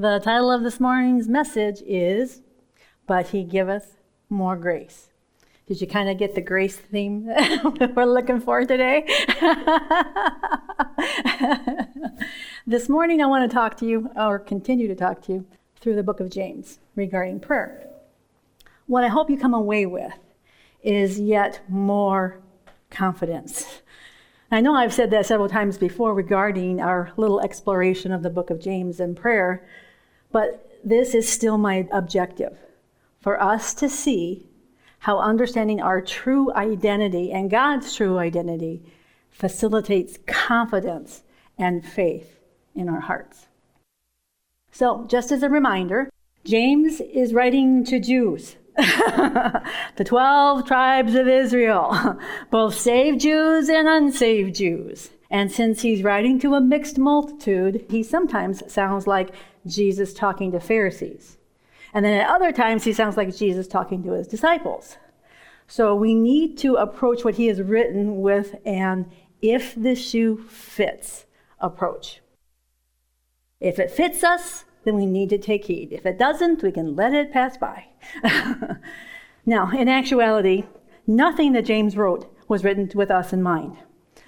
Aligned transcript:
The 0.00 0.18
title 0.18 0.50
of 0.50 0.62
this 0.62 0.80
morning's 0.80 1.28
message 1.28 1.82
is 1.86 2.40
But 3.06 3.26
He 3.26 3.44
Giveth 3.44 3.98
More 4.30 4.56
Grace. 4.56 5.10
Did 5.66 5.82
you 5.82 5.86
kind 5.86 6.08
of 6.08 6.16
get 6.16 6.34
the 6.34 6.40
grace 6.40 6.74
theme 6.74 7.26
we're 7.94 8.06
looking 8.06 8.40
for 8.40 8.64
today? 8.64 9.04
this 12.66 12.88
morning, 12.88 13.20
I 13.20 13.26
want 13.26 13.50
to 13.50 13.54
talk 13.54 13.76
to 13.76 13.86
you, 13.86 14.08
or 14.16 14.38
continue 14.38 14.88
to 14.88 14.94
talk 14.94 15.20
to 15.26 15.34
you, 15.34 15.46
through 15.82 15.96
the 15.96 16.02
book 16.02 16.20
of 16.20 16.30
James 16.30 16.78
regarding 16.96 17.38
prayer. 17.38 17.86
What 18.86 19.04
I 19.04 19.08
hope 19.08 19.28
you 19.28 19.36
come 19.36 19.52
away 19.52 19.84
with 19.84 20.14
is 20.82 21.20
yet 21.20 21.60
more 21.68 22.40
confidence. 22.88 23.82
I 24.50 24.62
know 24.62 24.74
I've 24.74 24.94
said 24.94 25.10
that 25.10 25.26
several 25.26 25.50
times 25.50 25.76
before 25.76 26.14
regarding 26.14 26.80
our 26.80 27.12
little 27.18 27.42
exploration 27.42 28.12
of 28.12 28.22
the 28.22 28.30
book 28.30 28.48
of 28.48 28.62
James 28.62 28.98
and 28.98 29.14
prayer, 29.14 29.62
but 30.32 30.78
this 30.84 31.14
is 31.14 31.28
still 31.28 31.58
my 31.58 31.86
objective 31.92 32.56
for 33.20 33.40
us 33.42 33.74
to 33.74 33.88
see 33.88 34.46
how 35.00 35.18
understanding 35.18 35.80
our 35.80 36.00
true 36.00 36.52
identity 36.54 37.32
and 37.32 37.50
God's 37.50 37.94
true 37.94 38.18
identity 38.18 38.82
facilitates 39.30 40.18
confidence 40.26 41.22
and 41.58 41.84
faith 41.84 42.38
in 42.74 42.88
our 42.88 43.00
hearts. 43.00 43.46
So, 44.72 45.04
just 45.08 45.32
as 45.32 45.42
a 45.42 45.48
reminder, 45.48 46.10
James 46.44 47.00
is 47.00 47.34
writing 47.34 47.84
to 47.84 47.98
Jews, 47.98 48.56
the 48.76 50.04
12 50.04 50.66
tribes 50.66 51.14
of 51.14 51.28
Israel, 51.28 52.18
both 52.50 52.74
saved 52.74 53.20
Jews 53.20 53.68
and 53.68 53.88
unsaved 53.88 54.54
Jews. 54.54 55.10
And 55.30 55.50
since 55.50 55.82
he's 55.82 56.02
writing 56.02 56.40
to 56.40 56.54
a 56.54 56.60
mixed 56.60 56.98
multitude, 56.98 57.84
he 57.88 58.02
sometimes 58.02 58.62
sounds 58.72 59.06
like 59.06 59.30
Jesus 59.66 60.14
talking 60.14 60.52
to 60.52 60.60
Pharisees. 60.60 61.36
And 61.92 62.04
then 62.04 62.20
at 62.20 62.30
other 62.30 62.52
times, 62.52 62.84
he 62.84 62.92
sounds 62.92 63.16
like 63.16 63.34
Jesus 63.34 63.66
talking 63.66 64.02
to 64.04 64.12
his 64.12 64.28
disciples. 64.28 64.96
So 65.66 65.94
we 65.94 66.14
need 66.14 66.58
to 66.58 66.74
approach 66.74 67.24
what 67.24 67.36
he 67.36 67.46
has 67.46 67.60
written 67.60 68.20
with 68.20 68.56
an 68.64 69.10
if 69.42 69.74
the 69.74 69.94
shoe 69.94 70.38
fits 70.48 71.26
approach. 71.58 72.20
If 73.60 73.78
it 73.78 73.90
fits 73.90 74.24
us, 74.24 74.64
then 74.84 74.96
we 74.96 75.06
need 75.06 75.28
to 75.30 75.38
take 75.38 75.66
heed. 75.66 75.92
If 75.92 76.06
it 76.06 76.18
doesn't, 76.18 76.62
we 76.62 76.72
can 76.72 76.96
let 76.96 77.12
it 77.12 77.32
pass 77.32 77.56
by. 77.56 77.86
now, 79.46 79.70
in 79.70 79.88
actuality, 79.88 80.64
nothing 81.06 81.52
that 81.52 81.66
James 81.66 81.96
wrote 81.96 82.34
was 82.48 82.64
written 82.64 82.90
with 82.94 83.10
us 83.10 83.32
in 83.32 83.42
mind. 83.42 83.76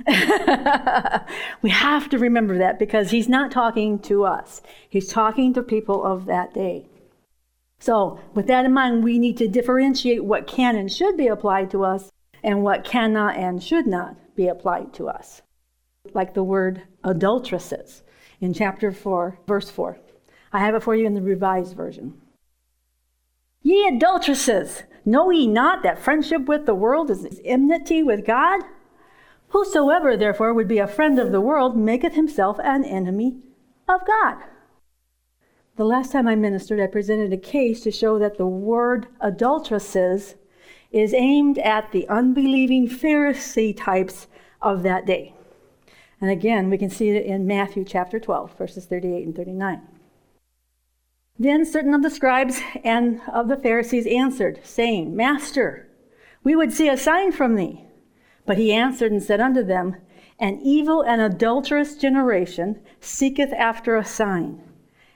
we 1.62 1.71
have 1.71 2.09
to 2.09 2.19
remember 2.19 2.59
that 2.59 2.79
because 2.79 3.11
he's 3.11 3.29
not 3.29 3.51
talking 3.51 3.98
to 4.01 4.25
us, 4.25 4.62
he's 4.89 5.09
talking 5.09 5.55
to 5.55 5.62
people 5.62 6.05
of 6.05 6.27
that 6.27 6.55
day. 6.55 6.89
So, 7.79 8.20
with 8.35 8.47
that 8.47 8.65
in 8.65 8.73
mind, 8.73 9.03
we 9.03 9.19
need 9.19 9.37
to 9.39 9.48
differentiate 9.48 10.25
what 10.25 10.47
can 10.47 10.77
and 10.77 10.91
should 10.91 11.17
be 11.17 11.27
applied 11.27 11.70
to 11.73 11.85
us 11.85 12.11
and 12.43 12.63
what 12.63 12.85
cannot 12.85 13.37
and 13.37 13.63
should 13.63 13.87
not 13.87 14.17
be 14.37 14.48
applied 14.48 14.93
to 14.95 15.09
us. 15.09 15.43
Like 16.15 16.35
the 16.35 16.45
word 16.45 16.83
adulteresses 17.05 18.03
in 18.41 18.55
chapter 18.55 18.93
4, 18.93 19.39
verse 19.47 19.70
4. 19.70 19.98
I 20.53 20.59
have 20.61 20.75
it 20.75 20.83
for 20.83 20.95
you 20.95 21.07
in 21.07 21.15
the 21.15 21.23
Revised 21.23 21.75
Version. 21.75 22.20
Ye 23.63 23.89
adulteresses, 23.89 24.83
know 25.05 25.31
ye 25.31 25.47
not 25.47 25.83
that 25.83 25.98
friendship 25.98 26.47
with 26.47 26.67
the 26.67 26.75
world 26.75 27.11
is 27.11 27.41
enmity 27.45 28.03
with 28.03 28.27
God? 28.27 28.63
Whosoever 29.53 30.17
therefore 30.17 30.55
would 30.55 30.67
be 30.67 30.78
a 30.78 30.86
friend 30.86 31.19
of 31.19 31.31
the 31.31 31.41
world 31.41 31.77
maketh 31.77 32.14
himself 32.14 32.58
an 32.64 32.84
enemy 32.84 33.36
of 33.86 34.06
God. 34.06 34.39
The 35.77 35.84
last 35.84 36.11
time 36.11 36.27
I 36.27 36.34
ministered, 36.36 36.81
I 36.81 36.86
presented 36.86 37.34
a 37.34 37.36
case 37.36 37.83
to 37.83 37.91
show 37.91 38.19
that 38.19 38.39
the 38.39 38.47
word 38.47 39.08
adulteresses 39.20 40.36
is 40.91 41.12
aimed 41.12 41.58
at 41.58 41.92
the 41.92 42.08
unbelieving 42.08 42.89
Pharisee 42.89 43.77
types 43.77 44.27
of 44.63 44.83
that 44.85 45.05
day. 45.05 45.35
And 46.19 46.30
again, 46.30 46.70
we 46.70 46.79
can 46.79 46.89
see 46.89 47.11
it 47.11 47.27
in 47.27 47.46
Matthew 47.46 47.84
chapter 47.84 48.19
12, 48.19 48.57
verses 48.57 48.86
38 48.86 49.27
and 49.27 49.36
39. 49.36 49.83
Then 51.39 51.67
certain 51.67 51.92
of 51.92 52.02
the 52.02 52.11
scribes 52.11 52.63
and 52.83 53.20
of 53.30 53.48
the 53.48 53.57
Pharisees 53.57 54.07
answered, 54.07 54.61
saying, 54.63 55.14
Master, 55.14 55.89
we 56.42 56.57
would 56.57 56.73
see 56.73 56.89
a 56.89 56.96
sign 56.96 57.33
from 57.33 57.57
thee. 57.57 57.84
But 58.45 58.58
he 58.58 58.73
answered 58.73 59.13
and 59.13 59.23
said 59.23 59.41
unto 59.41 59.63
them, 59.63 59.97
An 60.39 60.61
evil 60.63 61.03
and 61.03 61.20
adulterous 61.20 61.97
generation 61.97 62.80
seeketh 63.01 63.53
after 63.53 63.97
a 63.97 64.05
sign, 64.05 64.61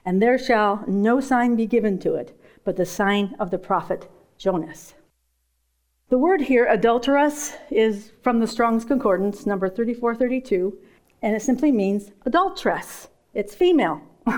and 0.04 0.22
there 0.22 0.38
shall 0.38 0.84
no 0.86 1.20
sign 1.20 1.56
be 1.56 1.66
given 1.66 1.98
to 2.00 2.14
it, 2.14 2.38
but 2.64 2.76
the 2.76 2.86
sign 2.86 3.34
of 3.38 3.50
the 3.50 3.58
prophet 3.58 4.08
Jonas. 4.38 4.94
The 6.08 6.18
word 6.18 6.42
here, 6.42 6.66
adulterous, 6.66 7.54
is 7.68 8.12
from 8.22 8.38
the 8.38 8.46
Strong's 8.46 8.84
Concordance, 8.84 9.44
number 9.44 9.68
3432, 9.68 10.78
and 11.20 11.34
it 11.34 11.42
simply 11.42 11.72
means 11.72 12.12
adulteress. 12.24 13.08
It's 13.34 13.56
female. 13.56 14.00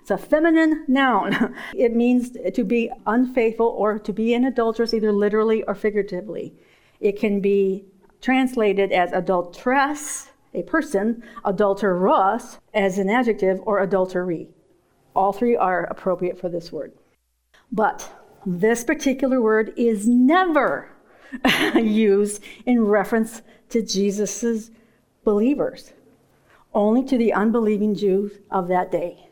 it's 0.00 0.12
a 0.12 0.18
feminine 0.18 0.84
noun. 0.86 1.56
it 1.76 1.94
means 1.94 2.36
to 2.54 2.62
be 2.62 2.90
unfaithful 3.06 3.66
or 3.66 3.98
to 3.98 4.12
be 4.12 4.32
an 4.34 4.44
adulteress, 4.44 4.94
either 4.94 5.10
literally 5.10 5.64
or 5.64 5.74
figuratively. 5.74 6.54
It 7.00 7.18
can 7.18 7.40
be 7.40 7.84
translated 8.20 8.92
as 8.92 9.12
adulteress, 9.12 10.30
a 10.54 10.62
person, 10.62 11.22
adulterous 11.44 12.58
as 12.74 12.98
an 12.98 13.08
adjective, 13.08 13.60
or 13.64 13.80
adultery. 13.80 14.48
All 15.14 15.32
three 15.32 15.56
are 15.56 15.84
appropriate 15.84 16.38
for 16.40 16.48
this 16.48 16.72
word. 16.72 16.92
But 17.70 18.10
this 18.46 18.84
particular 18.84 19.40
word 19.40 19.72
is 19.76 20.08
never 20.08 20.90
used 21.74 22.42
in 22.64 22.84
reference 22.84 23.42
to 23.70 23.82
Jesus' 23.82 24.70
believers, 25.24 25.92
only 26.72 27.04
to 27.04 27.18
the 27.18 27.32
unbelieving 27.32 27.94
Jews 27.94 28.38
of 28.50 28.68
that 28.68 28.90
day. 28.90 29.28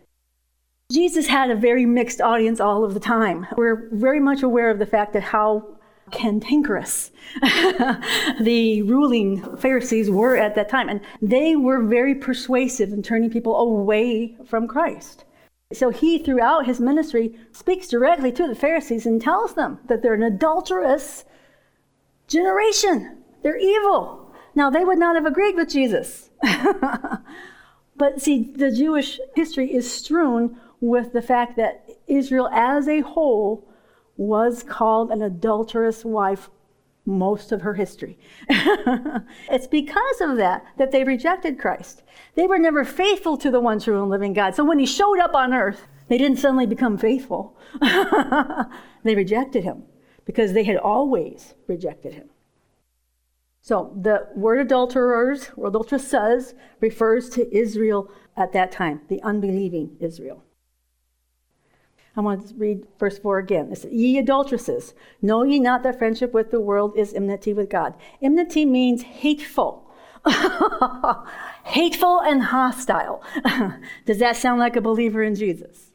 Jesus 0.92 1.26
had 1.26 1.50
a 1.50 1.56
very 1.56 1.84
mixed 1.84 2.20
audience 2.20 2.60
all 2.60 2.84
of 2.84 2.94
the 2.94 3.00
time. 3.00 3.46
We're 3.56 3.88
very 3.92 4.20
much 4.20 4.42
aware 4.42 4.70
of 4.70 4.78
the 4.78 4.86
fact 4.86 5.14
that 5.14 5.22
how 5.22 5.75
cantankerous 6.12 7.10
the 8.40 8.82
ruling 8.82 9.56
Pharisees 9.56 10.10
were 10.10 10.36
at 10.36 10.54
that 10.54 10.68
time. 10.68 10.88
And 10.88 11.00
they 11.20 11.56
were 11.56 11.82
very 11.82 12.14
persuasive 12.14 12.92
in 12.92 13.02
turning 13.02 13.30
people 13.30 13.56
away 13.56 14.36
from 14.46 14.68
Christ. 14.68 15.24
So 15.72 15.90
he, 15.90 16.18
throughout 16.18 16.66
his 16.66 16.80
ministry, 16.80 17.36
speaks 17.52 17.88
directly 17.88 18.30
to 18.32 18.46
the 18.46 18.54
Pharisees 18.54 19.04
and 19.04 19.20
tells 19.20 19.54
them 19.54 19.80
that 19.86 20.02
they're 20.02 20.14
an 20.14 20.22
adulterous 20.22 21.24
generation. 22.28 23.18
They're 23.42 23.58
evil. 23.58 24.32
Now, 24.54 24.70
they 24.70 24.84
would 24.84 24.98
not 24.98 25.16
have 25.16 25.26
agreed 25.26 25.56
with 25.56 25.68
Jesus. 25.68 26.30
but 27.96 28.20
see, 28.20 28.52
the 28.54 28.70
Jewish 28.70 29.18
history 29.34 29.74
is 29.74 29.90
strewn 29.90 30.56
with 30.80 31.12
the 31.12 31.22
fact 31.22 31.56
that 31.56 31.88
Israel 32.06 32.48
as 32.52 32.86
a 32.86 33.00
whole 33.00 33.65
was 34.16 34.62
called 34.62 35.10
an 35.10 35.22
adulterous 35.22 36.04
wife 36.04 36.50
most 37.04 37.52
of 37.52 37.62
her 37.62 37.74
history. 37.74 38.18
it's 38.48 39.66
because 39.68 40.20
of 40.20 40.36
that 40.36 40.64
that 40.76 40.90
they 40.90 41.04
rejected 41.04 41.58
Christ. 41.58 42.02
They 42.34 42.46
were 42.46 42.58
never 42.58 42.84
faithful 42.84 43.36
to 43.38 43.50
the 43.50 43.60
one 43.60 43.78
true 43.80 44.00
and 44.00 44.10
living 44.10 44.32
God. 44.32 44.54
So 44.54 44.64
when 44.64 44.78
he 44.78 44.86
showed 44.86 45.20
up 45.20 45.34
on 45.34 45.54
earth, 45.54 45.86
they 46.08 46.18
didn't 46.18 46.38
suddenly 46.38 46.66
become 46.66 46.98
faithful. 46.98 47.56
they 49.04 49.14
rejected 49.14 49.64
him 49.64 49.84
because 50.24 50.52
they 50.52 50.64
had 50.64 50.76
always 50.76 51.54
rejected 51.68 52.14
him. 52.14 52.28
So 53.62 53.96
the 54.00 54.28
word 54.36 54.60
adulterers 54.60 55.50
or 55.56 55.68
adulteresses 55.68 56.54
refers 56.80 57.28
to 57.30 57.56
Israel 57.56 58.10
at 58.36 58.52
that 58.52 58.70
time, 58.70 59.00
the 59.08 59.22
unbelieving 59.22 59.96
Israel. 59.98 60.44
I 62.16 62.22
want 62.22 62.48
to 62.48 62.54
read 62.54 62.86
verse 62.98 63.18
4 63.18 63.38
again. 63.38 63.70
It 63.70 63.78
says, 63.78 63.92
Ye 63.92 64.16
adulteresses, 64.16 64.94
know 65.20 65.42
ye 65.42 65.60
not 65.60 65.82
that 65.82 65.98
friendship 65.98 66.32
with 66.32 66.50
the 66.50 66.60
world 66.60 66.96
is 66.96 67.12
enmity 67.12 67.52
with 67.52 67.68
God? 67.68 67.94
Enmity 68.22 68.64
means 68.64 69.02
hateful. 69.02 69.90
hateful 71.64 72.20
and 72.20 72.44
hostile. 72.44 73.22
does 74.06 74.18
that 74.18 74.36
sound 74.36 74.60
like 74.60 74.76
a 74.76 74.80
believer 74.80 75.22
in 75.22 75.34
Jesus? 75.34 75.92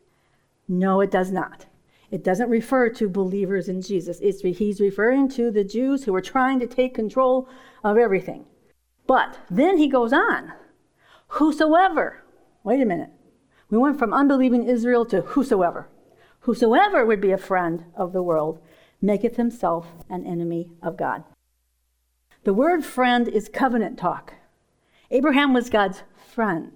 No, 0.67 1.01
it 1.01 1.09
does 1.09 1.31
not. 1.31 1.65
It 2.11 2.23
doesn't 2.23 2.49
refer 2.49 2.89
to 2.89 3.09
believers 3.09 3.67
in 3.67 3.81
Jesus. 3.81 4.19
It's, 4.19 4.41
he's 4.41 4.79
referring 4.79 5.27
to 5.29 5.49
the 5.49 5.63
Jews 5.63 6.03
who 6.03 6.13
were 6.13 6.21
trying 6.21 6.59
to 6.59 6.67
take 6.67 6.93
control 6.93 7.49
of 7.83 7.97
everything. 7.97 8.45
But 9.07 9.39
then 9.49 9.77
he 9.77 9.87
goes 9.87 10.13
on, 10.13 10.53
whosoever. 11.29 12.23
Wait 12.63 12.81
a 12.81 12.85
minute. 12.85 13.09
We 13.69 13.77
went 13.77 13.97
from 13.97 14.13
unbelieving 14.13 14.65
Israel 14.67 15.05
to 15.05 15.21
whosoever. 15.21 15.87
Whosoever 16.41 17.05
would 17.05 17.21
be 17.21 17.31
a 17.31 17.37
friend 17.37 17.85
of 17.95 18.13
the 18.13 18.23
world 18.23 18.59
maketh 19.01 19.37
himself 19.37 19.87
an 20.09 20.25
enemy 20.25 20.71
of 20.81 20.97
God. 20.97 21.23
The 22.43 22.53
word 22.53 22.83
friend 22.83 23.27
is 23.27 23.47
covenant 23.47 23.99
talk. 23.99 24.33
Abraham 25.11 25.53
was 25.53 25.69
God's 25.69 26.01
friend. 26.15 26.71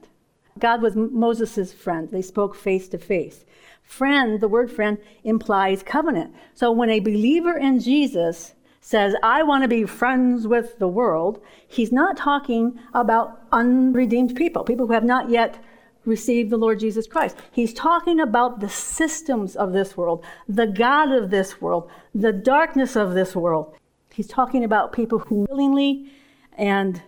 God 0.60 0.82
was 0.82 0.96
Moses' 0.96 1.74
friend. 1.74 2.10
They 2.10 2.22
spoke 2.22 2.56
face 2.56 2.88
to 2.90 2.98
face. 2.98 3.44
Friend, 3.82 4.40
the 4.40 4.48
word 4.48 4.72
friend, 4.72 5.00
implies 5.24 5.82
covenant. 5.84 6.34
So 6.54 6.72
when 6.72 6.90
a 6.90 7.00
believer 7.00 7.58
in 7.58 7.80
Jesus 7.80 8.54
says, 8.82 9.16
I 9.24 9.42
want 9.42 9.64
to 9.64 9.68
be 9.68 9.86
friends 9.86 10.48
with 10.48 10.78
the 10.78 10.88
world, 10.88 11.42
he's 11.68 11.92
not 11.92 12.18
talking 12.18 12.80
about 12.94 13.42
unredeemed 13.52 14.36
people, 14.36 14.64
people 14.64 14.86
who 14.86 14.94
have 14.94 15.04
not 15.04 15.30
yet 15.30 15.58
received 16.06 16.50
the 16.50 16.58
Lord 16.58 16.80
Jesus 16.80 17.08
Christ. 17.08 17.36
He's 17.52 17.74
talking 17.74 18.20
about 18.20 18.60
the 18.60 18.70
systems 18.70 19.56
of 19.56 19.74
this 19.74 19.98
world, 19.98 20.26
the 20.48 20.68
God 20.68 21.12
of 21.12 21.30
this 21.30 21.62
world, 21.62 21.90
the 22.14 22.32
darkness 22.34 22.96
of 22.96 23.14
this 23.14 23.36
world. 23.36 23.76
He's 24.14 24.28
talking 24.28 24.64
about 24.64 24.94
people 24.94 25.20
who 25.20 25.46
willingly 25.50 26.12
and 26.58 27.02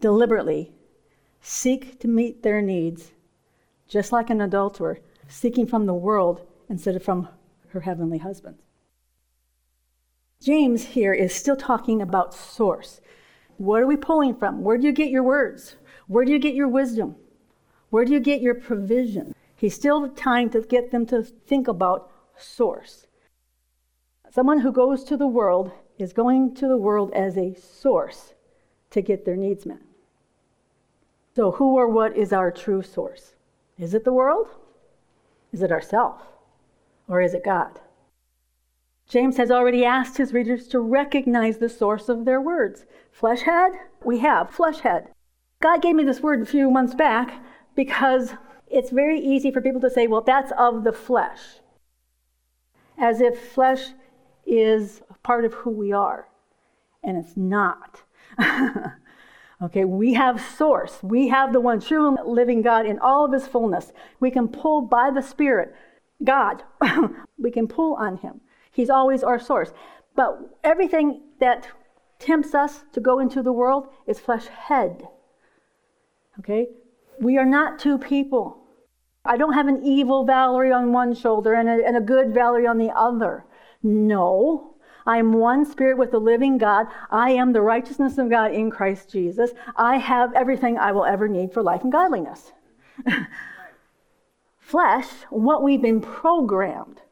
deliberately 0.00 0.72
seek 1.40 2.00
to 2.00 2.08
meet 2.08 2.42
their 2.42 2.62
needs, 2.62 3.12
just 3.88 4.12
like 4.12 4.30
an 4.30 4.40
adulterer 4.40 5.00
seeking 5.28 5.66
from 5.66 5.86
the 5.86 5.94
world 5.94 6.46
instead 6.68 6.96
of 6.96 7.02
from 7.02 7.28
her 7.68 7.80
heavenly 7.80 8.18
husband. 8.18 8.56
James 10.40 10.84
here 10.84 11.12
is 11.12 11.34
still 11.34 11.56
talking 11.56 12.02
about 12.02 12.34
source. 12.34 13.00
What 13.56 13.82
are 13.82 13.86
we 13.86 13.96
pulling 13.96 14.34
from? 14.34 14.62
Where 14.62 14.76
do 14.76 14.86
you 14.86 14.92
get 14.92 15.10
your 15.10 15.22
words? 15.22 15.76
Where 16.06 16.24
do 16.24 16.32
you 16.32 16.38
get 16.38 16.54
your 16.54 16.68
wisdom? 16.68 17.16
Where 17.94 18.04
do 18.04 18.12
you 18.12 18.18
get 18.18 18.40
your 18.40 18.56
provision? 18.56 19.36
He's 19.54 19.76
still 19.76 20.08
trying 20.08 20.50
to 20.50 20.62
get 20.62 20.90
them 20.90 21.06
to 21.06 21.22
think 21.22 21.68
about 21.68 22.10
source. 22.36 23.06
Someone 24.32 24.58
who 24.58 24.72
goes 24.72 25.04
to 25.04 25.16
the 25.16 25.28
world 25.28 25.70
is 25.96 26.12
going 26.12 26.56
to 26.56 26.66
the 26.66 26.76
world 26.76 27.12
as 27.12 27.38
a 27.38 27.54
source 27.54 28.34
to 28.90 29.00
get 29.00 29.24
their 29.24 29.36
needs 29.36 29.64
met. 29.64 29.78
So, 31.36 31.52
who 31.52 31.76
or 31.76 31.86
what 31.86 32.16
is 32.16 32.32
our 32.32 32.50
true 32.50 32.82
source? 32.82 33.34
Is 33.78 33.94
it 33.94 34.02
the 34.02 34.12
world? 34.12 34.48
Is 35.52 35.62
it 35.62 35.70
ourself? 35.70 36.20
Or 37.06 37.20
is 37.20 37.32
it 37.32 37.44
God? 37.44 37.78
James 39.08 39.36
has 39.36 39.52
already 39.52 39.84
asked 39.84 40.16
his 40.16 40.32
readers 40.32 40.66
to 40.66 40.80
recognize 40.80 41.58
the 41.58 41.68
source 41.68 42.08
of 42.08 42.24
their 42.24 42.40
words. 42.40 42.86
Flesh 43.12 43.42
head? 43.42 43.70
We 44.04 44.18
have 44.18 44.50
flesh 44.50 44.80
head. 44.80 45.10
God 45.62 45.80
gave 45.80 45.94
me 45.94 46.02
this 46.02 46.20
word 46.20 46.42
a 46.42 46.44
few 46.44 46.72
months 46.72 46.96
back 46.96 47.40
because 47.74 48.34
it's 48.68 48.90
very 48.90 49.20
easy 49.20 49.50
for 49.50 49.60
people 49.60 49.80
to 49.80 49.90
say, 49.90 50.06
well, 50.06 50.22
that's 50.22 50.52
of 50.58 50.84
the 50.84 50.92
flesh. 50.92 51.40
As 52.98 53.20
if 53.20 53.52
flesh 53.52 53.90
is 54.46 55.02
part 55.22 55.44
of 55.44 55.54
who 55.54 55.70
we 55.70 55.92
are. 55.92 56.28
And 57.02 57.16
it's 57.16 57.36
not. 57.36 58.02
Okay, 59.62 59.84
we 59.84 60.12
have 60.12 60.40
source. 60.40 60.98
We 61.02 61.28
have 61.28 61.52
the 61.52 61.60
one 61.60 61.80
true 61.80 62.16
living 62.26 62.60
God 62.60 62.84
in 62.84 62.98
all 62.98 63.24
of 63.24 63.32
his 63.32 63.46
fullness. 63.46 63.92
We 64.20 64.30
can 64.30 64.48
pull 64.48 64.82
by 64.82 65.10
the 65.10 65.22
Spirit, 65.22 65.74
God, 66.22 66.62
we 67.38 67.50
can 67.50 67.66
pull 67.66 67.94
on 67.94 68.18
him. 68.18 68.40
He's 68.72 68.90
always 68.90 69.22
our 69.22 69.38
source. 69.38 69.72
But 70.14 70.58
everything 70.64 71.22
that 71.40 71.68
tempts 72.18 72.54
us 72.54 72.84
to 72.92 73.00
go 73.00 73.20
into 73.20 73.42
the 73.42 73.52
world 73.52 73.88
is 74.06 74.20
flesh 74.20 74.46
head. 74.46 75.08
Okay? 76.40 76.68
We 77.20 77.38
are 77.38 77.46
not 77.46 77.78
two 77.78 77.98
people. 77.98 78.58
I 79.24 79.36
don't 79.36 79.54
have 79.54 79.68
an 79.68 79.84
evil 79.84 80.24
Valerie 80.24 80.72
on 80.72 80.92
one 80.92 81.14
shoulder 81.14 81.54
and 81.54 81.68
a, 81.68 81.86
and 81.86 81.96
a 81.96 82.00
good 82.00 82.34
Valerie 82.34 82.66
on 82.66 82.78
the 82.78 82.90
other. 82.90 83.44
No. 83.82 84.74
I 85.06 85.18
am 85.18 85.34
one 85.34 85.64
spirit 85.64 85.98
with 85.98 86.10
the 86.10 86.18
living 86.18 86.58
God. 86.58 86.86
I 87.10 87.30
am 87.30 87.52
the 87.52 87.60
righteousness 87.60 88.18
of 88.18 88.30
God 88.30 88.52
in 88.52 88.70
Christ 88.70 89.10
Jesus. 89.10 89.50
I 89.76 89.98
have 89.98 90.32
everything 90.34 90.78
I 90.78 90.92
will 90.92 91.04
ever 91.04 91.28
need 91.28 91.52
for 91.52 91.62
life 91.62 91.82
and 91.82 91.92
godliness. 91.92 92.52
Flesh, 94.58 95.08
what 95.28 95.62
we've 95.62 95.82
been 95.82 96.00
programmed. 96.00 97.02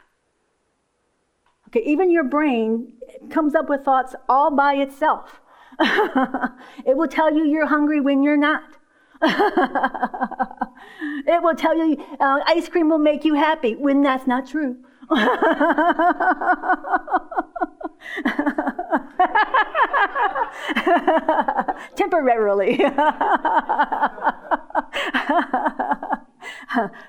Okay, 1.69 1.83
even 1.85 2.11
your 2.11 2.25
brain 2.25 2.95
comes 3.31 3.55
up 3.55 3.69
with 3.69 3.85
thoughts 3.85 4.15
all 4.29 4.55
by 4.55 4.75
itself. 4.75 5.41
it 5.81 6.97
will 6.97 7.09
tell 7.09 7.35
you 7.35 7.45
you're 7.45 7.67
hungry 7.67 8.01
when 8.01 8.23
you're 8.23 8.37
not. 8.37 8.79
it 11.27 11.43
will 11.43 11.55
tell 11.55 11.77
you 11.77 11.97
uh, 12.19 12.41
ice 12.47 12.69
cream 12.69 12.89
will 12.89 12.99
make 12.99 13.25
you 13.25 13.35
happy 13.35 13.77
when 13.77 14.03
that's 14.03 14.27
not 14.27 14.49
true. 14.49 14.79
Temporarily. 21.95 22.79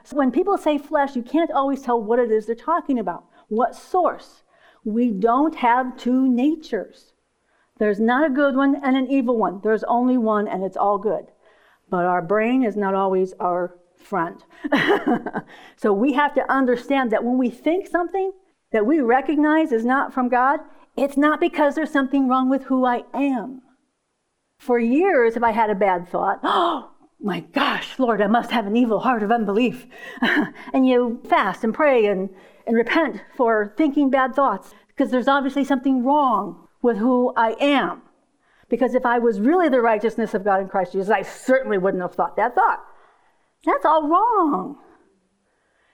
so 0.04 0.12
when 0.16 0.32
people 0.32 0.58
say 0.58 0.78
flesh, 0.78 1.16
you 1.16 1.24
can't 1.24 1.52
always 1.52 1.82
tell 1.82 2.02
what 2.02 2.20
it 2.20 2.32
is 2.32 2.46
they're 2.46 2.56
talking 2.56 3.00
about. 3.00 3.26
What 3.48 3.76
source? 3.76 4.44
We 4.84 5.12
don't 5.12 5.56
have 5.56 5.98
two 5.98 6.28
natures. 6.28 7.14
There's 7.80 8.00
not 8.00 8.26
a 8.26 8.34
good 8.34 8.56
one 8.56 8.76
and 8.84 8.96
an 8.96 9.10
evil 9.10 9.38
one. 9.38 9.62
There's 9.64 9.84
only 9.86 10.18
one, 10.18 10.48
and 10.48 10.64
it's 10.64 10.78
all 10.78 10.98
good. 10.98 11.28
But 11.94 12.06
our 12.06 12.24
brain 12.24 12.64
is 12.64 12.76
not 12.76 12.96
always 12.96 13.34
our 13.40 13.78
friend. 13.98 14.44
so 15.76 15.94
we 15.94 16.14
have 16.14 16.34
to 16.34 16.52
understand 16.52 17.12
that 17.12 17.24
when 17.24 17.38
we 17.38 17.52
think 17.52 17.86
something 17.86 18.32
that 18.72 18.88
we 18.88 19.00
recognize 19.00 19.72
is 19.72 19.86
not 19.86 20.12
from 20.12 20.28
God, 20.28 20.62
it's 20.98 21.18
not 21.18 21.40
because 21.40 21.76
there's 21.76 21.92
something 21.92 22.28
wrong 22.28 22.50
with 22.50 22.64
who 22.64 22.84
I 22.84 23.04
am. 23.14 23.62
For 24.58 24.80
years, 24.80 25.36
if 25.36 25.44
I 25.44 25.52
had 25.52 25.70
a 25.70 25.76
bad 25.76 26.10
thought, 26.10 26.40
oh 26.44 26.90
my 27.20 27.42
gosh, 27.42 28.00
Lord, 28.00 28.24
I 28.24 28.28
must 28.28 28.50
have 28.50 28.66
an 28.66 28.76
evil 28.76 29.02
heart 29.02 29.22
of 29.22 29.32
unbelief. 29.32 29.86
and 30.74 30.88
you 30.88 31.22
fast 31.30 31.64
and 31.64 31.76
pray 31.76 32.08
and, 32.08 32.32
and 32.66 32.76
repent 32.76 33.22
for 33.38 33.76
thinking 33.78 34.10
bad 34.10 34.34
thoughts 34.34 34.74
because 34.88 35.12
there's 35.12 35.28
obviously 35.28 35.64
something 35.64 36.04
wrong 36.04 36.68
with 36.82 36.98
who 36.98 37.34
I 37.38 37.52
am. 37.62 38.02
Because 38.74 38.96
if 38.96 39.06
I 39.06 39.20
was 39.20 39.40
really 39.40 39.70
the 39.70 39.82
righteousness 39.82 40.34
of 40.34 40.44
God 40.44 40.60
in 40.60 40.68
Christ 40.68 40.94
Jesus, 40.94 41.12
I 41.12 41.22
certainly 41.22 41.78
wouldn't 41.78 42.02
have 42.02 42.16
thought 42.16 42.36
that 42.38 42.56
thought. 42.56 42.84
That's 43.64 43.86
all 43.86 44.10
wrong. 44.10 44.80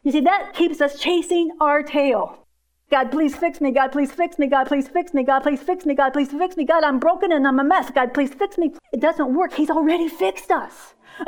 You 0.01 0.13
see, 0.13 0.21
that 0.21 0.53
keeps 0.53 0.79
us 0.79 0.97
chasing 0.97 1.51
our 1.59 1.83
tail. 1.83 2.47
God, 2.89 3.11
please 3.11 3.35
fix 3.35 3.59
me. 3.59 3.71
God, 3.71 3.91
please 3.91 4.13
fix 4.13 4.39
me. 4.39 4.47
God, 4.47 4.67
please 4.67 4.87
fix 4.87 5.13
me. 5.13 5.25
God, 5.25 5.41
please 5.41 5.61
fix 5.61 5.85
me. 5.85 5.93
God, 5.93 6.13
please 6.13 6.29
fix 6.29 6.55
me. 6.55 6.63
God, 6.63 6.85
I'm 6.85 6.99
broken 6.99 7.33
and 7.33 7.45
I'm 7.45 7.59
a 7.59 7.65
mess. 7.65 7.91
God, 7.91 8.13
please 8.13 8.33
fix 8.33 8.57
me. 8.57 8.73
It 8.93 9.01
doesn't 9.01 9.35
work. 9.35 9.55
He's 9.55 9.69
already 9.69 10.07
fixed 10.07 10.49
us. 10.49 10.93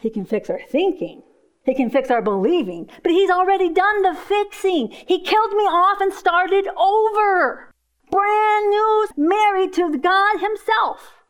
he 0.00 0.08
can 0.08 0.24
fix 0.24 0.48
our 0.48 0.60
thinking. 0.70 1.22
He 1.66 1.74
can 1.74 1.90
fix 1.90 2.10
our 2.10 2.22
believing. 2.22 2.88
But 3.02 3.12
He's 3.12 3.28
already 3.28 3.68
done 3.68 4.00
the 4.00 4.14
fixing. 4.14 4.88
He 4.88 5.20
killed 5.20 5.52
me 5.52 5.64
off 5.64 6.00
and 6.00 6.14
started 6.14 6.66
over. 6.78 7.71
Brand 8.12 8.68
new, 8.68 9.08
married 9.16 9.72
to 9.72 9.96
God 9.96 10.38
Himself. 10.38 11.24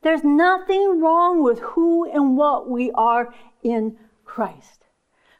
There's 0.00 0.24
nothing 0.24 0.98
wrong 0.98 1.42
with 1.42 1.58
who 1.58 2.10
and 2.10 2.38
what 2.38 2.70
we 2.70 2.90
are 2.92 3.34
in 3.62 3.98
Christ. 4.24 4.86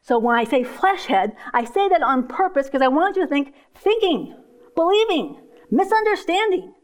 So 0.02 0.18
when 0.18 0.36
I 0.36 0.44
say 0.44 0.64
flesh 0.64 1.06
head, 1.06 1.34
I 1.54 1.64
say 1.64 1.88
that 1.88 2.02
on 2.02 2.28
purpose 2.28 2.66
because 2.66 2.82
I 2.82 2.88
want 2.88 3.16
you 3.16 3.22
to 3.22 3.28
think 3.28 3.54
thinking, 3.74 4.36
believing, 4.74 5.38
misunderstanding, 5.70 6.74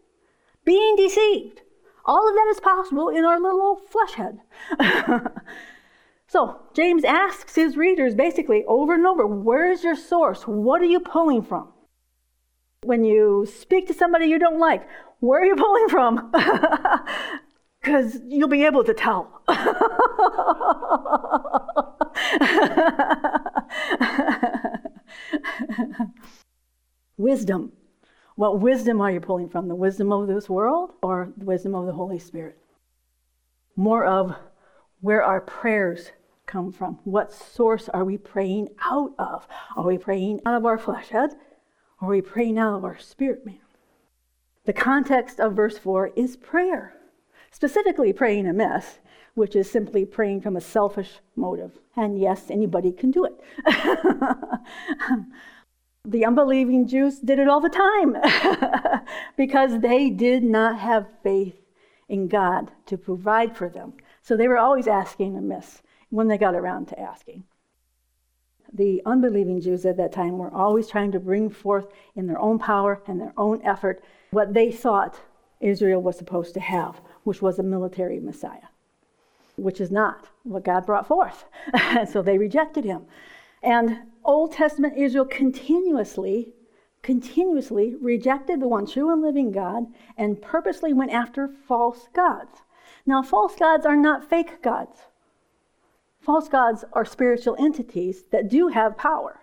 being 0.64 0.96
deceived. 0.96 1.60
All 2.06 2.26
of 2.26 2.34
that 2.34 2.48
is 2.50 2.60
possible 2.60 3.10
in 3.10 3.26
our 3.26 3.38
little 3.38 3.76
flesh 3.76 4.14
head. 4.14 4.38
so 6.28 6.62
James 6.72 7.04
asks 7.04 7.56
his 7.56 7.76
readers 7.76 8.14
basically 8.14 8.64
over 8.66 8.94
and 8.94 9.06
over 9.06 9.26
where's 9.26 9.84
your 9.84 9.96
source? 9.96 10.44
What 10.44 10.80
are 10.80 10.86
you 10.86 11.00
pulling 11.00 11.42
from? 11.42 11.68
When 12.82 13.04
you 13.04 13.46
speak 13.46 13.86
to 13.88 13.94
somebody 13.94 14.26
you 14.26 14.38
don't 14.38 14.60
like, 14.60 14.86
where 15.20 15.42
are 15.42 15.44
you 15.44 15.56
pulling 15.64 15.88
from? 15.88 16.32
because 17.80 18.18
you'll 18.26 18.48
be 18.48 18.64
able 18.64 18.84
to 18.84 18.94
tell. 18.94 19.42
wisdom. 27.16 27.72
What 28.36 28.60
wisdom 28.60 29.00
are 29.00 29.10
you 29.10 29.20
pulling 29.20 29.48
from? 29.48 29.66
The 29.68 29.74
wisdom 29.74 30.12
of 30.12 30.28
this 30.28 30.48
world 30.48 30.92
or 31.02 31.32
the 31.36 31.44
wisdom 31.44 31.74
of 31.74 31.86
the 31.86 31.92
Holy 31.92 32.20
Spirit? 32.20 32.58
More 33.74 34.04
of 34.04 34.36
where 35.00 35.24
our 35.24 35.40
prayers 35.40 36.12
come 36.46 36.70
from. 36.72 37.00
What 37.04 37.32
source 37.32 37.88
are 37.88 38.04
we 38.04 38.18
praying 38.18 38.68
out 38.84 39.14
of? 39.18 39.48
Are 39.76 39.84
we 39.84 39.98
praying 39.98 40.40
out 40.46 40.56
of 40.56 40.66
our 40.66 40.78
flesh 40.78 41.08
head 41.08 41.34
or 42.00 42.08
we 42.08 42.20
pray 42.20 42.52
now 42.52 42.76
of 42.76 42.84
our 42.84 42.98
spirit 42.98 43.44
man? 43.44 43.60
The 44.64 44.72
context 44.72 45.40
of 45.40 45.54
verse 45.54 45.78
4 45.78 46.12
is 46.16 46.36
prayer 46.36 46.94
specifically 47.50 48.12
praying 48.12 48.46
amiss, 48.46 48.98
which 49.34 49.56
is 49.56 49.70
simply 49.70 50.04
praying 50.04 50.40
from 50.40 50.56
a 50.56 50.60
selfish 50.60 51.20
motive. 51.36 51.78
And 51.96 52.18
yes, 52.18 52.50
anybody 52.50 52.92
can 52.92 53.10
do 53.10 53.24
it. 53.24 53.40
the 56.04 56.24
unbelieving 56.24 56.86
Jews 56.86 57.18
did 57.18 57.38
it 57.38 57.48
all 57.48 57.60
the 57.60 57.68
time 57.68 58.16
because 59.36 59.80
they 59.80 60.10
did 60.10 60.42
not 60.42 60.78
have 60.78 61.06
faith 61.22 61.56
in 62.08 62.28
God 62.28 62.70
to 62.86 62.96
provide 62.96 63.56
for 63.56 63.68
them. 63.68 63.94
So 64.22 64.36
they 64.36 64.48
were 64.48 64.58
always 64.58 64.86
asking 64.86 65.36
amiss 65.36 65.82
when 66.10 66.28
they 66.28 66.38
got 66.38 66.54
around 66.54 66.86
to 66.88 67.00
asking. 67.00 67.44
The 68.72 69.02
unbelieving 69.06 69.60
Jews 69.60 69.86
at 69.86 69.96
that 69.96 70.12
time 70.12 70.38
were 70.38 70.52
always 70.52 70.88
trying 70.88 71.12
to 71.12 71.20
bring 71.20 71.48
forth 71.48 71.86
in 72.14 72.26
their 72.26 72.38
own 72.38 72.58
power 72.58 73.02
and 73.06 73.20
their 73.20 73.32
own 73.36 73.62
effort 73.62 74.02
what 74.30 74.52
they 74.52 74.70
thought 74.70 75.20
Israel 75.60 76.02
was 76.02 76.18
supposed 76.18 76.54
to 76.54 76.60
have, 76.60 77.00
which 77.24 77.42
was 77.42 77.58
a 77.58 77.62
military 77.62 78.20
Messiah, 78.20 78.68
which 79.56 79.80
is 79.80 79.90
not 79.90 80.28
what 80.44 80.64
God 80.64 80.86
brought 80.86 81.06
forth. 81.06 81.46
so 82.10 82.22
they 82.22 82.38
rejected 82.38 82.84
him. 82.84 83.06
And 83.62 83.98
Old 84.24 84.52
Testament 84.52 84.96
Israel 84.96 85.24
continuously, 85.24 86.52
continuously 87.02 87.94
rejected 88.00 88.60
the 88.60 88.68
one 88.68 88.86
true 88.86 89.12
and 89.12 89.22
living 89.22 89.50
God 89.50 89.86
and 90.16 90.40
purposely 90.40 90.92
went 90.92 91.10
after 91.10 91.48
false 91.48 92.08
gods. 92.12 92.62
Now, 93.06 93.22
false 93.22 93.56
gods 93.56 93.86
are 93.86 93.96
not 93.96 94.28
fake 94.28 94.62
gods. 94.62 95.07
False 96.28 96.50
gods 96.50 96.84
are 96.92 97.06
spiritual 97.06 97.56
entities 97.58 98.24
that 98.32 98.50
do 98.50 98.68
have 98.68 98.98
power, 98.98 99.40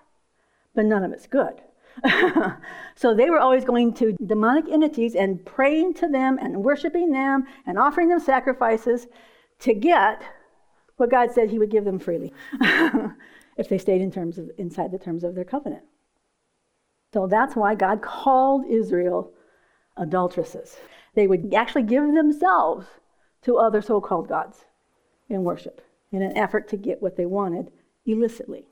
but 0.76 0.86
none 0.86 1.04
of 1.04 1.12
it's 1.12 1.26
good. 1.26 1.64
so 2.96 3.16
they 3.16 3.28
were 3.28 3.40
always 3.40 3.66
going 3.66 3.92
to 3.96 4.16
demonic 4.24 4.70
entities 4.70 5.16
and 5.16 5.44
praying 5.48 5.96
to 5.96 6.08
them 6.08 6.38
and 6.40 6.64
worshiping 6.64 7.12
them 7.12 7.46
and 7.66 7.80
offering 7.80 8.10
them 8.10 8.20
sacrifices 8.20 9.08
to 9.58 9.74
get 9.74 10.22
what 10.98 11.10
God 11.10 11.32
said 11.32 11.50
He 11.50 11.58
would 11.58 11.72
give 11.72 11.86
them 11.86 11.98
freely 11.98 12.32
if 13.58 13.68
they 13.68 13.80
stayed 13.80 14.02
in 14.02 14.12
terms 14.12 14.38
of, 14.38 14.52
inside 14.60 14.92
the 14.92 15.00
terms 15.00 15.24
of 15.24 15.34
their 15.34 15.44
covenant. 15.44 15.86
So 17.16 17.26
that's 17.26 17.56
why 17.56 17.74
God 17.74 18.04
called 18.04 18.68
Israel 18.70 19.32
adulteresses. 19.98 20.78
They 21.16 21.26
would 21.26 21.52
actually 21.52 21.82
give 21.82 22.04
themselves 22.14 22.86
to 23.42 23.58
other 23.58 23.82
so 23.82 24.00
called 24.00 24.28
gods 24.28 24.66
in 25.28 25.44
worship 25.44 25.82
in 26.12 26.22
an 26.22 26.38
effort 26.38 26.68
to 26.70 26.78
get 26.78 27.02
what 27.02 27.18
they 27.18 27.26
wanted 27.26 27.72
illicitly. 28.06 28.68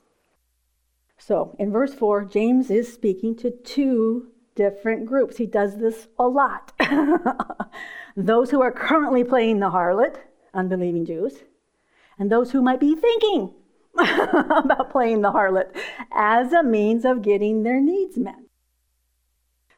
So, 1.17 1.55
in 1.57 1.71
verse 1.71 1.93
4, 1.93 2.25
James 2.25 2.69
is 2.69 2.91
speaking 2.91 3.35
to 3.37 3.51
two 3.51 4.27
different 4.55 5.05
groups. 5.05 5.37
He 5.37 5.45
does 5.45 5.77
this 5.77 6.07
a 6.19 6.27
lot. 6.27 6.73
those 8.15 8.51
who 8.51 8.61
are 8.61 8.71
currently 8.71 9.23
playing 9.23 9.59
the 9.59 9.71
harlot, 9.71 10.17
unbelieving 10.53 11.05
Jews, 11.05 11.43
and 12.19 12.31
those 12.31 12.51
who 12.51 12.61
might 12.61 12.79
be 12.79 12.95
thinking 12.95 13.53
about 13.97 14.91
playing 14.91 15.21
the 15.21 15.31
harlot 15.31 15.75
as 16.11 16.51
a 16.51 16.63
means 16.63 17.05
of 17.05 17.21
getting 17.21 17.63
their 17.63 17.79
needs 17.79 18.17
met. 18.17 18.39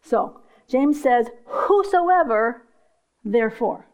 So, 0.02 0.42
James 0.68 1.02
says, 1.02 1.30
Whosoever, 1.46 2.64
therefore. 3.24 3.88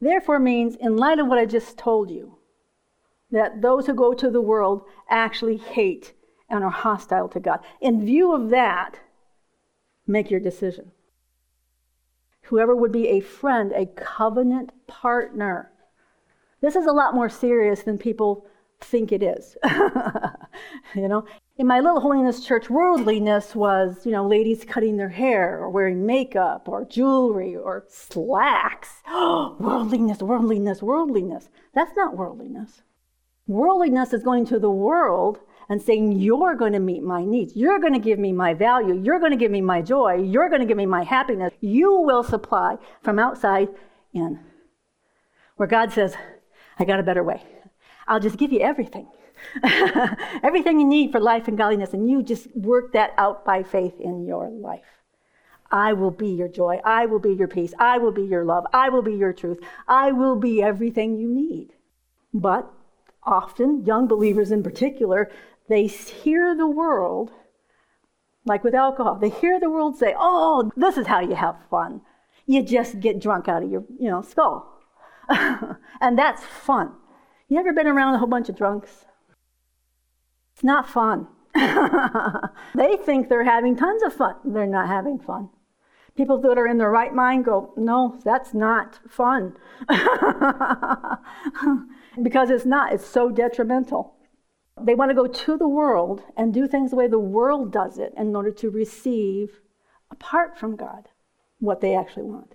Therefore 0.00 0.38
means, 0.38 0.76
in 0.76 0.96
light 0.96 1.18
of 1.18 1.28
what 1.28 1.38
I 1.38 1.46
just 1.46 1.78
told 1.78 2.10
you, 2.10 2.38
that 3.32 3.62
those 3.62 3.86
who 3.86 3.94
go 3.94 4.14
to 4.14 4.30
the 4.30 4.40
world 4.40 4.82
actually 5.08 5.56
hate 5.56 6.12
and 6.48 6.62
are 6.62 6.70
hostile 6.70 7.28
to 7.28 7.40
God. 7.40 7.60
In 7.80 8.04
view 8.04 8.32
of 8.34 8.50
that, 8.50 9.00
make 10.06 10.30
your 10.30 10.40
decision. 10.40 10.92
Whoever 12.42 12.76
would 12.76 12.92
be 12.92 13.08
a 13.08 13.20
friend, 13.20 13.72
a 13.72 13.86
covenant 13.86 14.72
partner. 14.86 15.70
This 16.60 16.76
is 16.76 16.86
a 16.86 16.92
lot 16.92 17.14
more 17.14 17.28
serious 17.28 17.82
than 17.82 17.98
people 17.98 18.46
think 18.80 19.12
it 19.12 19.22
is. 19.22 19.56
you 20.94 21.08
know, 21.08 21.24
in 21.56 21.66
my 21.66 21.80
little 21.80 22.00
holiness 22.00 22.44
church, 22.44 22.68
worldliness 22.68 23.54
was, 23.54 24.04
you 24.04 24.12
know, 24.12 24.26
ladies 24.26 24.64
cutting 24.64 24.96
their 24.96 25.08
hair 25.08 25.58
or 25.58 25.70
wearing 25.70 26.04
makeup 26.04 26.68
or 26.68 26.84
jewelry 26.84 27.56
or 27.56 27.84
slacks. 27.88 29.02
worldliness, 29.10 30.20
worldliness, 30.20 30.82
worldliness. 30.82 31.48
That's 31.74 31.96
not 31.96 32.16
worldliness. 32.16 32.82
Worldliness 33.52 34.12
is 34.12 34.22
going 34.22 34.46
to 34.46 34.58
the 34.58 34.70
world 34.70 35.38
and 35.68 35.80
saying, 35.80 36.12
You're 36.12 36.54
going 36.54 36.72
to 36.72 36.78
meet 36.78 37.02
my 37.02 37.24
needs. 37.24 37.54
You're 37.54 37.78
going 37.78 37.92
to 37.92 37.98
give 37.98 38.18
me 38.18 38.32
my 38.32 38.54
value. 38.54 38.94
You're 38.94 39.18
going 39.18 39.30
to 39.30 39.36
give 39.36 39.50
me 39.50 39.60
my 39.60 39.82
joy. 39.82 40.14
You're 40.14 40.48
going 40.48 40.60
to 40.60 40.66
give 40.66 40.76
me 40.76 40.86
my 40.86 41.02
happiness. 41.02 41.52
You 41.60 42.00
will 42.00 42.22
supply 42.22 42.76
from 43.02 43.18
outside 43.18 43.68
in. 44.12 44.40
Where 45.56 45.68
God 45.68 45.92
says, 45.92 46.16
I 46.78 46.84
got 46.84 46.98
a 46.98 47.02
better 47.02 47.22
way. 47.22 47.42
I'll 48.08 48.20
just 48.20 48.38
give 48.38 48.52
you 48.52 48.60
everything. 48.60 49.06
everything 50.42 50.80
you 50.80 50.86
need 50.86 51.12
for 51.12 51.20
life 51.20 51.48
and 51.48 51.58
godliness, 51.58 51.92
and 51.92 52.08
you 52.08 52.22
just 52.22 52.54
work 52.56 52.92
that 52.92 53.12
out 53.18 53.44
by 53.44 53.62
faith 53.62 54.00
in 54.00 54.24
your 54.24 54.48
life. 54.48 55.02
I 55.70 55.94
will 55.94 56.10
be 56.10 56.28
your 56.28 56.48
joy. 56.48 56.80
I 56.84 57.06
will 57.06 57.18
be 57.18 57.32
your 57.32 57.48
peace. 57.48 57.72
I 57.78 57.98
will 57.98 58.12
be 58.12 58.24
your 58.24 58.44
love. 58.44 58.66
I 58.72 58.88
will 58.88 59.02
be 59.02 59.14
your 59.14 59.32
truth. 59.32 59.58
I 59.88 60.12
will 60.12 60.36
be 60.36 60.62
everything 60.62 61.16
you 61.16 61.28
need. 61.28 61.70
But 62.34 62.72
often, 63.24 63.84
young 63.84 64.06
believers 64.06 64.50
in 64.50 64.62
particular, 64.62 65.30
they 65.68 65.86
hear 65.86 66.56
the 66.56 66.66
world, 66.66 67.30
like 68.44 68.64
with 68.64 68.74
alcohol, 68.74 69.16
they 69.16 69.30
hear 69.30 69.60
the 69.60 69.70
world 69.70 69.96
say, 69.96 70.14
oh, 70.18 70.70
this 70.76 70.96
is 70.96 71.06
how 71.06 71.20
you 71.20 71.34
have 71.34 71.56
fun. 71.70 72.00
You 72.46 72.62
just 72.62 73.00
get 73.00 73.20
drunk 73.20 73.48
out 73.48 73.62
of 73.62 73.70
your 73.70 73.84
you 73.98 74.10
know, 74.10 74.22
skull. 74.22 74.80
and 75.28 76.18
that's 76.18 76.42
fun. 76.42 76.92
You 77.48 77.58
ever 77.58 77.72
been 77.72 77.86
around 77.86 78.14
a 78.14 78.18
whole 78.18 78.28
bunch 78.28 78.48
of 78.48 78.56
drunks? 78.56 79.04
It's 80.54 80.64
not 80.64 80.88
fun. 80.88 81.28
they 81.54 82.96
think 82.96 83.28
they're 83.28 83.44
having 83.44 83.76
tons 83.76 84.02
of 84.02 84.14
fun. 84.14 84.36
They're 84.44 84.66
not 84.66 84.88
having 84.88 85.18
fun. 85.18 85.50
People 86.16 86.38
that 86.42 86.58
are 86.58 86.66
in 86.66 86.78
their 86.78 86.90
right 86.90 87.14
mind 87.14 87.44
go, 87.44 87.72
no, 87.76 88.18
that's 88.24 88.52
not 88.52 89.00
fun. 89.08 89.56
because 92.20 92.50
it's 92.50 92.66
not, 92.66 92.92
it's 92.92 93.06
so 93.06 93.30
detrimental. 93.30 94.14
They 94.80 94.94
want 94.94 95.10
to 95.10 95.14
go 95.14 95.26
to 95.26 95.56
the 95.56 95.68
world 95.68 96.22
and 96.36 96.52
do 96.52 96.66
things 96.66 96.90
the 96.90 96.96
way 96.96 97.06
the 97.06 97.18
world 97.18 97.72
does 97.72 97.98
it 97.98 98.12
in 98.16 98.34
order 98.34 98.50
to 98.50 98.70
receive, 98.70 99.60
apart 100.10 100.58
from 100.58 100.76
God, 100.76 101.08
what 101.60 101.80
they 101.80 101.94
actually 101.94 102.24
want. 102.24 102.54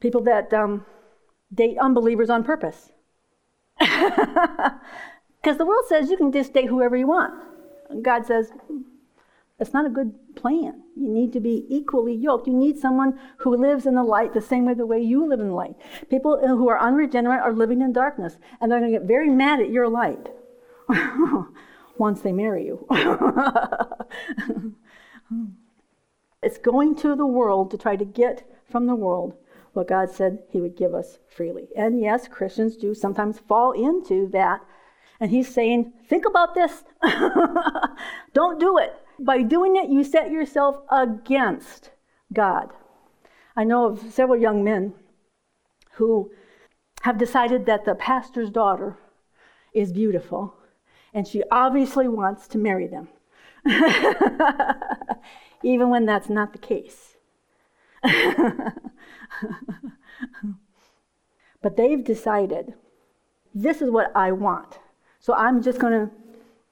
People 0.00 0.22
that 0.22 0.52
um, 0.52 0.84
date 1.52 1.78
unbelievers 1.78 2.30
on 2.30 2.44
purpose. 2.44 2.90
Because 5.46 5.58
the 5.58 5.64
world 5.64 5.84
says 5.86 6.10
you 6.10 6.16
can 6.16 6.32
just 6.32 6.52
date 6.52 6.66
whoever 6.66 6.96
you 6.96 7.06
want. 7.06 7.32
God 8.02 8.26
says, 8.26 8.50
that's 9.58 9.72
not 9.72 9.86
a 9.86 9.90
good 9.90 10.12
plan. 10.34 10.82
You 10.96 11.08
need 11.08 11.32
to 11.32 11.40
be 11.40 11.64
equally 11.68 12.14
yoked. 12.14 12.46
You 12.46 12.52
need 12.52 12.78
someone 12.78 13.18
who 13.38 13.56
lives 13.56 13.86
in 13.86 13.94
the 13.94 14.04
light 14.04 14.34
the 14.34 14.40
same 14.40 14.66
way 14.66 14.74
the 14.74 14.84
way 14.84 15.00
you 15.00 15.26
live 15.26 15.40
in 15.40 15.48
the 15.48 15.54
light. 15.54 15.76
People 16.10 16.38
who 16.46 16.68
are 16.68 16.78
unregenerate 16.78 17.40
are 17.40 17.54
living 17.54 17.80
in 17.80 17.92
darkness, 17.92 18.36
and 18.60 18.70
they're 18.70 18.80
going 18.80 18.92
to 18.92 18.98
get 18.98 19.08
very 19.08 19.30
mad 19.30 19.60
at 19.60 19.70
your 19.70 19.88
light 19.88 20.28
once 21.98 22.20
they 22.20 22.32
marry 22.32 22.66
you. 22.66 22.86
it's 26.42 26.58
going 26.58 26.94
to 26.96 27.16
the 27.16 27.26
world 27.26 27.70
to 27.70 27.78
try 27.78 27.96
to 27.96 28.04
get 28.04 28.46
from 28.70 28.86
the 28.86 28.94
world 28.94 29.34
what 29.72 29.88
God 29.88 30.10
said 30.10 30.40
He 30.50 30.60
would 30.60 30.76
give 30.76 30.94
us 30.94 31.18
freely. 31.28 31.68
And 31.76 31.98
yes, 32.00 32.28
Christians 32.28 32.76
do 32.76 32.94
sometimes 32.94 33.38
fall 33.38 33.72
into 33.72 34.28
that. 34.32 34.60
And 35.18 35.30
He's 35.30 35.52
saying, 35.52 35.94
think 36.08 36.26
about 36.26 36.54
this. 36.54 36.84
Don't 38.34 38.60
do 38.60 38.76
it. 38.76 38.92
By 39.18 39.42
doing 39.42 39.76
it, 39.76 39.88
you 39.88 40.04
set 40.04 40.30
yourself 40.30 40.78
against 40.90 41.90
God. 42.32 42.70
I 43.56 43.64
know 43.64 43.86
of 43.86 44.12
several 44.12 44.38
young 44.38 44.62
men 44.62 44.94
who 45.92 46.30
have 47.02 47.18
decided 47.18 47.66
that 47.66 47.84
the 47.84 47.94
pastor's 47.94 48.50
daughter 48.50 48.98
is 49.72 49.92
beautiful 49.92 50.54
and 51.14 51.26
she 51.26 51.42
obviously 51.50 52.08
wants 52.08 52.46
to 52.48 52.58
marry 52.58 52.86
them, 52.86 53.08
even 55.62 55.88
when 55.88 56.04
that's 56.04 56.28
not 56.28 56.52
the 56.52 56.58
case. 56.58 57.16
but 61.62 61.76
they've 61.76 62.04
decided 62.04 62.74
this 63.54 63.80
is 63.80 63.90
what 63.90 64.12
I 64.14 64.32
want. 64.32 64.78
So 65.18 65.32
I'm 65.32 65.62
just 65.62 65.78
going 65.78 65.92
to 65.92 66.10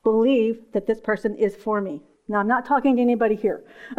believe 0.03 0.61
that 0.73 0.87
this 0.87 1.01
person 1.01 1.35
is 1.37 1.57
for 1.57 1.81
me. 1.81 2.03
Now, 2.27 2.39
I'm 2.39 2.49
not 2.49 2.65
talking 2.65 2.97
to 2.97 3.03
anybody 3.03 3.35
here. 3.35 3.63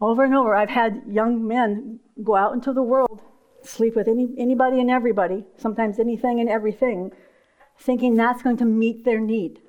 over 0.00 0.24
and 0.24 0.34
over, 0.34 0.54
I've 0.54 0.70
had 0.70 1.02
young 1.08 1.46
men 1.46 1.98
go 2.22 2.36
out 2.36 2.54
into 2.54 2.72
the 2.72 2.82
world, 2.82 3.22
sleep 3.62 3.96
with 3.96 4.06
any, 4.06 4.28
anybody 4.38 4.80
and 4.80 4.88
everybody, 4.90 5.44
sometimes 5.56 5.98
anything 5.98 6.38
and 6.38 6.48
everything, 6.48 7.10
thinking 7.78 8.14
that's 8.14 8.42
going 8.42 8.56
to 8.58 8.64
meet 8.64 9.04
their 9.04 9.20
need 9.20 9.60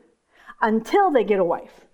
until 0.61 1.09
they 1.09 1.23
get 1.23 1.39
a 1.39 1.43
wife. 1.43 1.87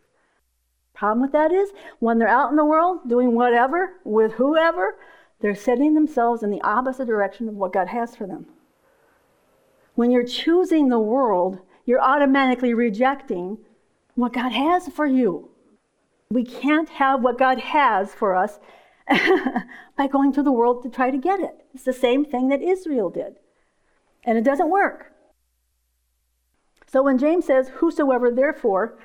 Problem 0.94 1.22
with 1.22 1.32
that 1.32 1.52
is, 1.52 1.70
when 2.00 2.18
they're 2.18 2.28
out 2.28 2.50
in 2.50 2.58
the 2.58 2.66
world 2.66 3.08
doing 3.08 3.34
whatever 3.36 3.94
with 4.04 4.34
whoever, 4.34 4.98
they're 5.40 5.56
setting 5.56 5.94
themselves 5.94 6.44
in 6.44 6.50
the 6.50 6.62
opposite 6.62 7.06
direction 7.06 7.48
of 7.48 7.54
what 7.54 7.72
God 7.72 7.88
has 7.88 8.16
for 8.16 8.28
them. 8.28 8.48
When 9.96 10.12
you're 10.12 10.26
choosing 10.26 10.90
the 10.90 11.00
world, 11.00 11.60
you're 11.88 12.02
automatically 12.02 12.74
rejecting 12.74 13.58
what 14.14 14.34
God 14.34 14.52
has 14.52 14.90
for 14.90 15.08
you. 15.08 15.50
We 16.30 16.44
can't 16.44 16.90
have 16.90 17.22
what 17.22 17.40
God 17.40 17.60
has 17.60 18.14
for 18.14 18.36
us 18.36 18.60
by 19.10 20.08
going 20.12 20.34
to 20.34 20.44
the 20.44 20.52
world 20.52 20.84
to 20.84 20.90
try 20.90 21.10
to 21.10 21.18
get 21.18 21.40
it. 21.40 21.66
It's 21.74 21.86
the 21.86 21.94
same 21.94 22.26
thing 22.26 22.50
that 22.50 22.62
Israel 22.62 23.10
did. 23.10 23.38
And 24.26 24.38
it 24.38 24.44
doesn't 24.44 24.70
work. 24.70 25.14
So 26.88 27.04
when 27.04 27.18
James 27.18 27.46
says, 27.46 27.70
Whosoever 27.76 28.32
therefore, 28.32 29.00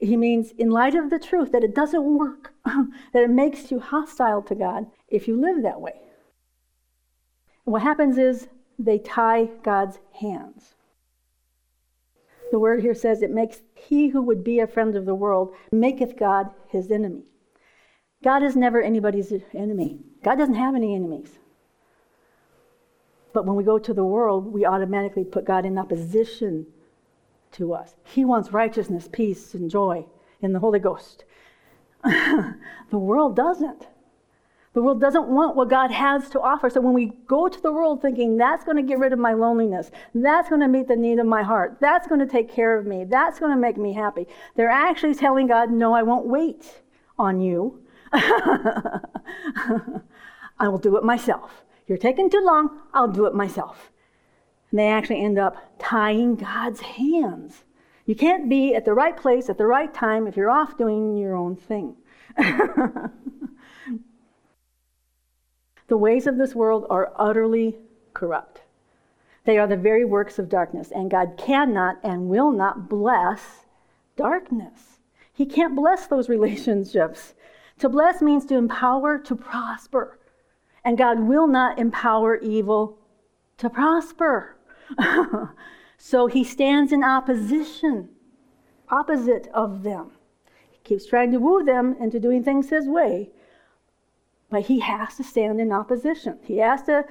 he 0.00 0.16
means 0.16 0.50
in 0.58 0.70
light 0.70 0.96
of 0.96 1.10
the 1.10 1.20
truth 1.20 1.52
that 1.52 1.62
it 1.62 1.76
doesn't 1.76 2.04
work, 2.04 2.52
that 2.64 3.22
it 3.22 3.30
makes 3.30 3.70
you 3.70 3.78
hostile 3.78 4.42
to 4.42 4.54
God 4.56 4.86
if 5.08 5.28
you 5.28 5.40
live 5.40 5.62
that 5.62 5.80
way. 5.80 6.00
What 7.62 7.82
happens 7.82 8.18
is 8.18 8.48
they 8.80 8.98
tie 8.98 9.50
God's 9.62 10.00
hands. 10.20 10.73
The 12.54 12.60
word 12.60 12.82
here 12.82 12.94
says 12.94 13.20
it 13.20 13.32
makes 13.32 13.62
he 13.74 14.10
who 14.10 14.22
would 14.22 14.44
be 14.44 14.60
a 14.60 14.68
friend 14.68 14.94
of 14.94 15.06
the 15.06 15.14
world 15.16 15.52
maketh 15.72 16.16
God 16.16 16.50
his 16.68 16.88
enemy. 16.88 17.24
God 18.22 18.44
is 18.44 18.54
never 18.54 18.80
anybody's 18.80 19.32
enemy. 19.52 19.98
God 20.22 20.36
doesn't 20.36 20.54
have 20.54 20.76
any 20.76 20.94
enemies. 20.94 21.40
But 23.32 23.44
when 23.44 23.56
we 23.56 23.64
go 23.64 23.80
to 23.80 23.92
the 23.92 24.04
world, 24.04 24.52
we 24.52 24.64
automatically 24.64 25.24
put 25.24 25.44
God 25.44 25.66
in 25.66 25.76
opposition 25.76 26.68
to 27.54 27.74
us. 27.74 27.96
He 28.04 28.24
wants 28.24 28.52
righteousness, 28.52 29.08
peace, 29.10 29.52
and 29.54 29.68
joy 29.68 30.06
in 30.40 30.52
the 30.52 30.60
Holy 30.60 30.78
Ghost. 30.78 31.24
the 32.04 32.54
world 32.92 33.34
doesn't. 33.34 33.88
The 34.74 34.82
world 34.82 35.00
doesn't 35.00 35.28
want 35.28 35.56
what 35.56 35.70
God 35.70 35.92
has 35.92 36.28
to 36.30 36.40
offer. 36.40 36.68
So 36.68 36.80
when 36.80 36.94
we 36.94 37.12
go 37.28 37.48
to 37.48 37.62
the 37.62 37.70
world 37.72 38.02
thinking 38.02 38.36
that's 38.36 38.64
going 38.64 38.76
to 38.76 38.82
get 38.82 38.98
rid 38.98 39.12
of 39.12 39.20
my 39.20 39.32
loneliness, 39.32 39.92
that's 40.14 40.48
going 40.48 40.60
to 40.62 40.68
meet 40.68 40.88
the 40.88 40.96
need 40.96 41.20
of 41.20 41.26
my 41.26 41.44
heart, 41.44 41.78
that's 41.80 42.08
going 42.08 42.18
to 42.20 42.26
take 42.26 42.50
care 42.50 42.76
of 42.76 42.84
me, 42.84 43.04
that's 43.04 43.38
going 43.38 43.52
to 43.52 43.60
make 43.60 43.76
me 43.76 43.94
happy, 43.94 44.26
they're 44.56 44.68
actually 44.68 45.14
telling 45.14 45.46
God, 45.46 45.70
no, 45.70 45.94
I 45.94 46.02
won't 46.02 46.26
wait 46.26 46.82
on 47.18 47.40
you. 47.40 47.80
I 48.12 49.00
will 50.62 50.78
do 50.78 50.96
it 50.96 51.04
myself. 51.04 51.64
You're 51.86 51.98
taking 51.98 52.28
too 52.28 52.42
long, 52.44 52.80
I'll 52.92 53.06
do 53.08 53.26
it 53.26 53.34
myself. 53.34 53.92
And 54.70 54.80
they 54.80 54.88
actually 54.88 55.22
end 55.22 55.38
up 55.38 55.56
tying 55.78 56.34
God's 56.34 56.80
hands. 56.80 57.62
You 58.06 58.16
can't 58.16 58.48
be 58.48 58.74
at 58.74 58.84
the 58.84 58.92
right 58.92 59.16
place 59.16 59.48
at 59.48 59.56
the 59.56 59.66
right 59.66 59.94
time 59.94 60.26
if 60.26 60.36
you're 60.36 60.50
off 60.50 60.76
doing 60.76 61.16
your 61.16 61.36
own 61.36 61.54
thing. 61.54 61.94
the 65.88 65.96
ways 65.96 66.26
of 66.26 66.38
this 66.38 66.54
world 66.54 66.86
are 66.90 67.12
utterly 67.16 67.76
corrupt. 68.12 68.62
They 69.44 69.58
are 69.58 69.66
the 69.66 69.76
very 69.76 70.04
works 70.04 70.38
of 70.38 70.48
darkness, 70.48 70.90
and 70.90 71.10
God 71.10 71.34
cannot 71.36 71.98
and 72.02 72.28
will 72.28 72.50
not 72.50 72.88
bless 72.88 73.66
darkness. 74.16 75.00
He 75.32 75.44
can't 75.44 75.76
bless 75.76 76.06
those 76.06 76.28
relationships. 76.36 77.34
To 77.80 77.88
bless 77.88 78.22
means 78.22 78.46
to 78.46 78.56
empower, 78.56 79.18
to 79.18 79.36
prosper. 79.36 80.18
And 80.84 80.96
God 80.96 81.20
will 81.20 81.46
not 81.46 81.78
empower 81.78 82.36
evil 82.36 82.98
to 83.58 83.68
prosper. 83.68 84.56
so 85.98 86.26
he 86.26 86.44
stands 86.44 86.92
in 86.92 87.02
opposition, 87.02 88.10
opposite 88.90 89.48
of 89.52 89.82
them. 89.82 90.12
He 90.70 90.78
keeps 90.84 91.06
trying 91.06 91.32
to 91.32 91.38
woo 91.38 91.64
them 91.64 91.96
into 91.98 92.20
doing 92.20 92.44
things 92.44 92.70
his 92.70 92.86
way, 92.86 93.30
but 94.50 94.62
he 94.62 94.80
has 94.80 95.16
to 95.16 95.24
stand 95.24 95.60
in 95.60 95.72
opposition. 95.72 96.38
He 96.42 96.58
has 96.58 96.82
to 96.82 97.04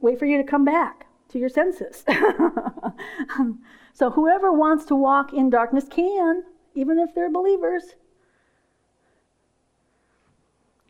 wait 0.00 0.18
for 0.18 0.26
you 0.26 0.36
to 0.38 0.44
come 0.44 0.64
back 0.64 1.06
to 1.30 1.38
your 1.38 1.48
senses. 1.48 2.04
so 3.92 4.10
whoever 4.10 4.52
wants 4.52 4.84
to 4.86 4.94
walk 4.94 5.32
in 5.32 5.50
darkness 5.50 5.86
can, 5.90 6.44
even 6.74 6.98
if 6.98 7.14
they're 7.14 7.30
believers. 7.30 7.94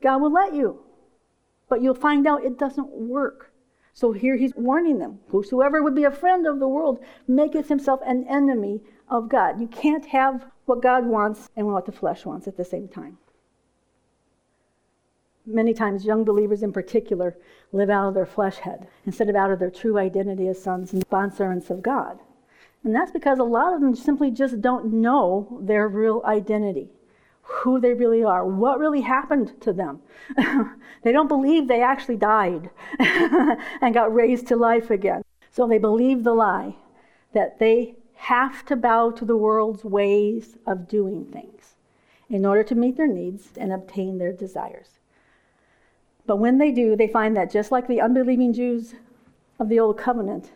God 0.01 0.19
will 0.19 0.33
let 0.33 0.55
you, 0.55 0.81
but 1.69 1.83
you'll 1.83 1.95
find 1.95 2.27
out 2.27 2.45
it 2.45 2.59
doesn't 2.59 2.91
work. 2.91 3.53
So 3.95 4.13
here 4.13 4.37
he's 4.37 4.55
warning 4.55 4.99
them 4.99 5.19
Whosoever 5.29 5.83
would 5.83 5.97
be 5.97 6.05
a 6.05 6.11
friend 6.11 6.47
of 6.47 6.61
the 6.61 6.69
world 6.69 7.03
maketh 7.27 7.69
himself 7.69 8.01
an 8.07 8.27
enemy 8.29 8.81
of 9.09 9.29
God. 9.29 9.61
You 9.61 9.67
can't 9.67 10.07
have 10.07 10.47
what 10.67 10.83
God 10.83 11.07
wants 11.07 11.49
and 11.57 11.67
what 11.67 11.87
the 11.87 11.93
flesh 11.93 12.25
wants 12.25 12.47
at 12.47 12.57
the 12.57 12.65
same 12.65 12.87
time. 12.87 13.19
Many 15.51 15.73
times, 15.73 16.05
young 16.05 16.25
believers 16.25 16.63
in 16.63 16.73
particular 16.73 17.37
live 17.73 17.89
out 17.89 18.09
of 18.09 18.15
their 18.15 18.27
flesh 18.27 18.59
head 18.59 18.87
instead 19.07 19.31
of 19.31 19.35
out 19.35 19.51
of 19.51 19.59
their 19.59 19.71
true 19.71 19.97
identity 19.99 20.47
as 20.47 20.63
sons 20.63 20.93
and 20.93 21.09
bondservants 21.09 21.71
of 21.71 21.83
God. 21.83 22.19
And 22.85 22.95
that's 22.95 23.11
because 23.11 23.39
a 23.39 23.45
lot 23.45 23.73
of 23.73 23.81
them 23.81 23.95
simply 23.95 24.31
just 24.31 24.61
don't 24.61 24.93
know 24.93 25.59
their 25.63 25.89
real 25.89 26.23
identity 26.25 26.91
who 27.49 27.81
they 27.81 27.95
really 27.95 28.23
are, 28.23 28.47
what 28.47 28.79
really 28.79 29.01
happened 29.01 29.59
to 29.63 29.73
them. 29.73 30.01
they 31.03 31.13
don't 31.13 31.29
believe 31.29 31.67
they 31.67 31.83
actually 31.83 32.17
died 32.17 32.69
and 32.99 33.95
got 33.95 34.15
raised 34.15 34.47
to 34.49 34.57
life 34.57 34.91
again. 34.91 35.23
So 35.51 35.67
they 35.67 35.79
believe 35.79 36.25
the 36.25 36.35
lie 36.35 36.77
that 37.33 37.59
they 37.59 37.97
have 38.15 38.67
to 38.67 38.77
bow 38.77 39.11
to 39.13 39.25
the 39.25 39.37
world's 39.37 39.83
ways 39.83 40.59
of 40.67 40.89
doing 40.89 41.25
things 41.25 41.75
in 42.29 42.45
order 42.45 42.63
to 42.65 42.75
meet 42.75 42.97
their 42.97 43.07
needs 43.07 43.49
and 43.57 43.73
obtain 43.73 44.19
their 44.19 44.33
desires. 44.33 44.98
But 46.29 46.37
when 46.37 46.59
they 46.59 46.71
do, 46.71 46.95
they 46.95 47.09
find 47.09 47.37
that 47.37 47.51
just 47.51 47.73
like 47.73 47.89
the 47.89 48.01
unbelieving 48.01 48.53
Jews 48.53 48.95
of 49.59 49.69
the 49.69 49.81
Old 49.81 49.99
Covenant, 49.99 50.53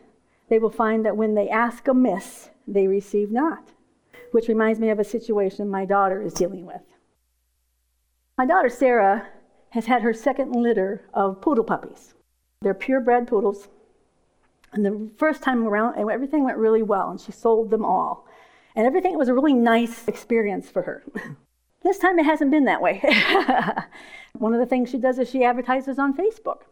they 0.49 0.61
will 0.61 0.71
find 0.71 1.05
that 1.05 1.17
when 1.17 1.35
they 1.35 1.49
ask 1.49 1.89
amiss, 1.89 2.51
they 2.69 2.87
receive 2.87 3.33
not 3.33 3.73
which 4.33 4.49
reminds 4.49 4.81
me 4.81 4.91
of 4.91 4.99
a 4.99 5.05
situation 5.05 5.69
my 5.69 5.85
daughter 5.85 6.21
is 6.21 6.35
dealing 6.35 6.67
with. 6.67 6.83
My 8.37 8.47
daughter 8.47 8.69
Sarah 8.69 9.29
has 9.71 9.87
had 9.87 10.03
her 10.03 10.13
second 10.13 10.53
litter 10.53 11.09
of 11.15 11.41
poodle 11.41 11.65
puppies. 11.65 12.15
They're 12.63 12.75
purebred 12.75 13.29
poodles. 13.29 13.69
And 14.73 14.85
the 14.85 15.11
first 15.19 15.43
time 15.43 15.67
around, 15.67 15.99
everything 15.99 16.45
went 16.45 16.57
really 16.57 16.83
well, 16.83 17.11
and 17.11 17.21
she 17.21 17.31
sold 17.31 17.71
them 17.71 17.85
all. 17.85 18.27
And 18.75 18.87
everything 18.87 19.19
was 19.19 19.29
a 19.29 19.35
really 19.35 19.53
nice 19.53 20.09
experience 20.09 20.71
for 20.71 20.83
her. 20.83 21.05
this 21.83 21.99
time 21.99 22.18
it 22.18 22.25
hasn't 22.25 22.51
been 22.51 22.64
that 22.64 22.83
way. 22.83 23.03
One 24.33 24.55
of 24.55 24.61
the 24.61 24.66
things 24.66 24.90
she 24.90 24.99
does 24.99 25.18
is 25.18 25.29
she 25.31 25.45
advertises 25.45 25.99
on 25.99 26.16
Facebook. 26.16 26.62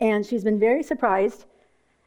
And 0.00 0.24
she's 0.24 0.44
been 0.44 0.58
very 0.58 0.82
surprised 0.82 1.44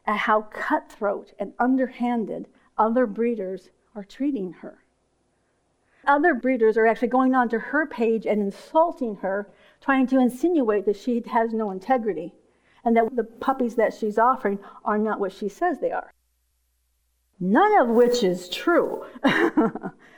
at 0.06 0.18
how 0.18 0.42
cutthroat 0.42 1.32
and 1.38 1.52
underhanded 1.58 2.48
other 2.78 3.06
breeders 3.06 3.70
are 3.94 4.04
treating 4.04 4.52
her. 4.54 4.78
Other 6.06 6.34
breeders 6.34 6.76
are 6.76 6.86
actually 6.86 7.08
going 7.08 7.34
onto 7.34 7.58
her 7.58 7.86
page 7.86 8.26
and 8.26 8.40
insulting 8.40 9.16
her, 9.16 9.48
trying 9.80 10.06
to 10.08 10.18
insinuate 10.18 10.84
that 10.86 10.96
she 10.96 11.22
has 11.30 11.52
no 11.52 11.70
integrity 11.70 12.34
and 12.84 12.96
that 12.96 13.14
the 13.14 13.24
puppies 13.24 13.76
that 13.76 13.94
she's 13.94 14.18
offering 14.18 14.58
are 14.84 14.98
not 14.98 15.20
what 15.20 15.32
she 15.32 15.48
says 15.48 15.78
they 15.78 15.92
are. 15.92 16.12
None 17.38 17.80
of 17.80 17.88
which 17.88 18.22
is 18.22 18.48
true. 18.48 19.04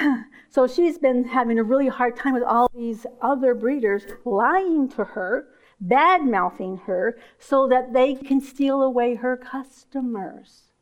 so 0.50 0.66
she's 0.66 0.98
been 0.98 1.24
having 1.24 1.58
a 1.58 1.62
really 1.62 1.88
hard 1.88 2.16
time 2.16 2.34
with 2.34 2.42
all 2.42 2.70
these 2.74 3.06
other 3.20 3.54
breeders 3.54 4.04
lying 4.24 4.88
to 4.90 5.04
her, 5.04 5.46
bad 5.80 6.24
mouthing 6.24 6.78
her, 6.86 7.18
so 7.38 7.68
that 7.68 7.92
they 7.92 8.14
can 8.14 8.40
steal 8.40 8.82
away 8.82 9.14
her 9.16 9.36
customers. 9.36 10.72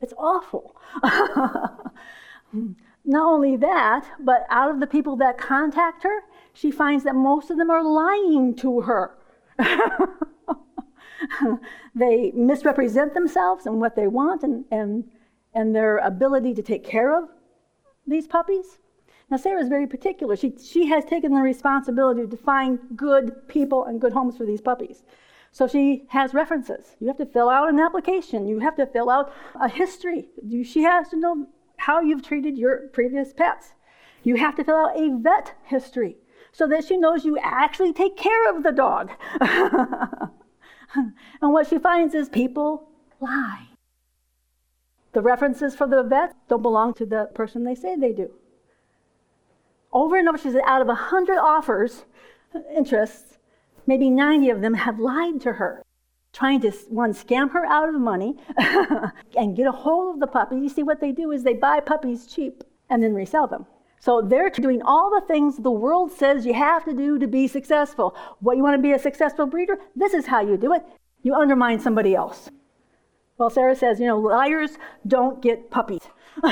It's 0.00 0.14
awful. 0.18 0.76
Not 3.04 3.32
only 3.32 3.56
that, 3.56 4.04
but 4.20 4.46
out 4.50 4.70
of 4.70 4.80
the 4.80 4.86
people 4.86 5.16
that 5.16 5.38
contact 5.38 6.04
her, 6.04 6.20
she 6.52 6.70
finds 6.70 7.04
that 7.04 7.14
most 7.14 7.50
of 7.50 7.56
them 7.56 7.70
are 7.70 7.82
lying 7.82 8.54
to 8.56 8.82
her. 8.82 9.16
they 11.94 12.32
misrepresent 12.32 13.14
themselves 13.14 13.66
and 13.66 13.80
what 13.80 13.96
they 13.96 14.06
want 14.06 14.42
and, 14.42 14.64
and, 14.70 15.04
and 15.54 15.74
their 15.74 15.98
ability 15.98 16.54
to 16.54 16.62
take 16.62 16.84
care 16.84 17.16
of 17.16 17.28
these 18.06 18.26
puppies. 18.26 18.78
Now, 19.30 19.36
Sarah 19.36 19.62
is 19.62 19.68
very 19.68 19.86
particular. 19.86 20.36
She, 20.36 20.54
she 20.62 20.86
has 20.86 21.04
taken 21.04 21.32
the 21.34 21.40
responsibility 21.40 22.26
to 22.26 22.36
find 22.36 22.78
good 22.94 23.48
people 23.48 23.84
and 23.84 24.00
good 24.00 24.12
homes 24.12 24.36
for 24.36 24.44
these 24.44 24.60
puppies. 24.60 25.04
So 25.52 25.66
she 25.66 26.04
has 26.08 26.34
references. 26.34 26.96
You 26.98 27.08
have 27.08 27.18
to 27.18 27.26
fill 27.26 27.48
out 27.48 27.68
an 27.68 27.78
application. 27.78 28.46
You 28.46 28.58
have 28.60 28.76
to 28.76 28.86
fill 28.86 29.10
out 29.10 29.32
a 29.60 29.68
history. 29.68 30.28
She 30.64 30.82
has 30.82 31.08
to 31.10 31.16
know 31.16 31.46
how 31.76 32.00
you've 32.00 32.22
treated 32.22 32.56
your 32.56 32.88
previous 32.92 33.32
pets. 33.32 33.72
You 34.22 34.36
have 34.36 34.54
to 34.56 34.64
fill 34.64 34.76
out 34.76 34.98
a 34.98 35.16
vet 35.18 35.54
history 35.64 36.16
so 36.52 36.66
that 36.68 36.84
she 36.84 36.96
knows 36.96 37.24
you 37.24 37.38
actually 37.38 37.92
take 37.92 38.16
care 38.16 38.54
of 38.54 38.62
the 38.62 38.72
dog. 38.72 39.10
and 39.40 40.32
what 41.40 41.66
she 41.66 41.78
finds 41.78 42.14
is 42.14 42.28
people 42.28 42.88
lie. 43.20 43.68
The 45.12 45.22
references 45.22 45.74
for 45.74 45.86
the 45.86 46.02
vet 46.02 46.34
don't 46.48 46.62
belong 46.62 46.94
to 46.94 47.06
the 47.06 47.30
person 47.34 47.64
they 47.64 47.74
say 47.74 47.96
they 47.96 48.12
do. 48.12 48.30
Over 49.92 50.16
and 50.16 50.28
over, 50.28 50.38
she 50.38 50.50
said, 50.50 50.62
out 50.64 50.80
of 50.80 50.86
100 50.88 51.36
offers, 51.36 52.04
interests, 52.74 53.32
Maybe 53.86 54.10
90 54.10 54.50
of 54.50 54.60
them 54.60 54.74
have 54.74 54.98
lied 54.98 55.40
to 55.42 55.54
her, 55.54 55.84
trying 56.32 56.60
to, 56.60 56.70
one, 56.88 57.12
scam 57.12 57.50
her 57.50 57.66
out 57.66 57.88
of 57.88 58.00
money 58.00 58.36
and 59.36 59.56
get 59.56 59.66
a 59.66 59.72
hold 59.72 60.14
of 60.14 60.20
the 60.20 60.26
puppy. 60.26 60.56
You 60.56 60.68
see, 60.68 60.82
what 60.82 61.00
they 61.00 61.12
do 61.12 61.32
is 61.32 61.42
they 61.42 61.54
buy 61.54 61.80
puppies 61.80 62.26
cheap 62.26 62.62
and 62.88 63.02
then 63.02 63.14
resell 63.14 63.46
them. 63.46 63.66
So 63.98 64.20
they're 64.20 64.50
doing 64.50 64.82
all 64.82 65.10
the 65.10 65.26
things 65.26 65.56
the 65.56 65.70
world 65.70 66.10
says 66.12 66.44
you 66.44 66.54
have 66.54 66.84
to 66.84 66.92
do 66.92 67.18
to 67.18 67.26
be 67.26 67.46
successful. 67.46 68.16
What 68.40 68.56
you 68.56 68.62
want 68.62 68.76
to 68.76 68.82
be 68.82 68.92
a 68.92 68.98
successful 68.98 69.46
breeder? 69.46 69.78
This 69.94 70.14
is 70.14 70.26
how 70.26 70.40
you 70.40 70.56
do 70.56 70.72
it. 70.74 70.82
You 71.22 71.34
undermine 71.34 71.78
somebody 71.78 72.14
else. 72.14 72.50
Well, 73.42 73.50
Sarah 73.50 73.74
says, 73.74 73.98
you 73.98 74.06
know, 74.06 74.20
liars 74.20 74.78
don't 75.04 75.42
get 75.42 75.68
puppies. 75.68 76.02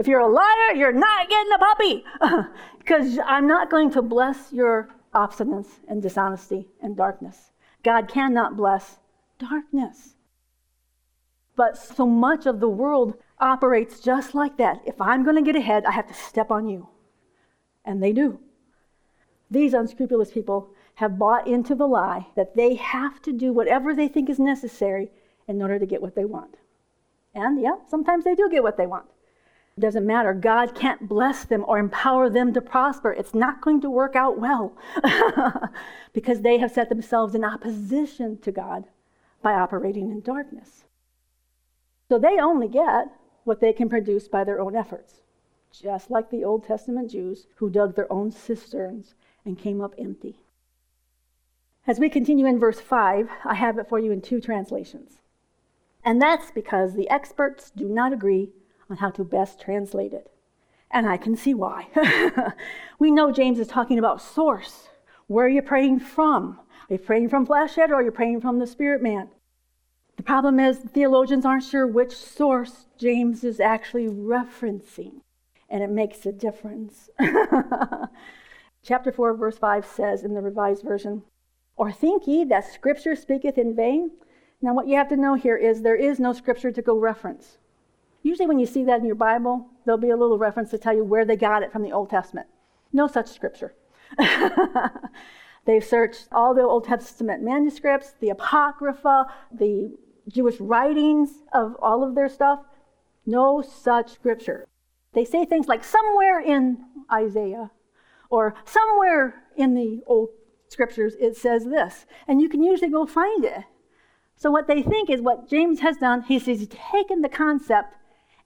if 0.00 0.08
you're 0.08 0.18
a 0.18 0.26
liar, 0.26 0.74
you're 0.74 0.90
not 0.90 1.28
getting 1.28 1.52
a 1.52 1.58
puppy. 1.58 2.04
Because 2.80 3.20
I'm 3.24 3.46
not 3.46 3.70
going 3.70 3.92
to 3.92 4.02
bless 4.02 4.52
your 4.52 4.88
obstinance 5.14 5.68
and 5.86 6.02
dishonesty 6.02 6.66
and 6.82 6.96
darkness. 6.96 7.52
God 7.84 8.08
cannot 8.08 8.56
bless 8.56 8.98
darkness. 9.38 10.16
But 11.54 11.78
so 11.78 12.04
much 12.04 12.44
of 12.46 12.58
the 12.58 12.68
world 12.68 13.14
operates 13.38 14.00
just 14.00 14.34
like 14.34 14.56
that. 14.56 14.80
If 14.84 15.00
I'm 15.00 15.22
going 15.22 15.36
to 15.36 15.42
get 15.42 15.54
ahead, 15.54 15.84
I 15.84 15.92
have 15.92 16.08
to 16.08 16.14
step 16.14 16.50
on 16.50 16.68
you. 16.68 16.88
And 17.84 18.02
they 18.02 18.12
do. 18.12 18.40
These 19.48 19.74
unscrupulous 19.74 20.32
people 20.32 20.70
have 20.98 21.16
bought 21.16 21.46
into 21.46 21.76
the 21.76 21.86
lie 21.86 22.26
that 22.34 22.56
they 22.56 22.74
have 22.74 23.22
to 23.22 23.32
do 23.32 23.52
whatever 23.52 23.94
they 23.94 24.08
think 24.08 24.28
is 24.28 24.40
necessary 24.40 25.08
in 25.46 25.62
order 25.62 25.78
to 25.78 25.86
get 25.86 26.02
what 26.02 26.16
they 26.16 26.24
want. 26.24 26.56
And 27.32 27.62
yeah, 27.62 27.76
sometimes 27.88 28.24
they 28.24 28.34
do 28.34 28.50
get 28.50 28.64
what 28.64 28.76
they 28.76 28.86
want. 28.88 29.06
It 29.76 29.80
doesn't 29.80 30.04
matter. 30.04 30.34
God 30.34 30.74
can't 30.74 31.08
bless 31.08 31.44
them 31.44 31.64
or 31.68 31.78
empower 31.78 32.28
them 32.28 32.52
to 32.52 32.60
prosper. 32.60 33.12
It's 33.12 33.32
not 33.32 33.60
going 33.60 33.80
to 33.82 33.88
work 33.88 34.16
out 34.16 34.40
well 34.40 34.76
because 36.12 36.40
they 36.40 36.58
have 36.58 36.72
set 36.72 36.88
themselves 36.88 37.32
in 37.36 37.44
opposition 37.44 38.38
to 38.38 38.50
God 38.50 38.82
by 39.40 39.52
operating 39.52 40.10
in 40.10 40.20
darkness. 40.20 40.82
So 42.08 42.18
they 42.18 42.40
only 42.40 42.66
get 42.66 43.06
what 43.44 43.60
they 43.60 43.72
can 43.72 43.88
produce 43.88 44.26
by 44.26 44.42
their 44.42 44.60
own 44.60 44.74
efforts, 44.74 45.20
just 45.70 46.10
like 46.10 46.28
the 46.32 46.42
Old 46.42 46.64
Testament 46.64 47.12
Jews 47.12 47.46
who 47.54 47.70
dug 47.70 47.94
their 47.94 48.12
own 48.12 48.32
cisterns 48.32 49.14
and 49.44 49.56
came 49.56 49.80
up 49.80 49.94
empty. 49.96 50.34
As 51.88 51.98
we 51.98 52.10
continue 52.10 52.44
in 52.44 52.58
verse 52.58 52.80
5, 52.80 53.30
I 53.46 53.54
have 53.54 53.78
it 53.78 53.88
for 53.88 53.98
you 53.98 54.12
in 54.12 54.20
two 54.20 54.42
translations. 54.42 55.16
And 56.04 56.20
that's 56.20 56.50
because 56.50 56.92
the 56.92 57.08
experts 57.08 57.70
do 57.70 57.88
not 57.88 58.12
agree 58.12 58.50
on 58.90 58.98
how 58.98 59.08
to 59.12 59.24
best 59.24 59.58
translate 59.58 60.12
it. 60.12 60.30
And 60.90 61.08
I 61.08 61.16
can 61.16 61.34
see 61.34 61.54
why. 61.54 61.88
we 62.98 63.10
know 63.10 63.32
James 63.32 63.58
is 63.58 63.68
talking 63.68 63.98
about 63.98 64.20
source. 64.20 64.90
Where 65.28 65.46
are 65.46 65.48
you 65.48 65.62
praying 65.62 66.00
from? 66.00 66.58
Are 66.90 66.92
you 66.92 66.98
praying 66.98 67.30
from 67.30 67.46
flesh 67.46 67.76
head 67.76 67.90
or 67.90 67.94
are 67.94 68.02
you 68.02 68.10
praying 68.10 68.42
from 68.42 68.58
the 68.58 68.66
spirit 68.66 69.02
man? 69.02 69.30
The 70.18 70.22
problem 70.22 70.60
is, 70.60 70.76
theologians 70.76 71.46
aren't 71.46 71.64
sure 71.64 71.86
which 71.86 72.14
source 72.14 72.84
James 72.98 73.44
is 73.44 73.60
actually 73.60 74.08
referencing, 74.08 75.22
and 75.70 75.82
it 75.82 75.90
makes 75.90 76.26
a 76.26 76.32
difference. 76.32 77.08
Chapter 78.82 79.10
4, 79.10 79.34
verse 79.38 79.56
5 79.56 79.86
says 79.86 80.22
in 80.22 80.34
the 80.34 80.42
Revised 80.42 80.82
Version, 80.82 81.22
Or 81.78 81.90
think 81.90 82.26
ye 82.26 82.44
that 82.44 82.70
Scripture 82.70 83.16
speaketh 83.16 83.56
in 83.56 83.74
vain? 83.74 84.10
Now, 84.60 84.74
what 84.74 84.88
you 84.88 84.96
have 84.96 85.08
to 85.08 85.16
know 85.16 85.34
here 85.34 85.56
is 85.56 85.80
there 85.80 85.96
is 85.96 86.20
no 86.20 86.34
Scripture 86.34 86.70
to 86.70 86.82
go 86.82 86.98
reference. 86.98 87.56
Usually, 88.22 88.46
when 88.46 88.58
you 88.58 88.66
see 88.66 88.84
that 88.84 89.00
in 89.00 89.06
your 89.06 89.14
Bible, 89.14 89.66
there'll 89.86 89.98
be 89.98 90.10
a 90.10 90.16
little 90.16 90.36
reference 90.36 90.70
to 90.72 90.78
tell 90.78 90.94
you 90.94 91.04
where 91.04 91.24
they 91.24 91.36
got 91.36 91.62
it 91.62 91.72
from 91.72 91.82
the 91.82 91.92
Old 91.92 92.10
Testament. 92.10 92.48
No 92.92 93.06
such 93.06 93.28
Scripture. 93.28 93.74
They've 95.64 95.84
searched 95.84 96.28
all 96.32 96.54
the 96.54 96.62
Old 96.62 96.84
Testament 96.84 97.42
manuscripts, 97.42 98.14
the 98.20 98.30
Apocrypha, 98.30 99.26
the 99.50 99.96
Jewish 100.28 100.60
writings 100.60 101.30
of 101.52 101.76
all 101.80 102.04
of 102.04 102.14
their 102.14 102.28
stuff, 102.28 102.60
no 103.26 103.62
such 103.62 104.12
scripture. 104.12 104.66
They 105.12 105.24
say 105.24 105.44
things 105.44 105.68
like 105.68 105.84
somewhere 105.84 106.40
in 106.40 106.84
Isaiah 107.10 107.70
or 108.30 108.54
somewhere 108.64 109.42
in 109.56 109.74
the 109.74 110.02
old 110.06 110.30
scriptures 110.68 111.14
it 111.20 111.36
says 111.36 111.64
this, 111.64 112.06
and 112.26 112.40
you 112.40 112.48
can 112.48 112.62
usually 112.62 112.90
go 112.90 113.06
find 113.06 113.44
it. 113.44 113.64
So 114.36 114.50
what 114.50 114.68
they 114.68 114.82
think 114.82 115.10
is 115.10 115.20
what 115.20 115.48
James 115.48 115.80
has 115.80 115.96
done, 115.96 116.22
he's, 116.22 116.46
he's 116.46 116.68
taken 116.68 117.22
the 117.22 117.28
concept 117.28 117.94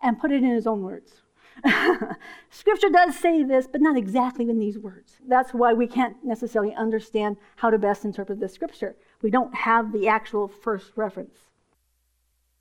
and 0.00 0.18
put 0.18 0.32
it 0.32 0.42
in 0.42 0.50
his 0.50 0.66
own 0.66 0.82
words. 0.82 1.22
Scripture 2.50 2.88
does 2.88 3.14
say 3.16 3.42
this, 3.42 3.66
but 3.66 3.82
not 3.82 3.96
exactly 3.96 4.48
in 4.48 4.58
these 4.58 4.78
words. 4.78 5.18
That's 5.28 5.52
why 5.52 5.74
we 5.74 5.87
can't 5.87 6.16
necessarily 6.24 6.74
understand 6.74 7.37
how 7.56 7.68
to 7.68 7.78
best 7.78 8.04
interpret 8.06 8.40
the 8.40 8.48
scripture. 8.48 8.96
We 9.20 9.30
don't 9.30 9.54
have 9.54 9.92
the 9.92 10.08
actual 10.08 10.48
first 10.48 10.92
reference 10.96 11.37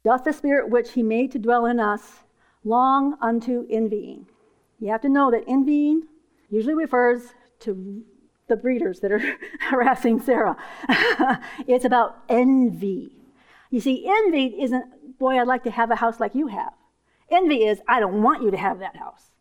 doth 0.04 0.24
the 0.24 0.34
Spirit 0.34 0.70
which 0.70 0.92
he 0.92 1.04
made 1.04 1.32
to 1.32 1.40
dwell 1.40 1.66
in 1.66 1.80
us 1.80 2.24
long 2.64 3.16
unto 3.22 3.68
envying. 3.70 4.28
You 4.80 4.92
have 4.92 5.02
to 5.02 5.10
know 5.10 5.32
that 5.32 5.44
envying 5.48 6.04
usually 6.50 6.74
refers 6.74 7.34
to 7.60 8.04
the 8.52 8.58
breeders 8.58 9.00
that 9.00 9.12
are 9.12 9.38
harassing 9.62 10.20
Sarah. 10.20 10.58
it's 11.68 11.86
about 11.86 12.18
envy. 12.30 13.14
You 13.72 13.80
see, 13.80 14.06
envy 14.06 14.62
isn't, 14.62 15.18
boy, 15.18 15.40
I'd 15.40 15.48
like 15.48 15.64
to 15.64 15.72
have 15.72 15.90
a 15.90 15.96
house 15.96 16.20
like 16.20 16.36
you 16.36 16.48
have. 16.48 16.74
Envy 17.32 17.64
is, 17.64 17.80
I 17.88 18.02
don't 18.02 18.22
want 18.22 18.44
you 18.44 18.52
to 18.52 18.58
have 18.58 18.80
that 18.80 18.98
house. 18.98 19.32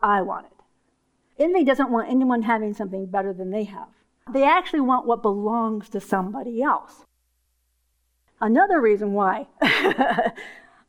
I 0.00 0.22
want 0.22 0.46
it. 0.46 1.42
Envy 1.42 1.62
doesn't 1.62 1.90
want 1.90 2.10
anyone 2.10 2.42
having 2.42 2.72
something 2.72 3.06
better 3.06 3.34
than 3.34 3.50
they 3.50 3.64
have. 3.64 3.88
They 4.32 4.44
actually 4.44 4.80
want 4.80 5.06
what 5.06 5.20
belongs 5.20 5.90
to 5.90 6.00
somebody 6.00 6.62
else. 6.62 7.04
Another 8.40 8.80
reason 8.80 9.12
why 9.12 9.46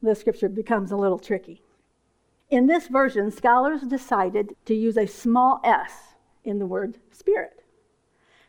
the 0.02 0.16
scripture 0.16 0.48
becomes 0.48 0.92
a 0.92 0.98
little 0.98 1.20
tricky. 1.20 1.62
In 2.50 2.68
this 2.68 2.88
version, 2.88 3.32
scholars 3.32 3.82
decided 3.82 4.56
to 4.66 4.74
use 4.74 4.96
a 4.96 5.08
small 5.08 5.60
s 5.66 6.16
in 6.46 6.60
the 6.60 6.66
word 6.66 7.00
Spirit 7.12 7.65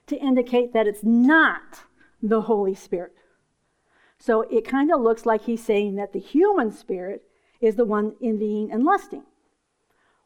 to 0.07 0.17
indicate 0.17 0.73
that 0.73 0.87
it's 0.87 1.05
not 1.05 1.83
the 2.23 2.43
Holy 2.43 2.75
Spirit. 2.75 3.13
So 4.19 4.43
it 4.43 4.67
kind 4.67 4.93
of 4.93 5.01
looks 5.01 5.27
like 5.27 5.43
he's 5.43 5.63
saying 5.63 5.97
that 5.97 6.13
the 6.13 6.19
human 6.19 6.73
spirit 6.73 7.23
is 7.61 7.77
the 7.77 7.85
one 7.85 8.15
envying 8.23 8.71
and 8.71 8.85
lusting, 8.85 9.25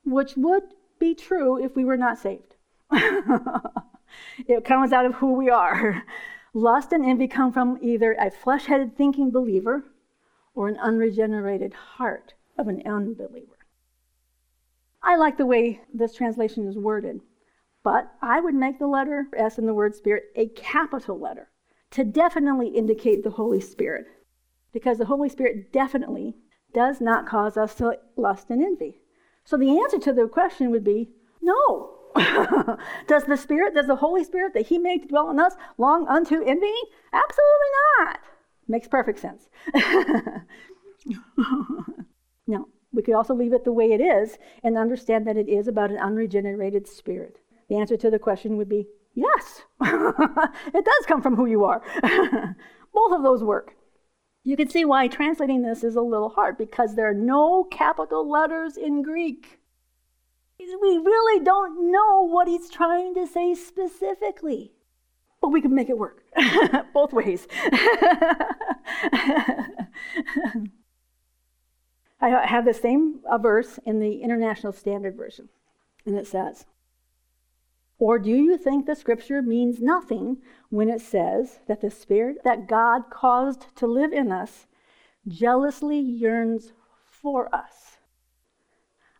which 0.04 0.36
would 0.36 0.62
be 0.98 1.14
true 1.14 1.62
if 1.62 1.74
we 1.74 1.84
were 1.84 1.96
not 1.96 2.18
saved. 2.18 2.56
it 2.92 4.64
comes 4.64 4.92
out 4.92 5.06
of 5.06 5.14
who 5.14 5.32
we 5.32 5.50
are. 5.50 6.04
Lust 6.52 6.92
and 6.92 7.04
envy 7.04 7.28
come 7.28 7.52
from 7.52 7.78
either 7.80 8.16
a 8.18 8.30
flesh 8.30 8.66
headed 8.66 8.96
thinking 8.96 9.30
believer 9.30 9.84
or 10.54 10.68
an 10.68 10.76
unregenerated 10.78 11.72
heart 11.72 12.34
of 12.58 12.68
an 12.68 12.82
unbeliever. 12.84 13.56
I 15.02 15.16
like 15.16 15.38
the 15.38 15.46
way 15.46 15.80
this 15.94 16.14
translation 16.14 16.66
is 16.68 16.76
worded, 16.76 17.20
but 17.82 18.12
I 18.22 18.40
would 18.40 18.54
make 18.54 18.78
the 18.78 18.86
letter 18.86 19.26
S 19.36 19.58
in 19.58 19.66
the 19.66 19.74
word 19.74 19.94
Spirit 19.94 20.24
a 20.36 20.48
capital 20.48 21.18
letter 21.18 21.50
to 21.90 22.04
definitely 22.04 22.68
indicate 22.68 23.24
the 23.24 23.30
Holy 23.30 23.60
Spirit, 23.60 24.06
because 24.72 24.98
the 24.98 25.06
Holy 25.06 25.28
Spirit 25.28 25.72
definitely 25.72 26.36
does 26.72 27.00
not 27.00 27.26
cause 27.26 27.56
us 27.56 27.74
to 27.76 27.98
lust 28.16 28.50
and 28.50 28.62
envy. 28.62 29.00
So 29.44 29.56
the 29.56 29.80
answer 29.80 29.98
to 29.98 30.12
the 30.12 30.28
question 30.28 30.70
would 30.70 30.84
be 30.84 31.10
no. 31.42 31.96
does 33.06 33.24
the 33.24 33.36
Spirit, 33.36 33.74
does 33.74 33.86
the 33.86 33.96
Holy 33.96 34.24
Spirit 34.24 34.54
that 34.54 34.68
He 34.68 34.78
made 34.78 35.02
to 35.02 35.08
dwell 35.08 35.30
in 35.30 35.40
us 35.40 35.54
long 35.78 36.06
unto 36.08 36.36
envying? 36.36 36.82
Absolutely 37.12 37.70
not. 37.98 38.20
Makes 38.68 38.88
perfect 38.88 39.18
sense. 39.18 39.48
now, 42.46 42.66
we 42.92 43.02
could 43.02 43.14
also 43.14 43.34
leave 43.34 43.52
it 43.52 43.64
the 43.64 43.72
way 43.72 43.92
it 43.92 44.00
is 44.00 44.38
and 44.62 44.78
understand 44.78 45.26
that 45.26 45.36
it 45.36 45.48
is 45.48 45.66
about 45.66 45.90
an 45.90 45.98
unregenerated 45.98 46.86
spirit. 46.86 47.39
The 47.70 47.76
answer 47.76 47.96
to 47.96 48.10
the 48.10 48.18
question 48.18 48.58
would 48.58 48.68
be 48.68 48.86
yes. 49.14 49.62
it 49.80 50.84
does 50.84 51.06
come 51.06 51.22
from 51.22 51.36
who 51.36 51.46
you 51.46 51.64
are. 51.64 51.82
Both 52.92 53.12
of 53.12 53.22
those 53.22 53.42
work. 53.42 53.74
You 54.44 54.56
can 54.56 54.68
see 54.68 54.84
why 54.84 55.08
translating 55.08 55.62
this 55.62 55.82
is 55.82 55.96
a 55.96 56.02
little 56.02 56.30
hard 56.30 56.58
because 56.58 56.94
there 56.94 57.08
are 57.08 57.14
no 57.14 57.64
capital 57.64 58.28
letters 58.28 58.76
in 58.76 59.02
Greek 59.02 59.60
we 60.80 60.98
really 60.98 61.44
don't 61.44 61.90
know 61.90 62.26
what 62.26 62.48
he's 62.48 62.68
trying 62.68 63.14
to 63.14 63.26
say 63.26 63.54
specifically. 63.54 64.72
But 65.40 65.48
we 65.48 65.62
can 65.62 65.74
make 65.74 65.88
it 65.88 65.96
work 65.96 66.22
both 66.92 67.12
ways. 67.12 67.48
I 72.22 72.46
have 72.46 72.66
the 72.66 72.74
same 72.74 73.20
verse 73.40 73.78
in 73.86 74.00
the 74.00 74.20
International 74.22 74.72
Standard 74.72 75.16
Version, 75.16 75.48
and 76.04 76.14
it 76.16 76.26
says, 76.26 76.66
Or 78.00 78.18
do 78.18 78.30
you 78.30 78.56
think 78.56 78.86
the 78.86 78.96
scripture 78.96 79.42
means 79.42 79.82
nothing 79.82 80.38
when 80.70 80.88
it 80.88 81.02
says 81.02 81.60
that 81.68 81.82
the 81.82 81.90
spirit 81.90 82.38
that 82.44 82.66
God 82.66 83.10
caused 83.10 83.76
to 83.76 83.86
live 83.86 84.10
in 84.14 84.32
us 84.32 84.66
jealously 85.28 85.98
yearns 85.98 86.72
for 87.04 87.54
us? 87.54 87.98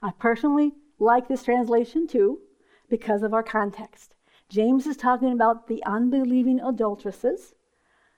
I 0.01 0.12
personally 0.19 0.73
like 0.99 1.29
this 1.29 1.43
translation 1.43 2.07
too 2.07 2.40
because 2.88 3.23
of 3.23 3.35
our 3.35 3.43
context. 3.43 4.14
James 4.49 4.87
is 4.87 4.97
talking 4.97 5.31
about 5.31 5.69
the 5.69 5.85
unbelieving 5.85 6.59
adulteresses 6.59 7.55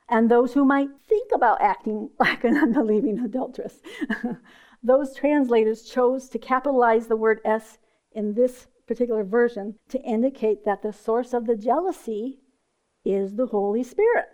and 0.09 0.31
those 0.31 0.55
who 0.55 0.65
might 0.65 0.91
think 1.09 1.33
about 1.35 1.61
acting 1.61 2.11
like 2.21 2.45
an 2.45 2.57
unbelieving 2.57 3.19
adulteress. 3.19 3.81
those 4.83 5.13
translators 5.13 5.83
chose 5.83 6.29
to 6.29 6.39
capitalize 6.39 7.09
the 7.09 7.17
word 7.17 7.41
S 7.45 7.79
in 8.13 8.35
this 8.35 8.69
particular 8.87 9.25
version 9.25 9.77
to 9.89 10.01
indicate 10.03 10.65
that 10.65 10.83
the 10.83 10.93
source 10.93 11.33
of 11.33 11.47
the 11.47 11.57
jealousy 11.57 12.41
is 13.05 13.35
the 13.35 13.47
Holy 13.47 13.83
Spirit. 13.83 14.27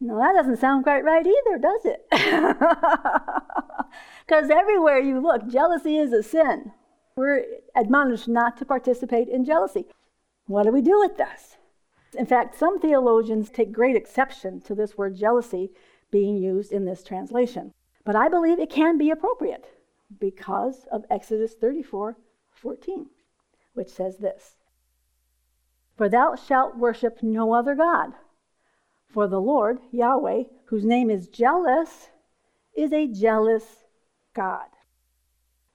Now, 0.00 0.18
that 0.18 0.34
doesn't 0.34 0.58
sound 0.58 0.84
quite 0.84 1.04
right 1.04 1.26
either, 1.26 1.58
does 1.58 1.84
it? 1.84 2.06
Because 4.26 4.50
everywhere 4.50 4.98
you 4.98 5.20
look, 5.20 5.46
jealousy 5.48 5.96
is 5.96 6.12
a 6.12 6.22
sin. 6.22 6.72
We're 7.16 7.44
admonished 7.76 8.28
not 8.28 8.56
to 8.56 8.64
participate 8.64 9.28
in 9.28 9.44
jealousy. 9.44 9.86
What 10.46 10.64
do 10.64 10.72
we 10.72 10.82
do 10.82 10.98
with 10.98 11.16
this? 11.16 11.56
In 12.16 12.26
fact, 12.26 12.56
some 12.56 12.80
theologians 12.80 13.50
take 13.50 13.72
great 13.72 13.96
exception 13.96 14.60
to 14.62 14.74
this 14.74 14.96
word 14.96 15.16
jealousy 15.16 15.70
being 16.10 16.36
used 16.36 16.72
in 16.72 16.84
this 16.84 17.02
translation. 17.02 17.72
But 18.04 18.16
I 18.16 18.28
believe 18.28 18.58
it 18.58 18.70
can 18.70 18.98
be 18.98 19.10
appropriate 19.10 19.66
because 20.18 20.86
of 20.90 21.04
Exodus 21.10 21.54
34 21.54 22.16
14, 22.52 23.06
which 23.74 23.90
says 23.90 24.18
this 24.18 24.56
For 25.96 26.08
thou 26.08 26.34
shalt 26.34 26.76
worship 26.76 27.22
no 27.22 27.52
other 27.52 27.74
God, 27.74 28.14
for 29.08 29.28
the 29.28 29.40
Lord, 29.40 29.78
Yahweh, 29.92 30.44
whose 30.66 30.84
name 30.84 31.10
is 31.10 31.28
jealous, 31.28 32.08
is 32.74 32.92
a 32.92 33.06
jealous 33.06 33.84
God. 34.34 34.66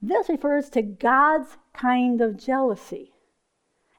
This 0.01 0.29
refers 0.29 0.69
to 0.71 0.81
God's 0.81 1.57
kind 1.73 2.21
of 2.21 2.37
jealousy. 2.37 3.13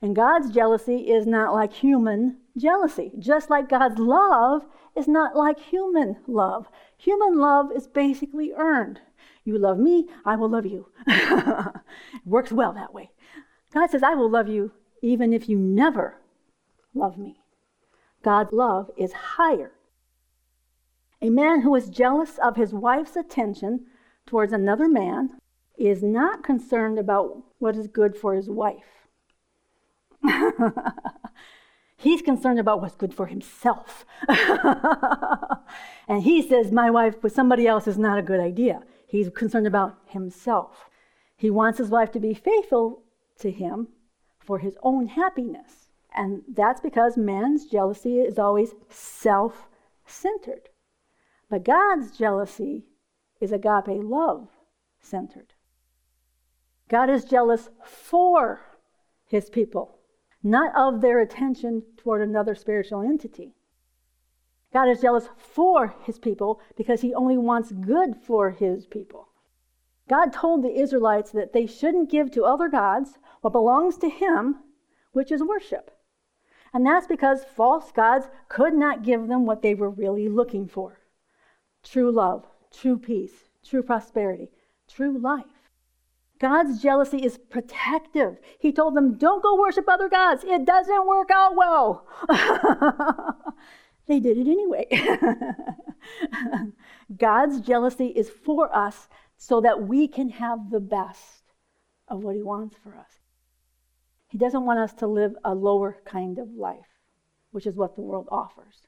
And 0.03 0.17
God's 0.17 0.51
jealousy 0.51 1.11
is 1.11 1.27
not 1.27 1.53
like 1.53 1.73
human 1.73 2.39
jealousy, 2.57 3.13
just 3.19 3.51
like 3.51 3.69
God's 3.69 3.99
love 3.99 4.65
is 4.97 5.07
not 5.07 5.37
like 5.37 5.61
human 5.61 6.17
love. 6.27 6.69
Human 6.97 7.39
love 7.39 7.71
is 7.75 7.87
basically 7.87 8.53
earned. 8.57 9.01
You 9.45 9.59
love 9.59 9.79
me, 9.79 10.09
I 10.25 10.37
will 10.37 10.49
love 10.49 10.67
you. 10.67 10.89
it 11.07 11.81
works 12.25 12.53
well 12.53 12.73
that 12.73 12.95
way. 12.95 13.11
God 13.73 13.91
says, 13.91 14.03
I 14.03 14.15
will 14.15 14.31
love 14.31 14.49
you 14.49 14.73
even 15.03 15.33
if 15.33 15.49
you 15.49 15.57
never 15.59 16.17
love 16.95 17.17
me. 17.17 17.41
God's 18.23 18.53
love 18.53 18.91
is 18.97 19.13
higher. 19.13 19.73
A 21.23 21.31
man 21.31 21.63
who 21.63 21.75
is 21.75 21.89
jealous 21.89 22.39
of 22.39 22.57
his 22.57 22.73
wife's 22.73 23.17
attention 23.17 23.87
towards 24.27 24.53
another 24.53 24.89
man 24.89 25.39
is 25.79 26.03
not 26.03 26.43
concerned 26.43 26.99
about 26.99 27.43
what 27.59 27.77
is 27.77 27.87
good 27.87 28.17
for 28.17 28.35
his 28.35 28.49
wife. 28.49 29.09
He's 31.97 32.23
concerned 32.23 32.59
about 32.59 32.81
what's 32.81 32.97
good 32.97 33.13
for 33.13 33.27
himself. 33.27 34.07
and 36.09 36.23
he 36.23 36.41
says, 36.47 36.73
My 36.73 36.91
wife 36.91 37.23
with 37.23 37.35
somebody 37.35 37.67
else 37.67 37.87
is 37.87 37.99
not 37.99 38.19
a 38.19 38.23
good 38.23 38.41
idea. 38.41 38.83
He's 39.07 39.29
concerned 39.29 39.67
about 39.67 39.99
himself. 40.07 40.89
He 41.37 41.51
wants 41.51 41.79
his 41.79 41.91
wife 41.91 42.11
to 42.13 42.21
be 42.21 42.33
faithful 42.33 43.03
to 43.41 43.51
him 43.51 43.89
for 44.39 44.59
his 44.59 44.77
own 44.83 45.07
happiness. 45.07 45.91
And 46.15 46.43
that's 46.49 46.81
because 46.81 47.17
man's 47.17 47.67
jealousy 47.67 48.21
is 48.21 48.39
always 48.39 48.75
self 48.89 49.69
centered. 50.07 50.71
But 51.49 51.65
God's 51.65 52.17
jealousy 52.17 52.87
is 53.41 53.53
agape 53.53 53.89
love 53.89 54.49
centered. 55.01 55.55
God 56.89 57.09
is 57.09 57.25
jealous 57.25 57.69
for 57.85 58.61
his 59.27 59.49
people, 59.49 59.99
not 60.43 60.75
of 60.77 61.01
their 61.01 61.21
attention 61.21 61.85
toward 61.97 62.21
another 62.21 62.55
spiritual 62.55 63.03
entity. 63.03 63.55
God 64.73 64.89
is 64.89 65.01
jealous 65.01 65.29
for 65.37 65.95
his 66.03 66.19
people 66.19 66.61
because 66.77 67.01
he 67.01 67.15
only 67.15 67.39
wants 67.39 67.73
good 67.73 68.17
for 68.17 68.51
his 68.51 68.87
people. 68.87 69.29
God 70.09 70.33
told 70.33 70.63
the 70.63 70.77
Israelites 70.77 71.31
that 71.33 71.53
they 71.53 71.67
shouldn't 71.67 72.11
give 72.11 72.31
to 72.33 72.45
other 72.45 72.69
gods 72.69 73.19
what 73.41 73.53
belongs 73.53 73.97
to 73.99 74.09
him, 74.09 74.57
which 75.13 75.33
is 75.33 75.43
worship. 75.43 75.91
And 76.73 76.87
that's 76.87 77.07
because 77.07 77.45
false 77.45 77.91
gods 77.91 78.29
could 78.49 78.75
not 78.75 79.03
give 79.03 79.27
them 79.27 79.45
what 79.45 79.63
they 79.63 79.75
were 79.75 79.91
really 79.91 80.29
looking 80.29 80.69
for 80.69 80.99
true 81.83 82.13
love, 82.13 82.47
true 82.71 82.99
peace, 82.99 83.49
true 83.65 83.83
prosperity, 83.83 84.51
true 84.89 85.19
life. 85.19 85.71
God's 86.39 86.83
jealousy 86.83 87.19
is 87.19 87.37
protective. 87.37 88.39
He 88.59 88.73
told 88.73 88.97
them, 88.97 89.19
Don't 89.19 89.43
go 89.43 89.59
worship 89.59 89.87
other 89.89 90.09
gods. 90.09 90.43
It 90.45 90.65
doesn't 90.65 91.07
work 91.07 91.31
out 91.31 91.55
well. 91.55 92.07
they 94.07 94.21
did 94.21 94.39
it 94.39 94.49
anyway. 94.49 94.87
God's 97.17 97.61
jealousy 97.61 98.07
is 98.07 98.31
for 98.31 98.75
us 98.75 99.09
so 99.37 99.61
that 99.61 99.87
we 99.87 100.09
can 100.09 100.31
have 100.31 100.71
the 100.71 100.81
best 100.81 101.53
of 102.09 102.23
what 102.23 102.37
He 102.37 102.43
wants 102.43 102.77
for 102.83 102.95
us. 102.97 103.20
He 104.31 104.39
doesn't 104.39 104.65
want 104.65 104.79
us 104.79 104.93
to 104.95 105.07
live 105.07 105.35
a 105.45 105.55
lower 105.55 105.99
kind 106.05 106.39
of 106.39 106.53
life, 106.55 106.87
which 107.51 107.67
is 107.67 107.75
what 107.75 107.97
the 107.97 108.01
world 108.01 108.29
offers. 108.31 108.87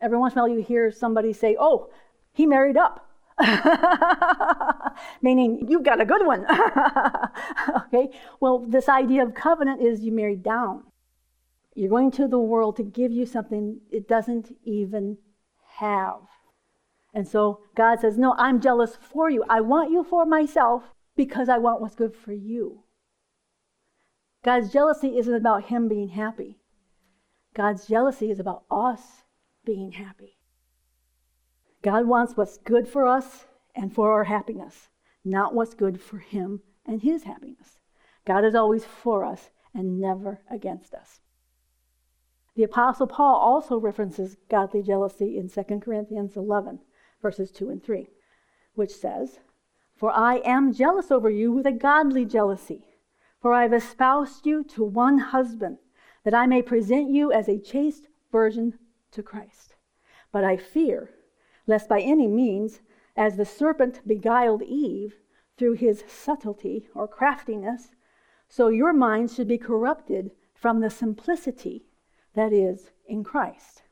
Every 0.00 0.18
once 0.18 0.34
in 0.34 0.38
a 0.38 0.42
while, 0.42 0.50
you 0.50 0.62
hear 0.62 0.90
somebody 0.90 1.32
say, 1.32 1.56
Oh, 1.58 1.90
he 2.32 2.46
married 2.46 2.76
up. 2.76 3.04
meaning 5.22 5.66
you've 5.68 5.84
got 5.84 6.00
a 6.00 6.04
good 6.04 6.26
one. 6.26 6.44
okay? 7.86 8.08
Well, 8.40 8.60
this 8.66 8.88
idea 8.88 9.22
of 9.22 9.34
covenant 9.34 9.82
is 9.82 10.00
you 10.00 10.12
marry 10.12 10.36
down. 10.36 10.84
You're 11.74 11.90
going 11.90 12.10
to 12.12 12.26
the 12.26 12.38
world 12.38 12.76
to 12.78 12.82
give 12.82 13.12
you 13.12 13.26
something 13.26 13.80
it 13.90 14.08
doesn't 14.08 14.56
even 14.64 15.18
have. 15.76 16.22
And 17.14 17.26
so 17.26 17.60
God 17.76 18.00
says, 18.00 18.18
No, 18.18 18.34
I'm 18.36 18.60
jealous 18.60 18.96
for 19.00 19.30
you. 19.30 19.44
I 19.48 19.60
want 19.60 19.90
you 19.90 20.02
for 20.02 20.26
myself 20.26 20.82
because 21.16 21.48
I 21.48 21.58
want 21.58 21.80
what's 21.80 21.94
good 21.94 22.16
for 22.16 22.32
you. 22.32 22.82
God's 24.42 24.72
jealousy 24.72 25.18
isn't 25.18 25.34
about 25.34 25.64
Him 25.64 25.88
being 25.88 26.08
happy, 26.10 26.58
God's 27.54 27.86
jealousy 27.86 28.30
is 28.30 28.38
about 28.38 28.64
us 28.70 29.24
being 29.64 29.92
happy. 29.92 30.38
God 31.82 32.06
wants 32.06 32.36
what's 32.36 32.58
good 32.58 32.88
for 32.88 33.06
us 33.06 33.46
and 33.74 33.92
for 33.92 34.12
our 34.12 34.24
happiness, 34.24 34.88
not 35.24 35.54
what's 35.54 35.74
good 35.74 36.00
for 36.00 36.18
Him 36.18 36.62
and 36.86 37.02
His 37.02 37.24
happiness. 37.24 37.78
God 38.24 38.44
is 38.44 38.54
always 38.54 38.84
for 38.84 39.24
us 39.24 39.50
and 39.74 40.00
never 40.00 40.42
against 40.50 40.94
us. 40.94 41.20
The 42.56 42.64
Apostle 42.64 43.06
Paul 43.06 43.36
also 43.36 43.78
references 43.78 44.36
godly 44.48 44.82
jealousy 44.82 45.38
in 45.38 45.48
2 45.48 45.62
Corinthians 45.80 46.36
11, 46.36 46.80
verses 47.22 47.52
2 47.52 47.70
and 47.70 47.82
3, 47.82 48.08
which 48.74 48.90
says, 48.90 49.38
For 49.94 50.10
I 50.10 50.38
am 50.38 50.72
jealous 50.72 51.12
over 51.12 51.30
you 51.30 51.52
with 51.52 51.66
a 51.66 51.72
godly 51.72 52.24
jealousy, 52.24 52.84
for 53.40 53.52
I 53.52 53.62
have 53.62 53.72
espoused 53.72 54.46
you 54.46 54.64
to 54.64 54.84
one 54.84 55.18
husband, 55.18 55.78
that 56.24 56.34
I 56.34 56.46
may 56.46 56.62
present 56.62 57.10
you 57.10 57.32
as 57.32 57.48
a 57.48 57.58
chaste 57.58 58.08
virgin 58.32 58.78
to 59.12 59.22
Christ. 59.22 59.76
But 60.32 60.44
I 60.44 60.56
fear 60.56 61.10
lest 61.68 61.88
by 61.88 62.00
any 62.00 62.26
means, 62.26 62.80
as 63.14 63.36
the 63.36 63.44
serpent 63.44 64.00
beguiled 64.06 64.62
Eve 64.62 65.14
through 65.56 65.74
his 65.74 66.02
subtlety 66.08 66.88
or 66.94 67.06
craftiness, 67.06 67.90
so 68.48 68.68
your 68.68 68.92
minds 68.92 69.34
should 69.34 69.46
be 69.46 69.58
corrupted 69.58 70.30
from 70.54 70.80
the 70.80 70.90
simplicity 70.90 71.84
that 72.34 72.52
is 72.52 72.90
in 73.06 73.22
Christ. 73.22 73.82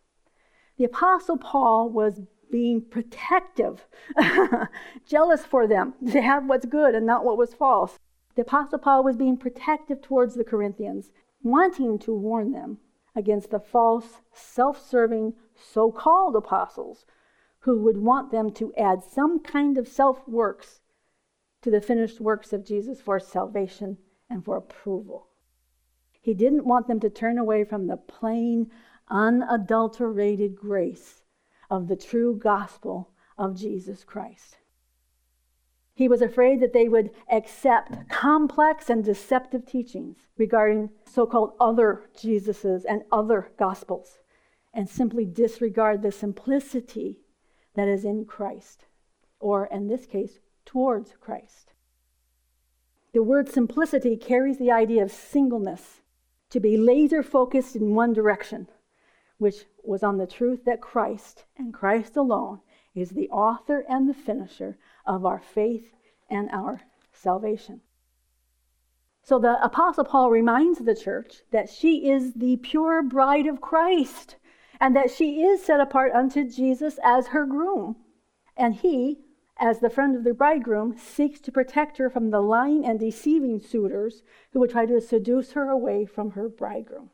The 0.79 0.85
Apostle 0.85 1.37
Paul 1.37 1.91
was 1.91 2.23
being 2.51 2.81
protective, 2.81 3.87
jealous 5.07 5.45
for 5.45 5.67
them 5.67 5.95
to 6.11 6.23
have 6.23 6.47
what's 6.47 6.67
good 6.67 6.95
and 6.95 7.05
not 7.05 7.25
what 7.25 7.37
was 7.37 7.53
false. 7.53 7.99
The 8.37 8.43
Apostle 8.43 8.79
Paul 8.79 9.03
was 9.03 9.17
being 9.17 9.39
protective 9.39 10.03
towards 10.03 10.35
the 10.35 10.45
Corinthians, 10.45 11.11
wanting 11.43 11.99
to 12.01 12.13
warn 12.13 12.53
them 12.53 12.79
against 13.15 13.51
the 13.51 13.59
false, 13.59 14.21
self 14.31 14.79
serving, 14.79 15.35
so 15.55 15.91
called 15.91 16.37
apostles 16.37 17.07
who 17.61 17.81
would 17.81 17.97
want 17.97 18.31
them 18.31 18.53
to 18.53 18.75
add 18.75 19.03
some 19.03 19.41
kind 19.41 19.79
of 19.79 19.89
self 19.89 20.29
works 20.29 20.83
to 21.63 21.71
the 21.71 21.81
finished 21.81 22.21
works 22.21 22.53
of 22.53 22.63
Jesus 22.63 23.01
for 23.01 23.19
salvation 23.19 23.97
and 24.29 24.45
for 24.45 24.59
approval. 24.59 25.29
He 26.21 26.35
didn't 26.35 26.67
want 26.67 26.89
them 26.89 27.01
to 27.01 27.09
turn 27.09 27.39
away 27.39 27.65
from 27.65 27.87
the 27.87 27.97
plain, 27.97 28.71
unadulterated 29.09 30.57
grace 30.57 31.23
of 31.71 31.89
the 31.89 31.97
true 31.97 32.37
gospel 32.37 33.13
of 33.39 33.57
Jesus 33.57 34.05
Christ. 34.05 34.59
He 35.97 36.09
was 36.09 36.21
afraid 36.21 36.61
that 36.61 36.75
they 36.75 36.91
would 36.91 37.11
accept 37.33 38.11
complex 38.11 38.91
and 38.91 39.03
deceptive 39.03 39.65
teachings 39.65 40.19
regarding 40.37 40.91
so 41.07 41.25
called 41.25 41.55
other 41.59 42.11
Jesuses 42.15 42.85
and 42.87 43.03
other 43.11 43.51
gospels 43.59 44.19
and 44.75 44.91
simply 44.91 45.25
disregard 45.25 46.03
the 46.03 46.13
simplicity 46.13 47.21
that 47.77 47.89
is 47.89 48.05
in 48.05 48.27
Christ, 48.27 48.85
or 49.41 49.69
in 49.69 49.89
this 49.89 50.05
case, 50.05 50.39
towards 50.67 51.15
Christ. 51.19 51.73
The 53.15 53.23
word 53.23 53.49
simplicity 53.49 54.19
carries 54.19 54.59
the 54.59 54.71
idea 54.71 55.03
of 55.03 55.11
singleness, 55.11 56.03
to 56.51 56.61
be 56.61 56.77
laser 56.77 57.23
focused 57.23 57.75
in 57.75 57.95
one 57.95 58.13
direction, 58.13 58.69
which 59.39 59.65
was 59.83 60.03
on 60.03 60.19
the 60.19 60.27
truth 60.27 60.67
that 60.67 60.83
Christ 60.83 61.47
and 61.57 61.73
Christ 61.73 62.19
alone 62.19 62.61
is 62.95 63.11
the 63.11 63.31
author 63.31 63.83
and 63.89 64.07
the 64.07 64.15
finisher 64.15 64.77
of 65.07 65.25
our 65.25 65.41
faith 65.41 65.95
and 66.29 66.51
our 66.51 66.83
salvation. 67.13 67.81
So 69.23 69.39
the 69.39 69.63
Apostle 69.65 70.05
Paul 70.05 70.31
reminds 70.31 70.79
the 70.79 70.95
church 70.95 71.43
that 71.51 71.69
she 71.69 72.09
is 72.09 72.35
the 72.35 72.59
pure 72.59 73.03
bride 73.03 73.47
of 73.47 73.61
Christ 73.61 74.37
and 74.81 74.95
that 74.95 75.11
she 75.11 75.43
is 75.43 75.65
set 75.65 75.81
apart 75.81 76.13
unto 76.13 76.49
Jesus 76.49 76.99
as 77.03 77.29
her 77.29 77.45
groom. 77.45 77.97
And 78.57 78.75
he, 78.75 79.19
as 79.59 79.81
the 79.81 79.91
friend 79.91 80.15
of 80.15 80.23
the 80.23 80.35
bridegroom, 80.35 80.97
seeks 80.97 81.41
to 81.41 81.53
protect 81.53 81.99
her 81.99 82.09
from 82.09 82.31
the 82.31 82.41
lying 82.41 82.87
and 82.87 83.01
deceiving 83.01 83.59
suitors 83.59 84.23
who 84.53 84.61
would 84.61 84.71
try 84.71 84.87
to 84.87 85.01
seduce 85.01 85.53
her 85.53 85.71
away 85.71 86.05
from 86.05 86.33
her 86.33 86.49
bridegroom. 86.49 87.11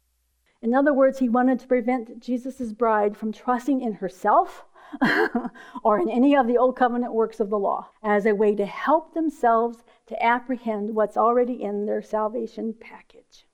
In 0.60 0.74
other 0.74 0.92
words, 0.92 1.18
he 1.18 1.28
wanted 1.28 1.60
to 1.60 1.66
prevent 1.66 2.20
Jesus' 2.20 2.72
bride 2.72 3.16
from 3.16 3.32
trusting 3.32 3.80
in 3.80 3.94
herself 3.94 4.64
or 5.84 5.98
in 5.98 6.10
any 6.10 6.36
of 6.36 6.46
the 6.46 6.58
old 6.58 6.76
covenant 6.76 7.14
works 7.14 7.40
of 7.40 7.50
the 7.50 7.58
law 7.58 7.88
as 8.02 8.26
a 8.26 8.34
way 8.34 8.54
to 8.54 8.66
help 8.66 9.14
themselves 9.14 9.78
to 10.06 10.22
apprehend 10.22 10.94
what's 10.94 11.16
already 11.16 11.62
in 11.62 11.86
their 11.86 12.02
salvation 12.02 12.74
package. 12.78 13.46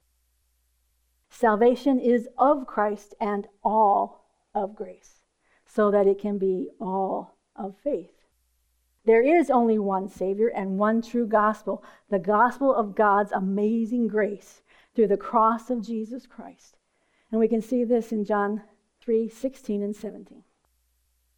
Salvation 1.31 2.01
is 2.01 2.29
of 2.37 2.67
Christ 2.67 3.15
and 3.21 3.47
all 3.63 4.25
of 4.55 4.75
grace, 4.75 5.21
so 5.67 5.91
that 5.91 6.07
it 6.07 6.19
can 6.19 6.39
be 6.39 6.71
all 6.81 7.37
of 7.55 7.77
faith. 7.77 8.19
There 9.05 9.23
is 9.23 9.51
only 9.51 9.79
one 9.79 10.09
Savior 10.09 10.49
and 10.49 10.79
one 10.79 11.01
true 11.01 11.27
gospel, 11.27 11.83
the 12.11 12.19
gospel 12.19 12.75
of 12.75 12.95
God's 12.95 13.33
amazing 13.33 14.09
grace 14.09 14.63
through 14.95 15.09
the 15.09 15.17
cross 15.17 15.71
of 15.71 15.87
Jesus 15.87 16.27
Christ. 16.27 16.77
And 17.31 17.41
we 17.41 17.49
can 17.49 17.63
see 17.63 17.85
this 17.85 18.11
in 18.11 18.25
John 18.25 18.63
3 19.01 19.29
16 19.29 19.83
and 19.83 19.95
17. 19.95 20.43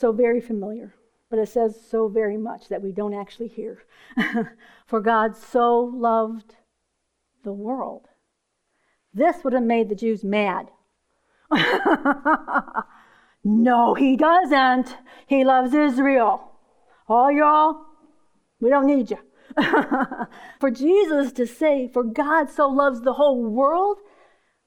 So 0.00 0.12
very 0.12 0.40
familiar, 0.40 0.94
but 1.28 1.38
it 1.38 1.50
says 1.50 1.78
so 1.90 2.08
very 2.08 2.38
much 2.38 2.68
that 2.68 2.80
we 2.80 2.90
don't 2.90 3.12
actually 3.12 3.48
hear. 3.48 3.82
For 4.86 4.98
God 4.98 5.36
so 5.36 5.78
loved 5.78 6.54
the 7.44 7.52
world. 7.52 8.08
This 9.12 9.44
would 9.44 9.52
have 9.52 9.62
made 9.62 9.90
the 9.90 9.94
Jews 9.94 10.24
mad. 10.24 10.70
no, 13.44 13.92
he 13.92 14.16
doesn't. 14.16 14.96
He 15.26 15.44
loves 15.44 15.74
Israel. 15.74 16.50
All 17.06 17.30
y'all, 17.30 17.84
we 18.58 18.70
don't 18.70 18.86
need 18.86 19.10
you. 19.10 19.18
for 20.60 20.70
Jesus 20.70 21.30
to 21.32 21.46
say, 21.46 21.90
For 21.92 22.04
God 22.04 22.48
so 22.48 22.68
loves 22.68 23.02
the 23.02 23.12
whole 23.12 23.44
world, 23.44 23.98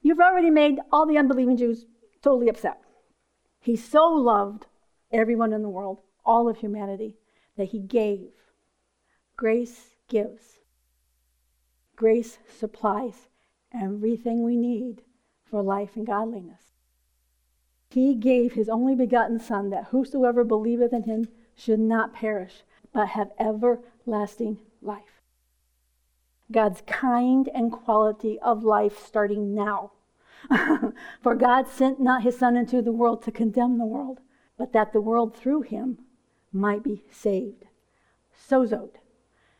you've 0.00 0.20
already 0.20 0.50
made 0.50 0.78
all 0.92 1.06
the 1.06 1.18
unbelieving 1.18 1.56
Jews 1.56 1.86
totally 2.22 2.48
upset. 2.48 2.78
He 3.58 3.74
so 3.74 4.06
loved 4.06 4.66
everyone 5.14 5.52
in 5.52 5.62
the 5.62 5.68
world, 5.68 6.00
all 6.24 6.48
of 6.48 6.58
humanity, 6.58 7.16
that 7.56 7.68
he 7.68 7.78
gave. 7.78 8.32
Grace 9.36 9.96
gives. 10.08 10.60
Grace 11.96 12.38
supplies 12.58 13.28
everything 13.72 14.42
we 14.42 14.56
need 14.56 15.02
for 15.44 15.62
life 15.62 15.96
and 15.96 16.06
godliness. 16.06 16.60
He 17.90 18.14
gave 18.14 18.54
his 18.54 18.68
only 18.68 18.94
begotten 18.96 19.38
Son 19.38 19.70
that 19.70 19.86
whosoever 19.86 20.42
believeth 20.42 20.92
in 20.92 21.04
him 21.04 21.28
should 21.54 21.78
not 21.78 22.12
perish, 22.12 22.64
but 22.92 23.10
have 23.10 23.30
everlasting 23.38 24.58
life. 24.82 25.22
God's 26.50 26.82
kind 26.86 27.48
and 27.54 27.72
quality 27.72 28.38
of 28.40 28.64
life 28.64 28.98
starting 28.98 29.54
now. 29.54 29.92
For 31.22 31.34
God 31.34 31.68
sent 31.68 32.00
not 32.00 32.22
his 32.22 32.38
Son 32.38 32.56
into 32.56 32.82
the 32.82 32.92
world 32.92 33.22
to 33.22 33.32
condemn 33.32 33.78
the 33.78 33.84
world, 33.84 34.20
but 34.56 34.72
that 34.72 34.92
the 34.92 35.00
world 35.00 35.36
through 35.36 35.62
him 35.62 35.98
might 36.52 36.82
be 36.82 37.02
saved. 37.10 37.64
Sozoed, 38.48 38.96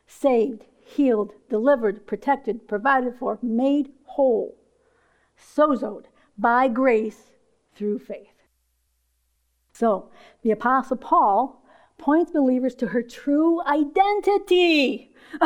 saved, 0.07 0.65
healed, 0.85 1.33
delivered, 1.49 2.07
protected, 2.07 2.69
provided 2.69 3.15
for, 3.17 3.39
made 3.43 3.93
whole. 4.05 4.57
Sozoed, 5.37 6.07
by 6.39 6.69
grace 6.69 7.33
through 7.75 7.99
faith. 7.99 8.29
So, 9.73 10.11
the 10.43 10.53
Apostle 10.53 10.97
Paul 10.97 11.64
points 11.99 12.31
believers 12.31 12.75
to 12.77 12.89
her 12.89 13.03
true 13.03 13.63
identity. 13.63 15.11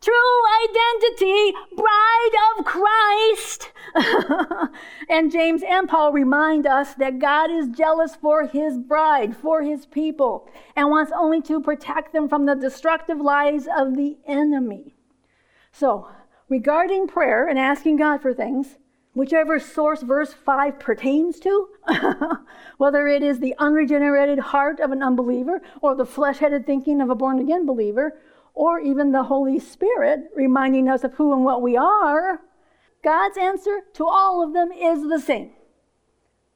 True 0.00 0.42
identity, 0.64 1.54
bride 1.74 2.34
of 2.58 2.64
Christ. 2.66 3.72
and 5.08 5.32
James 5.32 5.62
and 5.62 5.88
Paul 5.88 6.12
remind 6.12 6.66
us 6.66 6.94
that 6.94 7.18
God 7.18 7.50
is 7.50 7.68
jealous 7.68 8.14
for 8.14 8.46
his 8.46 8.76
bride, 8.76 9.34
for 9.34 9.62
his 9.62 9.86
people, 9.86 10.46
and 10.76 10.90
wants 10.90 11.12
only 11.16 11.40
to 11.42 11.60
protect 11.60 12.12
them 12.12 12.28
from 12.28 12.44
the 12.44 12.54
destructive 12.54 13.18
lies 13.18 13.66
of 13.66 13.96
the 13.96 14.18
enemy. 14.26 14.94
So, 15.72 16.08
regarding 16.50 17.06
prayer 17.06 17.48
and 17.48 17.58
asking 17.58 17.96
God 17.96 18.20
for 18.20 18.34
things, 18.34 18.76
whichever 19.14 19.58
source 19.58 20.02
verse 20.02 20.32
5 20.32 20.78
pertains 20.78 21.40
to, 21.40 21.68
whether 22.76 23.08
it 23.08 23.22
is 23.22 23.40
the 23.40 23.54
unregenerated 23.58 24.38
heart 24.38 24.80
of 24.80 24.92
an 24.92 25.02
unbeliever 25.02 25.62
or 25.80 25.94
the 25.94 26.04
flesh 26.04 26.38
headed 26.38 26.66
thinking 26.66 27.00
of 27.00 27.10
a 27.10 27.14
born 27.14 27.38
again 27.38 27.64
believer, 27.64 28.20
or 28.52 28.80
even 28.80 29.12
the 29.12 29.24
Holy 29.24 29.58
Spirit 29.58 30.30
reminding 30.34 30.88
us 30.88 31.02
of 31.02 31.14
who 31.14 31.32
and 31.32 31.44
what 31.44 31.62
we 31.62 31.76
are, 31.76 32.40
God's 33.02 33.36
answer 33.36 33.80
to 33.94 34.06
all 34.06 34.42
of 34.42 34.52
them 34.52 34.70
is 34.72 35.08
the 35.08 35.20
same. 35.20 35.50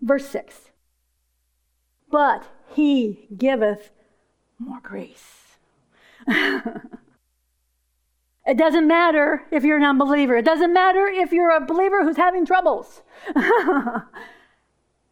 Verse 0.00 0.26
6 0.28 0.70
But 2.10 2.44
he 2.74 3.28
giveth 3.36 3.90
more 4.58 4.80
grace. 4.82 5.56
It 8.48 8.56
doesn't 8.56 8.88
matter 8.88 9.44
if 9.50 9.62
you're 9.62 9.76
an 9.76 9.84
unbeliever. 9.84 10.34
It 10.34 10.46
doesn't 10.46 10.72
matter 10.72 11.06
if 11.06 11.32
you're 11.32 11.54
a 11.54 11.64
believer 11.64 12.02
who's 12.02 12.16
having 12.16 12.46
troubles. 12.46 13.02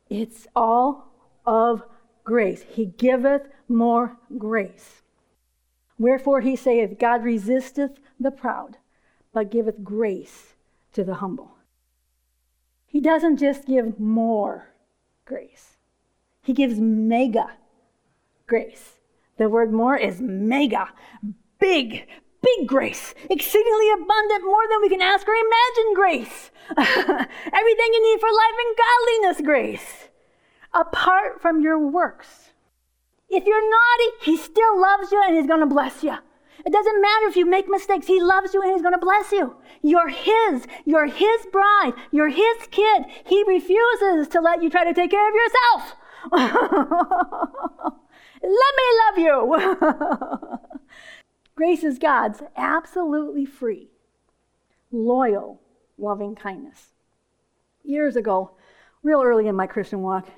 it's 0.08 0.46
all 0.56 1.12
of 1.44 1.82
grace. 2.24 2.64
He 2.66 2.86
giveth 2.86 3.42
more 3.68 4.16
grace. 4.38 5.02
Wherefore 5.98 6.40
he 6.40 6.56
saith, 6.56 6.98
God 6.98 7.24
resisteth 7.24 7.98
the 8.18 8.30
proud, 8.30 8.78
but 9.34 9.50
giveth 9.50 9.84
grace 9.84 10.54
to 10.94 11.04
the 11.04 11.16
humble. 11.16 11.56
He 12.86 13.02
doesn't 13.02 13.36
just 13.36 13.66
give 13.66 14.00
more 14.00 14.72
grace, 15.26 15.76
he 16.42 16.54
gives 16.54 16.80
mega 16.80 17.50
grace. 18.46 18.94
The 19.36 19.50
word 19.50 19.70
more 19.70 19.98
is 19.98 20.22
mega, 20.22 20.88
big, 21.58 22.06
big 22.46 22.68
grace, 22.68 23.14
exceedingly 23.28 23.90
abundant, 23.90 24.44
more 24.44 24.66
than 24.70 24.80
we 24.80 24.88
can 24.88 25.02
ask 25.02 25.26
or 25.26 25.34
imagine 25.34 25.94
grace. 25.94 26.50
Everything 26.70 27.90
you 27.92 28.12
need 28.12 28.20
for 28.20 28.28
life 28.28 28.56
and 28.64 28.76
godliness 28.76 29.40
grace, 29.44 30.08
apart 30.72 31.40
from 31.40 31.60
your 31.60 31.78
works. 31.78 32.50
If 33.28 33.44
you're 33.44 33.70
naughty, 33.70 34.10
He 34.22 34.36
still 34.36 34.80
loves 34.80 35.12
you 35.12 35.22
and 35.24 35.36
He's 35.36 35.46
going 35.46 35.60
to 35.60 35.66
bless 35.66 36.02
you. 36.02 36.14
It 36.64 36.72
doesn't 36.72 37.00
matter 37.00 37.26
if 37.28 37.36
you 37.36 37.46
make 37.46 37.68
mistakes, 37.68 38.06
He 38.06 38.20
loves 38.20 38.54
you 38.54 38.62
and 38.62 38.72
He's 38.72 38.82
going 38.82 38.94
to 38.94 38.98
bless 38.98 39.32
you. 39.32 39.56
You're 39.82 40.08
His. 40.08 40.66
You're 40.84 41.06
His 41.06 41.46
bride. 41.52 41.92
You're 42.12 42.28
His 42.28 42.56
kid. 42.70 43.04
He 43.24 43.44
refuses 43.46 44.28
to 44.28 44.40
let 44.40 44.62
you 44.62 44.70
try 44.70 44.84
to 44.84 44.94
take 44.94 45.10
care 45.10 45.28
of 45.28 45.34
yourself. 45.34 45.94
let 48.42 48.74
me 48.76 48.86
love 49.06 49.18
you. 49.18 50.76
Grace 51.56 51.82
is 51.82 51.98
God's 51.98 52.42
absolutely 52.54 53.46
free, 53.46 53.88
loyal, 54.92 55.58
loving 55.96 56.34
kindness. 56.34 56.92
Years 57.82 58.14
ago, 58.14 58.50
real 59.02 59.22
early 59.22 59.48
in 59.48 59.56
my 59.56 59.66
Christian 59.66 60.02
walk, 60.02 60.28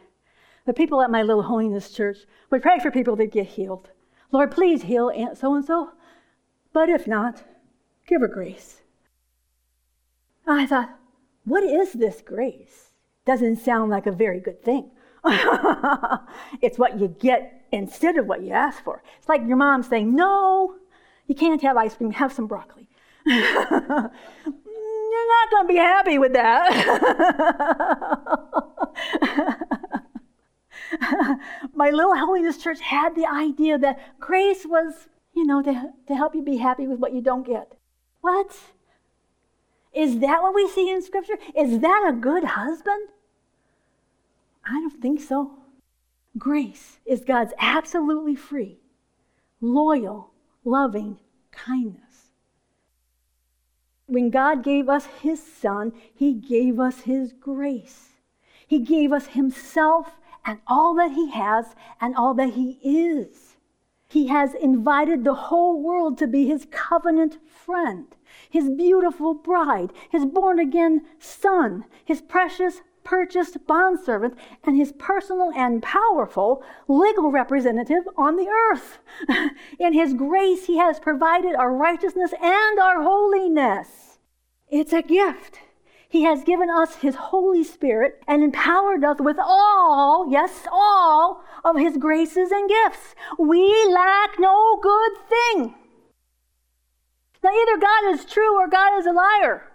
the 0.65 0.73
people 0.73 1.03
at 1.03 1.11
my 1.11 1.23
little 1.23 1.43
holiness 1.43 1.91
church 1.91 2.19
would 2.51 2.63
pray 2.63 2.79
for 2.79 2.93
people 2.93 3.17
to 3.17 3.27
get 3.27 3.47
healed. 3.47 3.91
Lord, 4.31 4.53
please 4.53 4.83
heal 4.83 5.11
Aunt 5.11 5.37
so 5.37 5.55
and 5.57 5.65
so, 5.65 5.91
but 6.73 6.89
if 6.89 7.09
not, 7.09 7.43
give 8.07 8.21
her 8.21 8.29
grace. 8.29 8.83
I 10.47 10.67
thought, 10.67 10.91
what 11.45 11.65
is 11.65 11.95
this 11.95 12.23
grace? 12.23 12.93
Doesn't 13.27 13.57
sound 13.57 13.91
like 13.91 14.07
a 14.07 14.13
very 14.13 14.39
good 14.39 14.63
thing. 14.63 14.93
it's 16.63 16.79
what 16.79 17.01
you 17.01 17.09
get 17.19 17.67
instead 17.73 18.17
of 18.17 18.27
what 18.27 18.43
you 18.43 18.53
ask 18.53 18.85
for. 18.85 19.03
It's 19.19 19.29
like 19.29 19.43
your 19.47 19.57
mom 19.57 19.83
saying, 19.83 20.15
No, 20.15 20.77
you 21.29 21.35
can't 21.35 21.63
have 21.63 21.77
ice 21.77 21.95
cream, 21.95 22.11
have 22.11 22.33
some 22.33 22.47
broccoli. 22.47 22.89
You're 23.27 23.43
not 25.29 25.51
going 25.51 25.67
to 25.67 25.69
be 25.69 25.77
happy 25.77 26.19
with 26.19 26.33
that. 26.33 26.71
My 31.75 31.91
little 31.91 32.17
holiness 32.17 32.57
church 32.57 32.81
had 32.81 33.15
the 33.15 33.27
idea 33.27 33.79
that 33.79 34.19
grace 34.19 34.65
was, 34.65 35.09
you 35.35 35.45
know, 35.45 35.63
to, 35.63 35.93
to 36.09 36.15
help 36.15 36.35
you 36.35 36.43
be 36.43 36.57
happy 36.57 36.87
with 36.87 36.99
what 36.99 37.13
you 37.13 37.21
don't 37.21 37.47
get. 37.47 37.75
What? 38.23 38.57
Is 39.93 40.19
that 40.21 40.43
what 40.43 40.55
we 40.55 40.69
see 40.69 40.91
in 40.91 41.03
Scripture? 41.03 41.37
Is 41.57 41.81
that 41.81 42.07
a 42.09 42.13
good 42.13 42.45
husband? 42.45 43.09
I 44.65 44.81
don't 44.81 45.01
think 45.01 45.21
so. 45.21 45.53
Grace 46.37 46.99
is 47.05 47.25
God's 47.25 47.53
absolutely 47.59 48.37
free, 48.37 48.79
loyal, 49.61 50.31
loving 50.69 51.19
kindness. 51.51 52.31
When 54.07 54.31
God 54.31 54.63
gave 54.63 54.89
us 54.89 55.07
His 55.23 55.43
Son, 55.43 55.93
He 56.15 56.33
gave 56.33 56.79
us 56.79 57.01
His 57.01 57.33
grace. 57.33 58.11
He 58.67 58.79
gave 58.79 59.13
us 59.13 59.29
Himself 59.29 60.17
and 60.45 60.61
all 60.67 60.95
that 60.95 61.13
He 61.13 61.31
has 61.31 61.75
and 62.01 62.15
all 62.15 62.35
that 62.35 62.55
He 62.55 62.79
is. 62.83 63.57
He 64.09 64.29
has 64.29 64.55
invited 64.55 65.25
the 65.25 65.35
whole 65.35 65.83
world 65.83 66.17
to 66.19 66.27
be 66.27 66.47
His 66.47 66.67
covenant 66.71 67.39
friend, 67.47 68.07
His 68.49 68.71
beautiful 68.71 69.35
bride, 69.35 69.93
His 70.11 70.25
born 70.25 70.59
again 70.59 71.03
Son, 71.19 71.85
His 72.05 72.21
precious 72.23 72.81
purchased 73.09 73.57
bondservant 73.67 74.37
and 74.65 74.77
his 74.77 74.93
personal 74.93 75.51
and 75.57 75.83
powerful 75.83 76.63
legal 76.89 77.31
representative 77.31 78.05
on 78.19 78.37
the 78.37 78.49
earth. 78.49 78.99
In 79.79 79.95
his 79.95 80.13
grace, 80.13 80.67
he 80.67 80.77
has 80.77 81.01
provided 81.01 81.55
our 81.55 81.75
righteousness 81.75 82.35
and 82.39 82.79
our 82.79 83.03
holiness. 83.03 84.19
It's 84.69 84.93
a 84.93 85.01
gift. 85.01 85.61
He 86.11 86.25
has 86.25 86.45
given 86.45 86.69
us 86.71 86.97
His 86.97 87.15
Holy 87.15 87.65
Spirit 87.65 88.23
and 88.27 88.43
empowered 88.43 89.05
us 89.05 89.19
with 89.21 89.37
all, 89.39 90.31
yes, 90.31 90.67
all 90.71 91.43
of 91.65 91.77
His 91.77 91.99
graces 91.99 92.51
and 92.51 92.69
gifts. 92.69 93.15
We 93.39 93.87
lack 93.91 94.39
no 94.39 94.79
good 94.83 95.13
thing. 95.29 95.75
Now, 97.43 97.51
either 97.51 97.79
God 97.79 98.15
is 98.15 98.25
true 98.25 98.59
or 98.59 98.69
God 98.69 98.99
is 98.99 99.07
a 99.07 99.13
liar. 99.13 99.68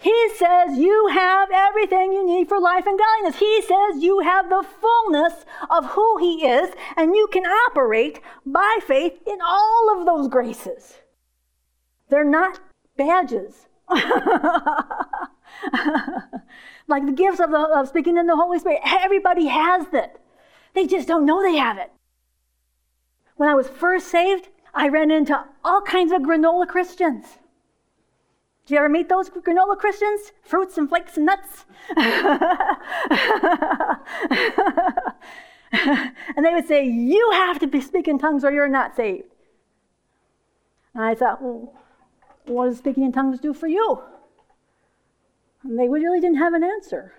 He 0.00 0.30
says 0.36 0.78
you 0.78 1.08
have 1.08 1.48
everything 1.52 2.12
you 2.12 2.24
need 2.24 2.48
for 2.48 2.60
life 2.60 2.86
and 2.86 2.96
godliness. 2.98 3.40
He 3.40 3.60
says 3.62 4.00
you 4.02 4.20
have 4.20 4.48
the 4.48 4.64
fullness 4.80 5.44
of 5.68 5.86
who 5.86 6.18
He 6.18 6.46
is, 6.46 6.70
and 6.96 7.16
you 7.16 7.28
can 7.32 7.44
operate 7.44 8.20
by 8.46 8.78
faith 8.86 9.18
in 9.26 9.38
all 9.44 9.98
of 9.98 10.06
those 10.06 10.28
graces. 10.28 11.00
They're 12.08 12.24
not 12.24 12.60
badges. 12.96 13.66
like 16.86 17.04
the 17.04 17.12
gifts 17.14 17.40
of, 17.40 17.50
the, 17.50 17.58
of 17.58 17.88
speaking 17.88 18.16
in 18.16 18.28
the 18.28 18.36
Holy 18.36 18.60
Spirit, 18.60 18.80
everybody 18.84 19.46
has 19.46 19.88
that. 19.88 20.20
They 20.74 20.86
just 20.86 21.08
don't 21.08 21.26
know 21.26 21.42
they 21.42 21.56
have 21.56 21.76
it. 21.76 21.90
When 23.34 23.48
I 23.48 23.54
was 23.54 23.68
first 23.68 24.08
saved, 24.08 24.48
I 24.74 24.88
ran 24.88 25.10
into 25.10 25.44
all 25.64 25.80
kinds 25.80 26.12
of 26.12 26.22
granola 26.22 26.68
Christians. 26.68 27.38
Do 28.68 28.74
you 28.74 28.80
ever 28.80 28.88
meet 28.90 29.08
those 29.08 29.30
granola 29.30 29.78
Christians? 29.78 30.32
Fruits 30.42 30.76
and 30.76 30.90
flakes 30.90 31.16
and 31.16 31.24
nuts? 31.24 31.64
and 36.36 36.44
they 36.44 36.52
would 36.52 36.68
say, 36.68 36.84
You 36.84 37.30
have 37.32 37.58
to 37.60 37.66
be 37.66 37.80
speaking 37.80 38.18
tongues 38.18 38.44
or 38.44 38.52
you're 38.52 38.68
not 38.68 38.94
saved. 38.94 39.32
And 40.92 41.02
I 41.02 41.14
thought, 41.14 41.40
Well, 41.40 41.72
what 42.44 42.66
does 42.66 42.76
speaking 42.76 43.04
in 43.04 43.12
tongues 43.12 43.40
do 43.40 43.54
for 43.54 43.68
you? 43.68 44.02
And 45.62 45.78
they 45.78 45.88
really 45.88 46.20
didn't 46.20 46.36
have 46.36 46.52
an 46.52 46.62
answer. 46.62 47.14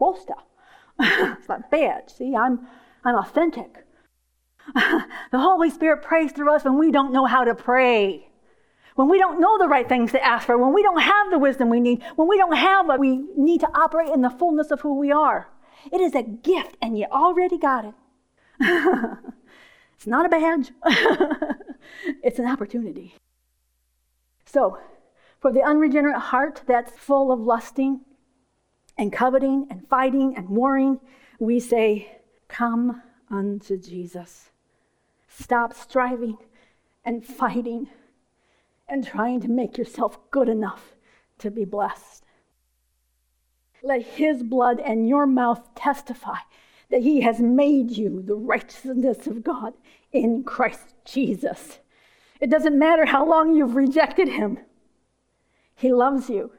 Bosta. 0.00 0.34
it's 0.98 1.48
not 1.48 1.70
bad. 1.70 2.10
See, 2.10 2.34
I'm, 2.34 2.66
I'm 3.04 3.14
authentic. 3.14 3.86
the 4.74 5.38
Holy 5.38 5.70
Spirit 5.70 6.02
prays 6.02 6.32
through 6.32 6.52
us 6.52 6.64
when 6.64 6.78
we 6.78 6.90
don't 6.90 7.12
know 7.12 7.26
how 7.26 7.44
to 7.44 7.54
pray 7.54 8.27
when 8.98 9.08
we 9.08 9.16
don't 9.16 9.38
know 9.38 9.56
the 9.58 9.68
right 9.68 9.88
things 9.88 10.10
to 10.10 10.24
ask 10.24 10.44
for, 10.44 10.58
when 10.58 10.74
we 10.74 10.82
don't 10.82 11.00
have 11.00 11.30
the 11.30 11.38
wisdom 11.38 11.70
we 11.70 11.78
need, 11.78 12.02
when 12.16 12.26
we 12.26 12.36
don't 12.36 12.56
have 12.56 12.88
what 12.88 12.98
we 12.98 13.24
need 13.36 13.60
to 13.60 13.68
operate 13.72 14.08
in 14.08 14.22
the 14.22 14.28
fullness 14.28 14.72
of 14.72 14.80
who 14.80 14.98
we 14.98 15.12
are. 15.12 15.48
It 15.92 16.00
is 16.00 16.16
a 16.16 16.24
gift, 16.24 16.76
and 16.82 16.98
you 16.98 17.06
already 17.12 17.58
got 17.58 17.84
it. 17.84 17.94
it's 19.94 20.08
not 20.08 20.26
a 20.26 20.28
badge, 20.28 20.72
it's 22.24 22.40
an 22.40 22.46
opportunity. 22.46 23.14
So, 24.44 24.78
for 25.38 25.52
the 25.52 25.62
unregenerate 25.62 26.20
heart 26.20 26.62
that's 26.66 26.90
full 26.90 27.30
of 27.30 27.38
lusting 27.38 28.00
and 28.96 29.12
coveting 29.12 29.68
and 29.70 29.88
fighting 29.88 30.36
and 30.36 30.48
warring, 30.48 30.98
we 31.38 31.60
say, 31.60 32.18
Come 32.48 33.00
unto 33.30 33.78
Jesus. 33.78 34.50
Stop 35.28 35.72
striving 35.72 36.38
and 37.04 37.24
fighting 37.24 37.90
and 38.88 39.06
trying 39.06 39.40
to 39.40 39.48
make 39.48 39.76
yourself 39.76 40.18
good 40.30 40.48
enough 40.48 40.94
to 41.38 41.50
be 41.50 41.64
blessed. 41.64 42.24
Let 43.82 44.02
his 44.02 44.42
blood 44.42 44.80
and 44.80 45.08
your 45.08 45.26
mouth 45.26 45.74
testify 45.74 46.38
that 46.90 47.02
he 47.02 47.20
has 47.20 47.38
made 47.38 47.90
you 47.90 48.22
the 48.22 48.34
righteousness 48.34 49.26
of 49.26 49.44
God 49.44 49.74
in 50.12 50.42
Christ 50.42 50.94
Jesus. 51.04 51.78
It 52.40 52.50
doesn't 52.50 52.78
matter 52.78 53.06
how 53.06 53.28
long 53.28 53.54
you've 53.54 53.76
rejected 53.76 54.28
him, 54.28 54.58
he 55.74 55.92
loves 55.92 56.28
you 56.28 56.52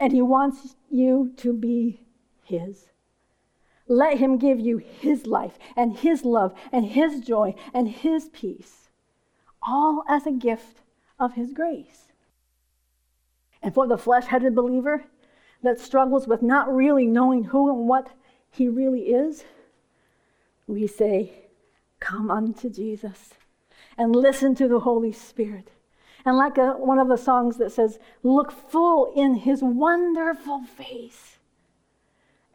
and 0.00 0.12
he 0.12 0.22
wants 0.22 0.76
you 0.90 1.32
to 1.36 1.52
be 1.52 2.00
his. 2.44 2.86
Let 3.88 4.18
him 4.18 4.38
give 4.38 4.60
you 4.60 4.78
his 4.78 5.26
life 5.26 5.58
and 5.76 5.96
his 5.96 6.24
love 6.24 6.54
and 6.70 6.86
his 6.86 7.20
joy 7.20 7.54
and 7.74 7.88
his 7.88 8.28
peace, 8.28 8.90
all 9.62 10.04
as 10.08 10.26
a 10.26 10.30
gift 10.30 10.82
of 11.18 11.34
His 11.34 11.52
grace. 11.52 12.12
And 13.62 13.74
for 13.74 13.86
the 13.86 13.98
flesh 13.98 14.26
headed 14.26 14.54
believer 14.54 15.04
that 15.62 15.80
struggles 15.80 16.26
with 16.28 16.42
not 16.42 16.72
really 16.72 17.06
knowing 17.06 17.44
who 17.44 17.70
and 17.70 17.88
what 17.88 18.10
He 18.50 18.68
really 18.68 19.10
is, 19.10 19.44
we 20.66 20.86
say, 20.86 21.32
Come 22.00 22.30
unto 22.30 22.70
Jesus 22.70 23.34
and 23.96 24.14
listen 24.14 24.54
to 24.56 24.68
the 24.68 24.80
Holy 24.80 25.12
Spirit. 25.12 25.70
And 26.24 26.36
like 26.36 26.58
a, 26.58 26.72
one 26.72 26.98
of 26.98 27.08
the 27.08 27.16
songs 27.16 27.56
that 27.56 27.72
says, 27.72 27.98
Look 28.22 28.52
full 28.52 29.12
in 29.16 29.34
His 29.34 29.62
wonderful 29.62 30.62
face 30.62 31.38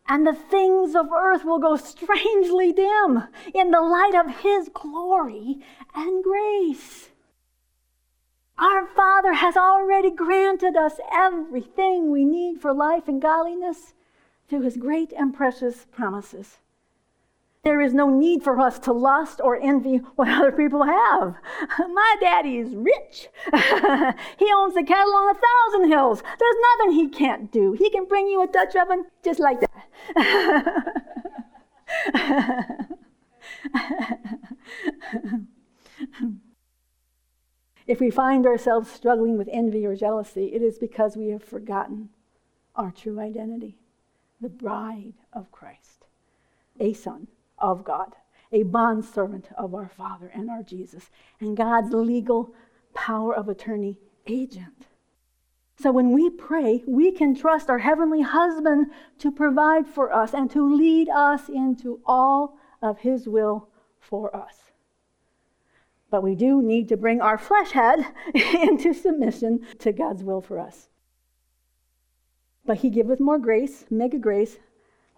and 0.08 0.28
the 0.28 0.34
things 0.34 0.96
of 0.96 1.12
earth 1.12 1.46
will 1.46 1.60
go 1.60 1.76
strangely 1.76 2.74
dim 2.74 3.24
in 3.54 3.72
the 3.72 3.82
light 3.82 4.14
of 4.16 4.42
His 4.42 4.70
glory 4.74 5.60
and 5.96 6.24
grace. 6.24 7.10
Our 8.58 8.86
Father 8.86 9.34
has 9.34 9.58
already 9.58 10.12
granted 10.12 10.76
us 10.76 10.94
everything 11.12 12.12
we 12.12 12.24
need 12.24 12.62
for 12.62 12.74
life 12.74 13.08
and 13.08 13.22
godliness 13.22 13.94
through 14.48 14.62
His 14.62 14.78
great 14.78 15.12
and 15.12 15.34
precious 15.34 15.86
promises. 15.92 16.60
There 17.64 17.82
is 17.82 17.94
no 17.94 18.10
need 18.10 18.44
for 18.44 18.60
us 18.60 18.78
to 18.80 18.92
lust 18.92 19.40
or 19.42 19.56
envy 19.56 19.98
what 20.16 20.28
other 20.28 20.52
people 20.52 20.84
have. 20.84 21.38
My 21.80 22.16
daddy 22.20 22.58
is 22.58 22.76
rich. 22.76 23.30
he 24.38 24.52
owns 24.54 24.74
the 24.76 24.84
cattle 24.86 25.16
on 25.16 25.36
a 25.36 25.40
thousand 25.40 25.90
hills. 25.90 26.22
There's 26.40 26.56
nothing 26.78 26.92
he 26.92 27.08
can't 27.08 27.52
do. 27.52 27.72
He 27.72 27.90
can 27.90 28.06
bring 28.06 28.28
you 28.28 28.44
a 28.44 28.48
Dutch 28.48 28.76
oven 28.76 29.06
just 29.24 29.40
like 29.40 29.62
that. 29.62 29.70
If 37.86 38.00
we 38.00 38.10
find 38.10 38.46
ourselves 38.46 38.90
struggling 38.90 39.38
with 39.38 39.50
envy 39.52 39.86
or 39.86 39.96
jealousy, 39.96 40.54
it 40.54 40.62
is 40.62 40.78
because 40.78 41.18
we 41.18 41.30
have 41.30 41.44
forgotten 41.44 42.10
our 42.76 42.92
true 42.92 43.20
identity 43.20 43.78
the 44.42 44.50
bride 44.50 45.14
of 45.32 45.52
Christ, 45.52 46.06
a 46.80 46.92
son 46.94 47.28
of 47.58 47.86
God, 47.86 48.14
a 48.52 48.64
bondservant 48.64 49.48
of 49.58 49.74
our 49.74 49.88
Father 49.88 50.30
and 50.34 50.50
our 50.50 50.62
Jesus, 50.64 51.10
and 51.40 51.56
God's 51.56 51.94
legal 51.94 52.54
power 52.94 53.34
of 53.34 53.48
attorney 53.48 54.00
agent. 54.28 54.88
So 55.80 55.92
when 55.92 56.12
we 56.12 56.30
pray, 56.30 56.84
we 56.86 57.12
can 57.12 57.36
trust 57.36 57.70
our 57.70 57.80
heavenly 57.80 58.22
husband 58.22 58.88
to 59.20 59.32
provide 59.32 59.88
for 59.88 60.14
us 60.14 60.34
and 60.34 60.52
to 60.52 60.76
lead 60.76 61.10
us 61.10 61.48
into 61.48 62.02
all 62.06 62.58
of 62.82 63.00
his 63.00 63.28
will 63.28 63.70
for 64.00 64.36
us. 64.36 64.73
But 66.14 66.22
we 66.22 66.36
do 66.36 66.62
need 66.62 66.90
to 66.90 66.96
bring 66.96 67.22
our 67.22 67.40
flesh 67.40 67.72
head 67.72 68.06
into 68.36 68.94
submission 68.94 69.66
to 69.80 69.92
God's 69.92 70.24
will 70.24 70.42
for 70.42 70.60
us. 70.60 70.88
But 72.68 72.78
he 72.78 72.92
giveth 72.92 73.20
more 73.20 73.40
grace, 73.40 73.86
mega 73.90 74.20
grace. 74.20 74.60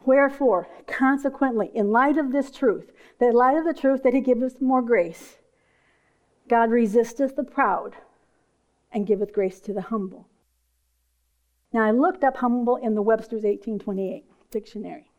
Wherefore, 0.06 0.70
consequently, 0.88 1.70
in 1.74 1.92
light 1.92 2.18
of 2.18 2.32
this 2.32 2.50
truth, 2.50 2.94
in 3.20 3.34
light 3.34 3.58
of 3.58 3.66
the 3.66 3.74
truth 3.74 4.04
that 4.04 4.14
he 4.14 4.22
giveth 4.22 4.62
more 4.62 4.82
grace, 4.82 5.36
God 6.48 6.72
resisteth 6.72 7.36
the 7.36 7.44
proud 7.44 7.98
and 8.90 9.06
giveth 9.06 9.34
grace 9.34 9.60
to 9.60 9.74
the 9.74 9.82
humble. 9.82 10.30
Now, 11.74 11.84
I 11.84 11.92
looked 11.92 12.24
up 12.24 12.38
humble 12.38 12.78
in 12.78 12.96
the 12.96 13.02
Webster's 13.02 13.44
1828 13.44 14.24
dictionary. 14.50 15.12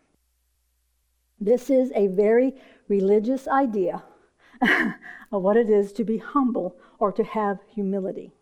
This 1.38 1.68
is 1.68 1.92
a 1.94 2.06
very 2.06 2.54
religious 2.88 3.46
idea 3.46 4.02
of 5.32 5.42
what 5.42 5.56
it 5.56 5.68
is 5.68 5.92
to 5.92 6.04
be 6.04 6.18
humble 6.18 6.76
or 6.98 7.12
to 7.12 7.24
have 7.24 7.58
humility. 7.68 8.32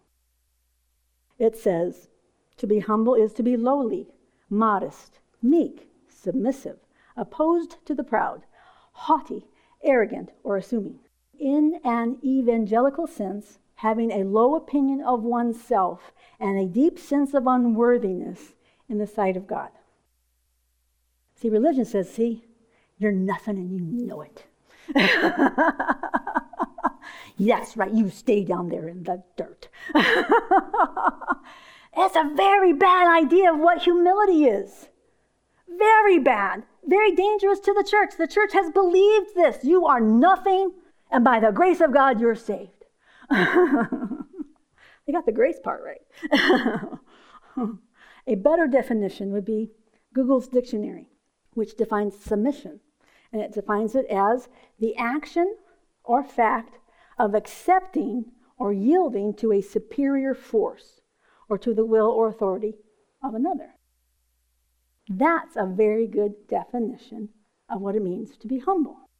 It 1.38 1.56
says, 1.56 2.08
to 2.56 2.66
be 2.66 2.78
humble 2.78 3.14
is 3.14 3.32
to 3.34 3.42
be 3.42 3.56
lowly, 3.56 4.08
modest, 4.48 5.18
meek, 5.42 5.88
submissive, 6.08 6.78
opposed 7.16 7.84
to 7.86 7.94
the 7.94 8.04
proud, 8.04 8.42
haughty, 8.92 9.46
arrogant, 9.82 10.30
or 10.42 10.56
assuming. 10.56 11.00
In 11.38 11.80
an 11.84 12.18
evangelical 12.22 13.06
sense, 13.06 13.58
having 13.76 14.10
a 14.10 14.24
low 14.24 14.54
opinion 14.54 15.00
of 15.00 15.22
oneself 15.22 16.12
and 16.38 16.58
a 16.58 16.66
deep 16.66 16.98
sense 16.98 17.34
of 17.34 17.46
unworthiness 17.46 18.54
in 18.88 18.98
the 18.98 19.06
sight 19.06 19.36
of 19.36 19.46
God. 19.46 19.70
See, 21.34 21.48
religion 21.48 21.84
says, 21.84 22.08
see, 22.08 22.44
you're 22.98 23.12
nothing 23.12 23.58
and 23.58 23.70
you 23.70 23.80
know 23.80 24.22
it. 24.22 24.44
That's 27.38 27.76
right, 27.76 27.92
you 27.92 28.10
stay 28.10 28.44
down 28.44 28.68
there 28.68 28.88
in 28.88 29.04
the 29.04 29.22
dirt. 29.36 29.68
That's 31.94 32.16
a 32.16 32.30
very 32.34 32.72
bad 32.72 33.06
idea 33.06 33.52
of 33.52 33.58
what 33.58 33.82
humility 33.82 34.46
is. 34.46 34.88
Very 35.68 36.18
bad. 36.18 36.64
Very 36.84 37.14
dangerous 37.14 37.60
to 37.60 37.72
the 37.72 37.84
church. 37.84 38.16
The 38.18 38.26
church 38.26 38.52
has 38.52 38.70
believed 38.70 39.34
this. 39.34 39.64
You 39.64 39.86
are 39.86 40.00
nothing, 40.00 40.72
and 41.10 41.24
by 41.24 41.40
the 41.40 41.50
grace 41.50 41.80
of 41.80 41.92
God, 41.92 42.20
you're 42.20 42.34
saved. 42.34 42.84
they 43.30 45.12
got 45.12 45.24
the 45.26 45.32
grace 45.32 45.58
part 45.62 45.82
right. 45.82 46.02
a 48.26 48.34
better 48.34 48.66
definition 48.66 49.32
would 49.32 49.44
be 49.44 49.70
Google's 50.12 50.48
dictionary, 50.48 51.08
which 51.54 51.76
defines 51.76 52.18
submission. 52.18 52.80
And 53.34 53.42
it 53.42 53.52
defines 53.52 53.96
it 53.96 54.06
as 54.06 54.48
the 54.78 54.96
action 54.96 55.56
or 56.04 56.22
fact 56.22 56.78
of 57.18 57.34
accepting 57.34 58.26
or 58.56 58.72
yielding 58.72 59.34
to 59.34 59.50
a 59.50 59.60
superior 59.60 60.34
force 60.34 61.00
or 61.48 61.58
to 61.58 61.74
the 61.74 61.84
will 61.84 62.06
or 62.06 62.28
authority 62.28 62.74
of 63.24 63.34
another. 63.34 63.74
That's 65.08 65.56
a 65.56 65.66
very 65.66 66.06
good 66.06 66.46
definition 66.48 67.30
of 67.68 67.80
what 67.80 67.96
it 67.96 68.04
means 68.04 68.36
to 68.36 68.46
be 68.46 68.60
humble. 68.60 69.10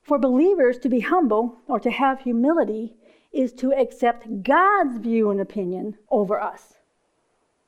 For 0.00 0.16
believers 0.16 0.78
to 0.78 0.88
be 0.88 1.00
humble 1.00 1.58
or 1.66 1.80
to 1.80 1.90
have 1.90 2.20
humility 2.20 2.94
is 3.32 3.52
to 3.54 3.72
accept 3.72 4.44
God's 4.44 4.98
view 4.98 5.28
and 5.32 5.40
opinion 5.40 5.98
over 6.08 6.40
us, 6.40 6.74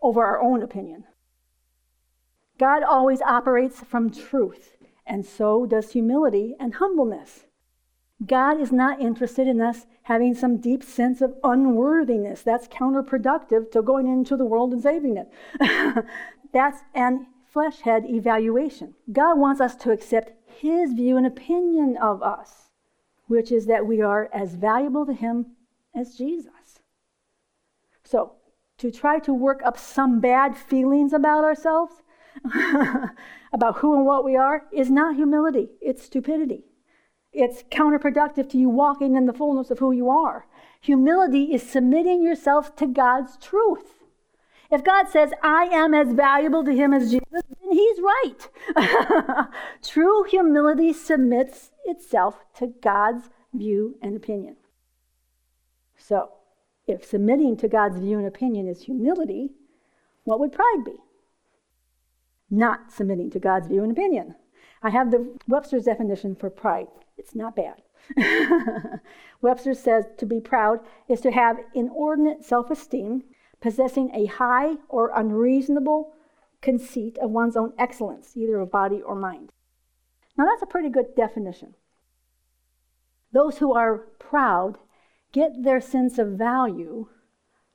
over 0.00 0.24
our 0.24 0.40
own 0.40 0.62
opinion. 0.62 1.02
God 2.56 2.84
always 2.84 3.20
operates 3.20 3.80
from 3.80 4.10
truth, 4.12 4.76
and 5.06 5.24
so 5.24 5.66
does 5.66 5.92
humility 5.92 6.54
and 6.58 6.74
humbleness. 6.74 7.44
God 8.24 8.60
is 8.60 8.72
not 8.72 9.00
interested 9.00 9.46
in 9.46 9.60
us 9.60 9.86
having 10.02 10.34
some 10.34 10.58
deep 10.58 10.82
sense 10.82 11.20
of 11.20 11.34
unworthiness. 11.42 12.42
That's 12.42 12.68
counterproductive 12.68 13.70
to 13.72 13.82
going 13.82 14.06
into 14.06 14.36
the 14.36 14.44
world 14.44 14.72
and 14.72 14.82
saving 14.82 15.16
it. 15.16 15.30
That's 16.52 16.82
an 16.94 17.26
flesh 17.54 17.80
head 17.80 18.04
evaluation. 18.06 18.94
God 19.12 19.38
wants 19.38 19.60
us 19.60 19.76
to 19.76 19.92
accept 19.92 20.32
His 20.46 20.92
view 20.92 21.16
and 21.16 21.26
opinion 21.26 21.96
of 21.96 22.22
us, 22.22 22.70
which 23.26 23.52
is 23.52 23.66
that 23.66 23.86
we 23.86 24.00
are 24.00 24.28
as 24.32 24.54
valuable 24.54 25.06
to 25.06 25.12
Him 25.12 25.46
as 25.94 26.16
Jesus. 26.16 26.80
So, 28.04 28.32
to 28.78 28.90
try 28.90 29.18
to 29.20 29.32
work 29.32 29.62
up 29.64 29.78
some 29.78 30.20
bad 30.20 30.56
feelings 30.56 31.12
about 31.12 31.44
ourselves, 31.44 32.02
about 33.52 33.78
who 33.78 33.94
and 33.94 34.06
what 34.06 34.24
we 34.24 34.36
are, 34.36 34.64
is 34.72 34.90
not 34.90 35.16
humility, 35.16 35.70
it's 35.80 36.04
stupidity. 36.04 36.64
It's 37.32 37.64
counterproductive 37.64 38.48
to 38.50 38.58
you 38.58 38.68
walking 38.68 39.16
in 39.16 39.26
the 39.26 39.32
fullness 39.32 39.70
of 39.70 39.80
who 39.80 39.90
you 39.90 40.08
are. 40.08 40.46
Humility 40.80 41.52
is 41.52 41.68
submitting 41.68 42.22
yourself 42.22 42.76
to 42.76 42.86
God's 42.86 43.36
truth. 43.36 44.04
If 44.70 44.84
God 44.84 45.08
says, 45.08 45.32
I 45.42 45.64
am 45.64 45.94
as 45.94 46.12
valuable 46.12 46.64
to 46.64 46.74
him 46.74 46.92
as 46.92 47.10
Jesus, 47.10 47.26
then 47.30 47.72
he's 47.72 47.98
right. 48.00 49.48
True 49.82 50.24
humility 50.24 50.92
submits 50.92 51.70
itself 51.84 52.44
to 52.56 52.68
God's 52.82 53.30
view 53.52 53.96
and 54.00 54.16
opinion. 54.16 54.56
So, 55.96 56.32
if 56.86 57.04
submitting 57.04 57.56
to 57.58 57.68
God's 57.68 57.98
view 57.98 58.18
and 58.18 58.26
opinion 58.26 58.68
is 58.68 58.82
humility, 58.82 59.50
what 60.24 60.40
would 60.40 60.52
pride 60.52 60.82
be? 60.84 60.96
Not 62.50 62.92
submitting 62.92 63.30
to 63.30 63.38
God's 63.38 63.68
view 63.68 63.82
and 63.82 63.92
opinion. 63.92 64.34
I 64.82 64.90
have 64.90 65.10
the 65.10 65.38
Webster's 65.48 65.84
definition 65.84 66.34
for 66.34 66.50
pride. 66.50 66.88
It's 67.16 67.34
not 67.34 67.56
bad. 67.56 67.82
Webster 69.40 69.74
says 69.74 70.04
to 70.18 70.26
be 70.26 70.40
proud 70.40 70.80
is 71.08 71.20
to 71.22 71.30
have 71.30 71.58
inordinate 71.74 72.44
self 72.44 72.70
esteem, 72.70 73.24
possessing 73.60 74.10
a 74.14 74.26
high 74.26 74.74
or 74.88 75.10
unreasonable 75.14 76.12
conceit 76.60 77.18
of 77.18 77.30
one's 77.30 77.56
own 77.56 77.72
excellence, 77.78 78.36
either 78.36 78.60
of 78.60 78.70
body 78.70 79.00
or 79.00 79.14
mind. 79.14 79.52
Now, 80.36 80.46
that's 80.46 80.62
a 80.62 80.66
pretty 80.66 80.88
good 80.88 81.14
definition. 81.14 81.74
Those 83.32 83.58
who 83.58 83.74
are 83.74 83.98
proud 84.18 84.78
get 85.32 85.62
their 85.62 85.80
sense 85.80 86.18
of 86.18 86.38
value 86.38 87.08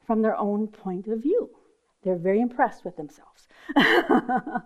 from 0.05 0.21
their 0.21 0.37
own 0.37 0.67
point 0.67 1.07
of 1.07 1.21
view. 1.21 1.49
They're 2.03 2.17
very 2.17 2.41
impressed 2.41 2.85
with 2.85 2.97
themselves. 2.97 3.47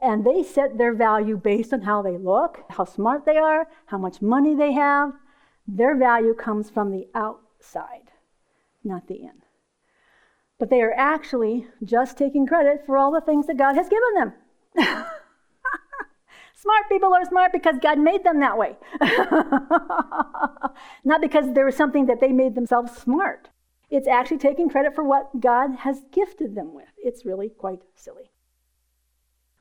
And 0.00 0.24
they 0.24 0.42
set 0.42 0.78
their 0.78 0.94
value 0.94 1.36
based 1.36 1.72
on 1.72 1.82
how 1.82 2.02
they 2.02 2.16
look, 2.16 2.64
how 2.70 2.84
smart 2.84 3.26
they 3.26 3.36
are, 3.36 3.66
how 3.86 3.98
much 3.98 4.22
money 4.22 4.54
they 4.54 4.72
have. 4.72 5.12
Their 5.66 5.96
value 5.96 6.34
comes 6.34 6.70
from 6.70 6.92
the 6.92 7.08
outside, 7.14 8.12
not 8.84 9.08
the 9.08 9.16
in. 9.16 9.42
But 10.58 10.70
they 10.70 10.82
are 10.82 10.94
actually 10.96 11.66
just 11.82 12.16
taking 12.16 12.46
credit 12.46 12.84
for 12.86 12.96
all 12.96 13.10
the 13.10 13.20
things 13.20 13.48
that 13.48 13.58
God 13.58 13.74
has 13.74 13.88
given 13.88 14.14
them. 14.14 14.32
smart 16.54 16.88
people 16.88 17.12
are 17.12 17.24
smart 17.24 17.52
because 17.52 17.76
God 17.80 17.98
made 17.98 18.22
them 18.22 18.38
that 18.40 18.56
way, 18.56 18.76
not 21.04 21.20
because 21.20 21.52
there 21.54 21.64
was 21.64 21.76
something 21.76 22.06
that 22.06 22.20
they 22.20 22.32
made 22.32 22.54
themselves 22.54 22.92
smart. 22.96 23.50
It's 23.90 24.08
actually 24.08 24.38
taking 24.38 24.68
credit 24.68 24.94
for 24.94 25.02
what 25.02 25.40
God 25.40 25.76
has 25.76 26.02
gifted 26.12 26.54
them 26.54 26.74
with. 26.74 26.88
It's 26.98 27.24
really 27.24 27.48
quite 27.48 27.80
silly. 27.94 28.30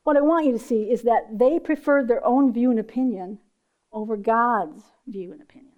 What 0.03 0.17
I 0.17 0.21
want 0.21 0.45
you 0.45 0.51
to 0.51 0.59
see 0.59 0.91
is 0.91 1.03
that 1.03 1.37
they 1.37 1.59
preferred 1.59 2.07
their 2.07 2.25
own 2.25 2.53
view 2.53 2.71
and 2.71 2.79
opinion 2.79 3.39
over 3.91 4.17
God's 4.17 4.83
view 5.05 5.31
and 5.31 5.41
opinion. 5.41 5.73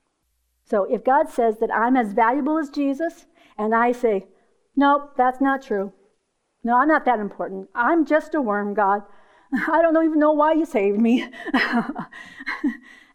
So 0.63 0.83
if 0.83 1.03
God 1.03 1.29
says 1.29 1.57
that 1.59 1.73
I'm 1.73 1.95
as 1.95 2.13
valuable 2.13 2.57
as 2.57 2.69
Jesus, 2.69 3.25
and 3.57 3.73
I 3.73 3.91
say, 3.91 4.27
nope, 4.75 5.13
that's 5.17 5.41
not 5.41 5.63
true. 5.63 5.93
No, 6.63 6.77
I'm 6.77 6.87
not 6.87 7.05
that 7.05 7.19
important. 7.19 7.69
I'm 7.73 8.05
just 8.05 8.35
a 8.35 8.41
worm, 8.41 8.73
God. 8.73 9.01
I 9.53 9.81
don't 9.81 10.05
even 10.05 10.19
know 10.19 10.33
why 10.33 10.53
you 10.53 10.65
saved 10.65 10.99
me. 10.99 11.27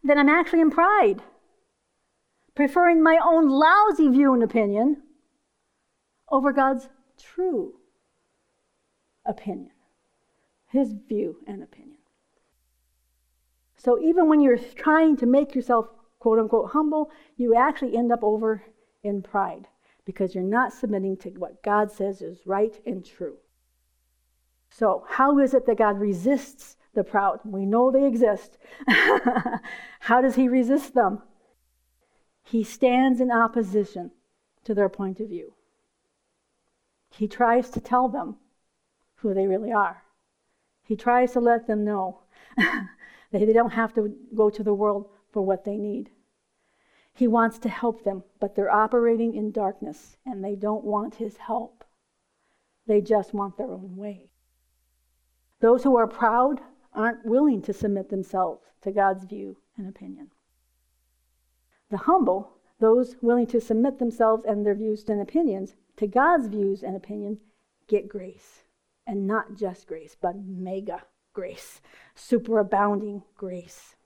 then 0.02 0.18
I'm 0.18 0.28
actually 0.28 0.62
in 0.62 0.70
pride, 0.70 1.22
preferring 2.54 3.02
my 3.02 3.18
own 3.24 3.48
lousy 3.48 4.08
view 4.08 4.34
and 4.34 4.42
opinion 4.42 5.03
over 6.34 6.52
God's 6.52 6.88
true 7.16 7.74
opinion 9.24 9.70
his 10.74 10.92
view 10.92 11.36
and 11.46 11.62
opinion. 11.62 11.98
So 13.76 13.98
even 14.00 14.28
when 14.28 14.40
you're 14.40 14.58
trying 14.58 15.16
to 15.18 15.26
make 15.26 15.54
yourself 15.54 15.86
quote 16.18 16.40
unquote 16.40 16.72
humble, 16.72 17.10
you 17.36 17.54
actually 17.54 17.96
end 17.96 18.10
up 18.10 18.24
over 18.24 18.64
in 19.04 19.22
pride 19.22 19.68
because 20.04 20.34
you're 20.34 20.42
not 20.42 20.72
submitting 20.72 21.16
to 21.18 21.30
what 21.30 21.62
God 21.62 21.92
says 21.92 22.20
is 22.22 22.40
right 22.44 22.74
and 22.84 23.04
true. 23.04 23.36
So, 24.68 25.04
how 25.08 25.38
is 25.38 25.54
it 25.54 25.66
that 25.66 25.78
God 25.78 26.00
resists 26.00 26.76
the 26.94 27.04
proud? 27.04 27.38
We 27.44 27.64
know 27.64 27.92
they 27.92 28.06
exist. 28.06 28.58
how 30.00 30.20
does 30.20 30.34
he 30.34 30.48
resist 30.48 30.94
them? 30.94 31.22
He 32.42 32.64
stands 32.64 33.20
in 33.20 33.30
opposition 33.30 34.10
to 34.64 34.74
their 34.74 34.88
point 34.88 35.20
of 35.20 35.28
view. 35.28 35.54
He 37.16 37.28
tries 37.28 37.70
to 37.70 37.80
tell 37.80 38.08
them 38.08 38.36
who 39.16 39.34
they 39.34 39.46
really 39.46 39.72
are. 39.72 40.02
He 40.82 40.96
tries 40.96 41.32
to 41.32 41.40
let 41.40 41.66
them 41.66 41.84
know 41.84 42.22
that 42.56 42.88
they 43.30 43.52
don't 43.52 43.70
have 43.70 43.94
to 43.94 44.16
go 44.34 44.50
to 44.50 44.62
the 44.64 44.74
world 44.74 45.08
for 45.30 45.42
what 45.42 45.64
they 45.64 45.76
need. 45.76 46.10
He 47.14 47.28
wants 47.28 47.58
to 47.58 47.68
help 47.68 48.02
them, 48.02 48.24
but 48.40 48.56
they're 48.56 48.70
operating 48.70 49.34
in 49.34 49.52
darkness 49.52 50.16
and 50.26 50.42
they 50.42 50.56
don't 50.56 50.84
want 50.84 51.14
his 51.14 51.36
help. 51.36 51.84
They 52.86 53.00
just 53.00 53.32
want 53.32 53.56
their 53.56 53.70
own 53.70 53.94
way. 53.96 54.30
Those 55.60 55.84
who 55.84 55.96
are 55.96 56.08
proud 56.08 56.60
aren't 56.92 57.24
willing 57.24 57.62
to 57.62 57.72
submit 57.72 58.08
themselves 58.08 58.64
to 58.82 58.90
God's 58.90 59.24
view 59.24 59.56
and 59.76 59.88
opinion. 59.88 60.32
The 61.90 61.98
humble, 61.98 62.58
those 62.80 63.16
willing 63.22 63.46
to 63.46 63.60
submit 63.60 64.00
themselves 64.00 64.44
and 64.44 64.66
their 64.66 64.74
views 64.74 65.04
and 65.08 65.20
opinions 65.20 65.76
to 65.96 66.06
God's 66.06 66.48
views 66.48 66.82
and 66.82 66.96
opinion, 66.96 67.38
get 67.88 68.08
grace 68.08 68.64
and 69.06 69.26
not 69.26 69.56
just 69.56 69.86
grace, 69.86 70.16
but 70.20 70.36
mega 70.36 71.02
grace, 71.32 71.80
superabounding 72.16 73.22
grace. 73.36 73.96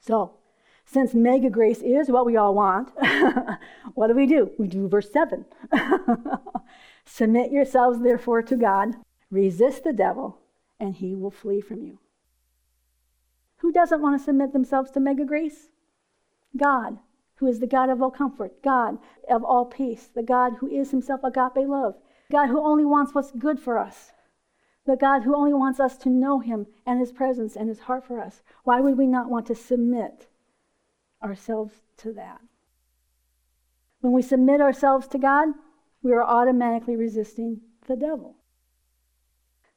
So, 0.00 0.34
since 0.84 1.14
mega 1.14 1.50
grace 1.50 1.82
is 1.82 2.08
what 2.08 2.24
we 2.24 2.36
all 2.36 2.54
want, 2.54 2.90
what 3.94 4.06
do 4.06 4.14
we 4.14 4.26
do? 4.26 4.50
We 4.58 4.68
do 4.68 4.88
verse 4.88 5.10
7. 5.12 5.44
Submit 7.04 7.52
yourselves, 7.52 8.00
therefore, 8.00 8.42
to 8.42 8.56
God, 8.56 8.94
resist 9.30 9.84
the 9.84 9.92
devil, 9.92 10.38
and 10.80 10.94
he 10.94 11.14
will 11.14 11.30
flee 11.30 11.60
from 11.60 11.82
you. 11.82 11.98
Who 13.58 13.72
doesn't 13.72 14.00
want 14.00 14.18
to 14.18 14.24
submit 14.24 14.52
themselves 14.52 14.90
to 14.92 15.00
mega 15.00 15.24
grace? 15.24 15.68
God, 16.56 16.98
who 17.38 17.46
is 17.46 17.60
the 17.60 17.66
God 17.66 17.88
of 17.88 18.02
all 18.02 18.10
comfort, 18.10 18.62
God 18.62 18.98
of 19.28 19.44
all 19.44 19.64
peace, 19.64 20.08
the 20.14 20.22
God 20.22 20.54
who 20.58 20.68
is 20.68 20.90
himself 20.90 21.20
agape 21.22 21.68
love, 21.68 21.94
God 22.30 22.48
who 22.48 22.60
only 22.60 22.84
wants 22.84 23.14
what's 23.14 23.30
good 23.30 23.60
for 23.60 23.78
us, 23.78 24.12
the 24.86 24.96
God 24.96 25.22
who 25.22 25.34
only 25.34 25.54
wants 25.54 25.78
us 25.78 25.96
to 25.98 26.08
know 26.08 26.40
him 26.40 26.66
and 26.86 26.98
his 26.98 27.12
presence 27.12 27.56
and 27.56 27.68
his 27.68 27.80
heart 27.80 28.04
for 28.04 28.20
us. 28.20 28.42
Why 28.64 28.80
would 28.80 28.98
we 28.98 29.06
not 29.06 29.30
want 29.30 29.46
to 29.46 29.54
submit 29.54 30.28
ourselves 31.22 31.82
to 31.98 32.12
that? 32.14 32.40
When 34.00 34.12
we 34.12 34.22
submit 34.22 34.60
ourselves 34.60 35.06
to 35.08 35.18
God, 35.18 35.48
we 36.02 36.12
are 36.12 36.22
automatically 36.22 36.96
resisting 36.96 37.60
the 37.86 37.96
devil. 37.96 38.37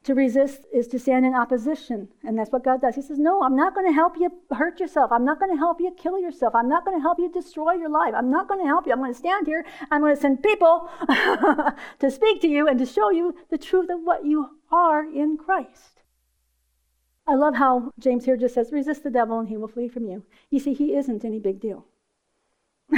To 0.06 0.16
resist 0.16 0.66
is 0.74 0.88
to 0.88 0.98
stand 0.98 1.28
in 1.28 1.36
opposition, 1.36 2.08
and 2.24 2.36
that's 2.36 2.52
what 2.52 2.64
God 2.64 2.82
does. 2.82 2.96
He 2.96 3.04
says, 3.04 3.20
No, 3.20 3.44
I'm 3.44 3.56
not 3.56 3.76
going 3.76 3.86
to 3.86 3.94
help 3.94 4.16
you 4.20 4.32
hurt 4.52 4.80
yourself. 4.80 5.12
I'm 5.12 5.24
not 5.24 5.40
going 5.40 5.52
to 5.52 5.58
help 5.58 5.80
you 5.80 5.92
kill 5.96 6.20
yourself. 6.20 6.56
I'm 6.56 6.68
not 6.68 6.86
going 6.86 6.98
to 6.98 7.02
help 7.02 7.20
you 7.20 7.32
destroy 7.32 7.74
your 7.74 7.90
life. 7.90 8.16
I'm 8.18 8.32
not 8.32 8.48
going 8.48 8.60
to 8.62 8.66
help 8.66 8.88
you. 8.88 8.94
I'm 8.94 9.00
going 9.00 9.14
to 9.14 9.18
stand 9.18 9.46
here. 9.46 9.64
I'm 9.92 10.02
going 10.02 10.16
to 10.16 10.22
send 10.22 10.42
people 10.42 10.90
to 12.00 12.10
speak 12.10 12.42
to 12.42 12.48
you 12.48 12.68
and 12.68 12.80
to 12.80 12.86
show 12.88 13.12
you 13.12 13.36
the 13.52 13.60
truth 13.60 13.92
of 13.92 14.00
what 14.02 14.26
you 14.26 14.50
are 14.72 15.06
in 15.06 15.38
Christ. 15.38 16.02
I 17.28 17.36
love 17.36 17.56
how 17.56 17.92
James 18.00 18.26
here 18.26 18.38
just 18.38 18.56
says, 18.56 18.72
Resist 18.72 19.04
the 19.04 19.12
devil 19.12 19.38
and 19.40 19.50
he 19.50 19.58
will 19.58 19.68
flee 19.68 19.88
from 19.88 20.08
you. 20.08 20.24
You 20.50 20.60
see, 20.60 20.74
he 20.74 20.96
isn't 20.96 21.24
any 21.24 21.38
big 21.38 21.60
deal. 21.60 21.86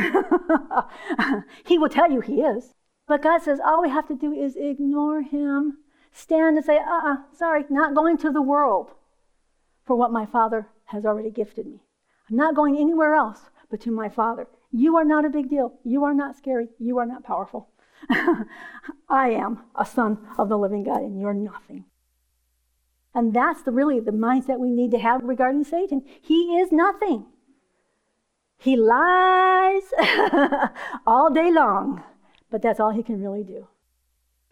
he 1.66 1.78
will 1.78 1.90
tell 1.90 2.10
you 2.10 2.22
he 2.22 2.42
is. 2.42 2.74
But 3.10 3.22
God 3.22 3.42
says, 3.42 3.60
All 3.60 3.82
we 3.82 3.90
have 3.90 4.08
to 4.08 4.16
do 4.16 4.32
is 4.32 4.56
ignore 4.56 5.22
him 5.22 5.80
stand 6.14 6.58
and 6.58 6.66
say, 6.66 6.78
uh 6.78 6.82
uh-uh, 6.82 7.14
uh 7.14 7.18
sorry, 7.36 7.66
not 7.70 7.96
going 7.96 8.18
to 8.20 8.32
the 8.32 8.42
world 8.42 8.92
for 9.86 9.96
what 9.96 10.12
my 10.12 10.26
Father 10.26 10.68
has 10.86 11.06
already 11.06 11.32
gifted 11.32 11.66
me. 11.66 11.82
I'm 12.30 12.38
not 12.38 12.56
going 12.56 12.78
anywhere 12.78 13.16
else 13.16 13.50
but 13.70 13.82
to 13.82 13.92
my 13.92 14.08
Father. 14.08 14.48
You 14.72 14.98
are 14.98 15.04
not 15.04 15.26
a 15.26 15.30
big 15.30 15.50
deal. 15.50 15.74
You 15.84 16.04
are 16.04 16.14
not 16.14 16.38
scary. 16.38 16.68
You 16.80 17.00
are 17.00 17.06
not 17.06 17.24
powerful. 17.24 17.70
I 19.10 19.30
am 19.30 19.62
a 19.76 19.86
son 19.86 20.20
of 20.38 20.50
the 20.50 20.58
living 20.58 20.84
God, 20.84 21.02
and 21.02 21.20
you're 21.20 21.34
nothing. 21.34 21.86
And 23.16 23.34
that's 23.34 23.62
the, 23.62 23.72
really 23.72 24.00
the 24.00 24.12
mindset 24.12 24.60
we 24.60 24.70
need 24.70 24.92
to 24.92 25.00
have 25.00 25.24
regarding 25.24 25.64
Satan. 25.64 26.04
He 26.22 26.58
is 26.58 26.72
nothing. 26.72 27.26
He 28.58 28.76
lies 28.76 29.84
all 31.08 31.32
day 31.32 31.52
long, 31.52 32.04
but 32.50 32.62
that's 32.62 32.80
all 32.80 32.92
he 32.92 33.04
can 33.04 33.22
really 33.22 33.44
do. 33.44 33.68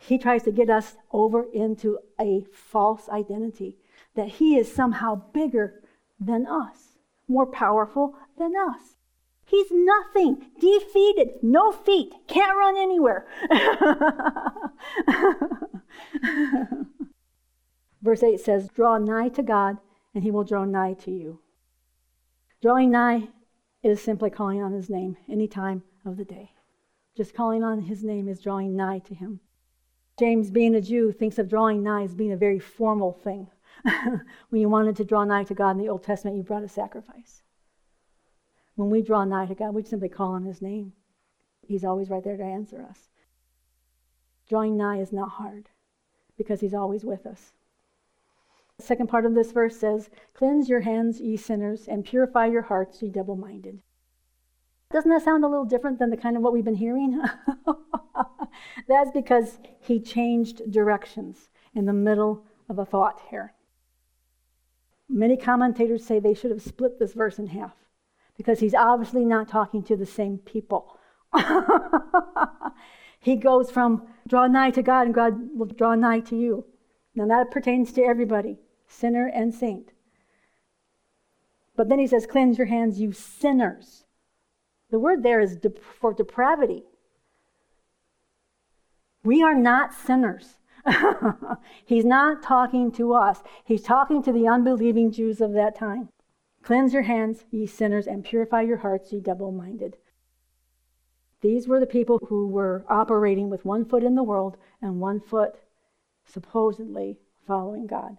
He 0.07 0.17
tries 0.17 0.43
to 0.43 0.51
get 0.51 0.69
us 0.69 0.95
over 1.11 1.45
into 1.53 1.99
a 2.19 2.45
false 2.51 3.07
identity 3.07 3.77
that 4.15 4.27
he 4.27 4.57
is 4.57 4.73
somehow 4.73 5.21
bigger 5.31 5.83
than 6.19 6.47
us, 6.47 6.97
more 7.27 7.45
powerful 7.45 8.15
than 8.37 8.53
us. 8.55 8.95
He's 9.45 9.71
nothing, 9.71 10.47
defeated, 10.59 11.43
no 11.43 11.71
feet, 11.71 12.13
can't 12.27 12.57
run 12.57 12.77
anywhere. 12.77 13.27
Verse 18.01 18.23
8 18.23 18.39
says, 18.39 18.69
Draw 18.69 18.97
nigh 18.99 19.29
to 19.29 19.43
God, 19.43 19.77
and 20.15 20.23
he 20.23 20.31
will 20.31 20.43
draw 20.43 20.65
nigh 20.65 20.93
to 20.93 21.11
you. 21.11 21.41
Drawing 22.61 22.89
nigh 22.89 23.27
is 23.83 24.01
simply 24.01 24.31
calling 24.31 24.63
on 24.63 24.73
his 24.73 24.89
name 24.89 25.17
any 25.29 25.47
time 25.47 25.83
of 26.05 26.17
the 26.17 26.25
day. 26.25 26.53
Just 27.15 27.35
calling 27.35 27.63
on 27.63 27.81
his 27.81 28.03
name 28.03 28.27
is 28.27 28.41
drawing 28.41 28.75
nigh 28.75 28.99
to 28.99 29.13
him. 29.13 29.41
James, 30.21 30.51
being 30.51 30.75
a 30.75 30.81
Jew, 30.81 31.11
thinks 31.11 31.39
of 31.39 31.49
drawing 31.49 31.81
nigh 31.81 32.03
as 32.03 32.13
being 32.13 32.31
a 32.31 32.37
very 32.37 32.59
formal 32.59 33.11
thing. 33.11 33.47
when 34.49 34.61
you 34.61 34.69
wanted 34.69 34.95
to 34.97 35.03
draw 35.03 35.23
nigh 35.23 35.45
to 35.45 35.55
God 35.55 35.71
in 35.71 35.77
the 35.79 35.89
Old 35.89 36.03
Testament, 36.03 36.37
you 36.37 36.43
brought 36.43 36.61
a 36.61 36.69
sacrifice. 36.69 37.41
When 38.75 38.91
we 38.91 39.01
draw 39.01 39.23
nigh 39.25 39.47
to 39.47 39.55
God, 39.55 39.73
we 39.73 39.81
simply 39.81 40.09
call 40.09 40.33
on 40.33 40.45
His 40.45 40.61
name. 40.61 40.93
He's 41.67 41.83
always 41.83 42.11
right 42.11 42.23
there 42.23 42.37
to 42.37 42.43
answer 42.43 42.85
us. 42.87 43.09
Drawing 44.47 44.77
nigh 44.77 44.99
is 44.99 45.11
not 45.11 45.29
hard 45.29 45.69
because 46.37 46.59
He's 46.61 46.75
always 46.75 47.03
with 47.03 47.25
us. 47.25 47.53
The 48.77 48.83
second 48.83 49.07
part 49.07 49.25
of 49.25 49.33
this 49.33 49.51
verse 49.51 49.79
says, 49.79 50.11
Cleanse 50.35 50.69
your 50.69 50.81
hands, 50.81 51.19
ye 51.19 51.35
sinners, 51.35 51.87
and 51.87 52.05
purify 52.05 52.45
your 52.45 52.61
hearts, 52.61 53.01
ye 53.01 53.09
double 53.09 53.35
minded. 53.35 53.81
Doesn't 54.91 55.09
that 55.09 55.23
sound 55.23 55.43
a 55.43 55.47
little 55.47 55.65
different 55.65 55.99
than 55.99 56.09
the 56.09 56.17
kind 56.17 56.35
of 56.35 56.43
what 56.43 56.53
we've 56.53 56.65
been 56.65 56.75
hearing? 56.75 57.21
That's 58.87 59.11
because 59.11 59.59
he 59.79 59.99
changed 59.99 60.71
directions 60.71 61.49
in 61.73 61.85
the 61.85 61.93
middle 61.93 62.43
of 62.69 62.77
a 62.77 62.85
thought 62.85 63.21
here. 63.29 63.53
Many 65.07 65.37
commentators 65.37 66.05
say 66.05 66.19
they 66.19 66.33
should 66.33 66.51
have 66.51 66.61
split 66.61 66.99
this 66.99 67.13
verse 67.13 67.39
in 67.39 67.47
half 67.47 67.75
because 68.37 68.59
he's 68.59 68.73
obviously 68.73 69.25
not 69.25 69.47
talking 69.47 69.83
to 69.83 69.95
the 69.95 70.05
same 70.05 70.37
people. 70.37 70.97
he 73.19 73.35
goes 73.35 73.69
from 73.69 74.07
draw 74.27 74.47
nigh 74.47 74.71
to 74.71 74.81
God 74.81 75.07
and 75.07 75.15
God 75.15 75.57
will 75.57 75.65
draw 75.65 75.95
nigh 75.95 76.21
to 76.21 76.37
you. 76.37 76.65
Now 77.13 77.27
that 77.27 77.51
pertains 77.51 77.91
to 77.93 78.03
everybody, 78.03 78.59
sinner 78.87 79.27
and 79.27 79.53
saint. 79.53 79.91
But 81.75 81.89
then 81.89 81.99
he 81.99 82.07
says, 82.07 82.25
Cleanse 82.25 82.57
your 82.57 82.67
hands, 82.67 82.99
you 82.99 83.11
sinners. 83.11 84.00
The 84.91 84.99
word 84.99 85.23
there 85.23 85.39
is 85.39 85.57
for 85.99 86.13
depravity. 86.13 86.83
We 89.23 89.41
are 89.41 89.55
not 89.55 89.93
sinners. 89.93 90.57
He's 91.85 92.05
not 92.05 92.43
talking 92.43 92.91
to 92.93 93.13
us. 93.13 93.41
He's 93.63 93.83
talking 93.83 94.21
to 94.23 94.31
the 94.31 94.47
unbelieving 94.47 95.11
Jews 95.11 95.39
of 95.39 95.53
that 95.53 95.75
time. 95.75 96.09
Cleanse 96.63 96.93
your 96.93 97.03
hands, 97.03 97.45
ye 97.51 97.65
sinners, 97.65 98.07
and 98.07 98.23
purify 98.23 98.61
your 98.61 98.77
hearts, 98.77 99.11
ye 99.13 99.19
double 99.19 99.51
minded. 99.51 99.97
These 101.41 101.67
were 101.67 101.79
the 101.79 101.87
people 101.87 102.19
who 102.29 102.47
were 102.47 102.85
operating 102.87 103.49
with 103.49 103.65
one 103.65 103.85
foot 103.85 104.03
in 104.03 104.15
the 104.15 104.23
world 104.23 104.57
and 104.81 104.99
one 104.99 105.19
foot 105.19 105.55
supposedly 106.25 107.17
following 107.47 107.87
God. 107.87 108.17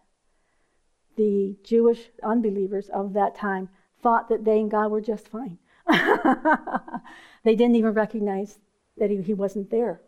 The 1.17 1.57
Jewish 1.63 2.11
unbelievers 2.23 2.89
of 2.89 3.13
that 3.13 3.35
time 3.35 3.69
thought 4.01 4.29
that 4.29 4.45
they 4.45 4.61
and 4.61 4.71
God 4.71 4.91
were 4.91 5.01
just 5.01 5.29
fine. 5.29 5.59
they 7.45 7.55
didn't 7.57 7.77
even 7.77 7.95
recognize 7.95 8.59
that 8.97 9.11
he, 9.11 9.21
he 9.23 9.35
wasn't 9.35 9.71
there. 9.71 10.01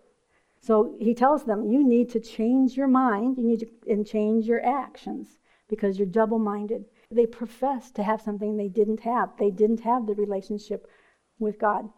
So 0.61 0.97
he 0.99 1.15
tells 1.15 1.45
them, 1.45 1.71
you 1.71 1.87
need 1.87 2.09
to 2.11 2.21
change 2.21 2.77
your 2.77 2.89
mind, 2.89 3.37
you 3.37 3.45
need 3.45 3.61
to 3.61 3.69
and 3.87 4.07
change 4.07 4.47
your 4.47 4.65
actions 4.65 5.39
because 5.69 5.99
you're 5.99 6.07
double 6.07 6.39
minded. 6.39 6.87
They 7.11 7.27
profess 7.27 7.91
to 7.93 8.03
have 8.03 8.23
something 8.23 8.57
they 8.57 8.69
didn't 8.69 9.01
have. 9.01 9.37
They 9.39 9.51
didn't 9.51 9.81
have 9.81 10.07
the 10.07 10.15
relationship 10.15 10.89
with 11.39 11.59
God. 11.59 11.91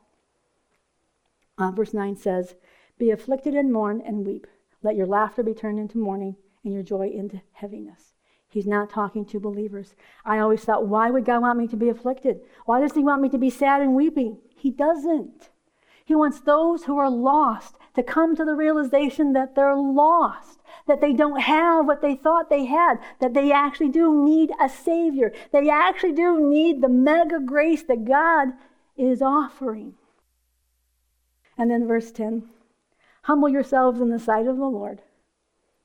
Uh, 1.58 1.70
verse 1.70 1.94
9 1.94 2.16
says, 2.16 2.56
Be 2.98 3.10
afflicted 3.10 3.54
and 3.54 3.72
mourn 3.72 4.02
and 4.04 4.26
weep. 4.26 4.46
Let 4.82 4.96
your 4.96 5.06
laughter 5.06 5.42
be 5.42 5.54
turned 5.54 5.78
into 5.78 5.98
mourning 5.98 6.36
and 6.64 6.74
your 6.74 6.82
joy 6.82 7.08
into 7.08 7.40
heaviness. 7.52 8.15
He's 8.48 8.66
not 8.66 8.90
talking 8.90 9.24
to 9.26 9.40
believers. 9.40 9.94
I 10.24 10.38
always 10.38 10.64
thought, 10.64 10.86
why 10.86 11.10
would 11.10 11.24
God 11.24 11.42
want 11.42 11.58
me 11.58 11.66
to 11.68 11.76
be 11.76 11.88
afflicted? 11.88 12.40
Why 12.64 12.80
does 12.80 12.94
He 12.94 13.00
want 13.00 13.22
me 13.22 13.28
to 13.30 13.38
be 13.38 13.50
sad 13.50 13.82
and 13.82 13.94
weeping? 13.94 14.38
He 14.56 14.70
doesn't. 14.70 15.50
He 16.04 16.14
wants 16.14 16.40
those 16.40 16.84
who 16.84 16.96
are 16.98 17.10
lost 17.10 17.76
to 17.94 18.02
come 18.02 18.36
to 18.36 18.44
the 18.44 18.54
realization 18.54 19.32
that 19.32 19.56
they're 19.56 19.74
lost, 19.74 20.60
that 20.86 21.00
they 21.00 21.12
don't 21.12 21.40
have 21.40 21.86
what 21.86 22.00
they 22.00 22.14
thought 22.14 22.48
they 22.48 22.66
had, 22.66 23.00
that 23.20 23.34
they 23.34 23.50
actually 23.50 23.88
do 23.88 24.24
need 24.24 24.52
a 24.60 24.68
Savior. 24.68 25.32
They 25.52 25.68
actually 25.68 26.12
do 26.12 26.40
need 26.40 26.80
the 26.80 26.88
mega 26.88 27.40
grace 27.40 27.82
that 27.84 28.04
God 28.04 28.50
is 28.96 29.20
offering. 29.20 29.94
And 31.58 31.70
then 31.70 31.88
verse 31.88 32.12
10 32.12 32.44
Humble 33.22 33.48
yourselves 33.48 34.00
in 34.00 34.10
the 34.10 34.20
sight 34.20 34.46
of 34.46 34.56
the 34.56 34.66
Lord. 34.66 35.02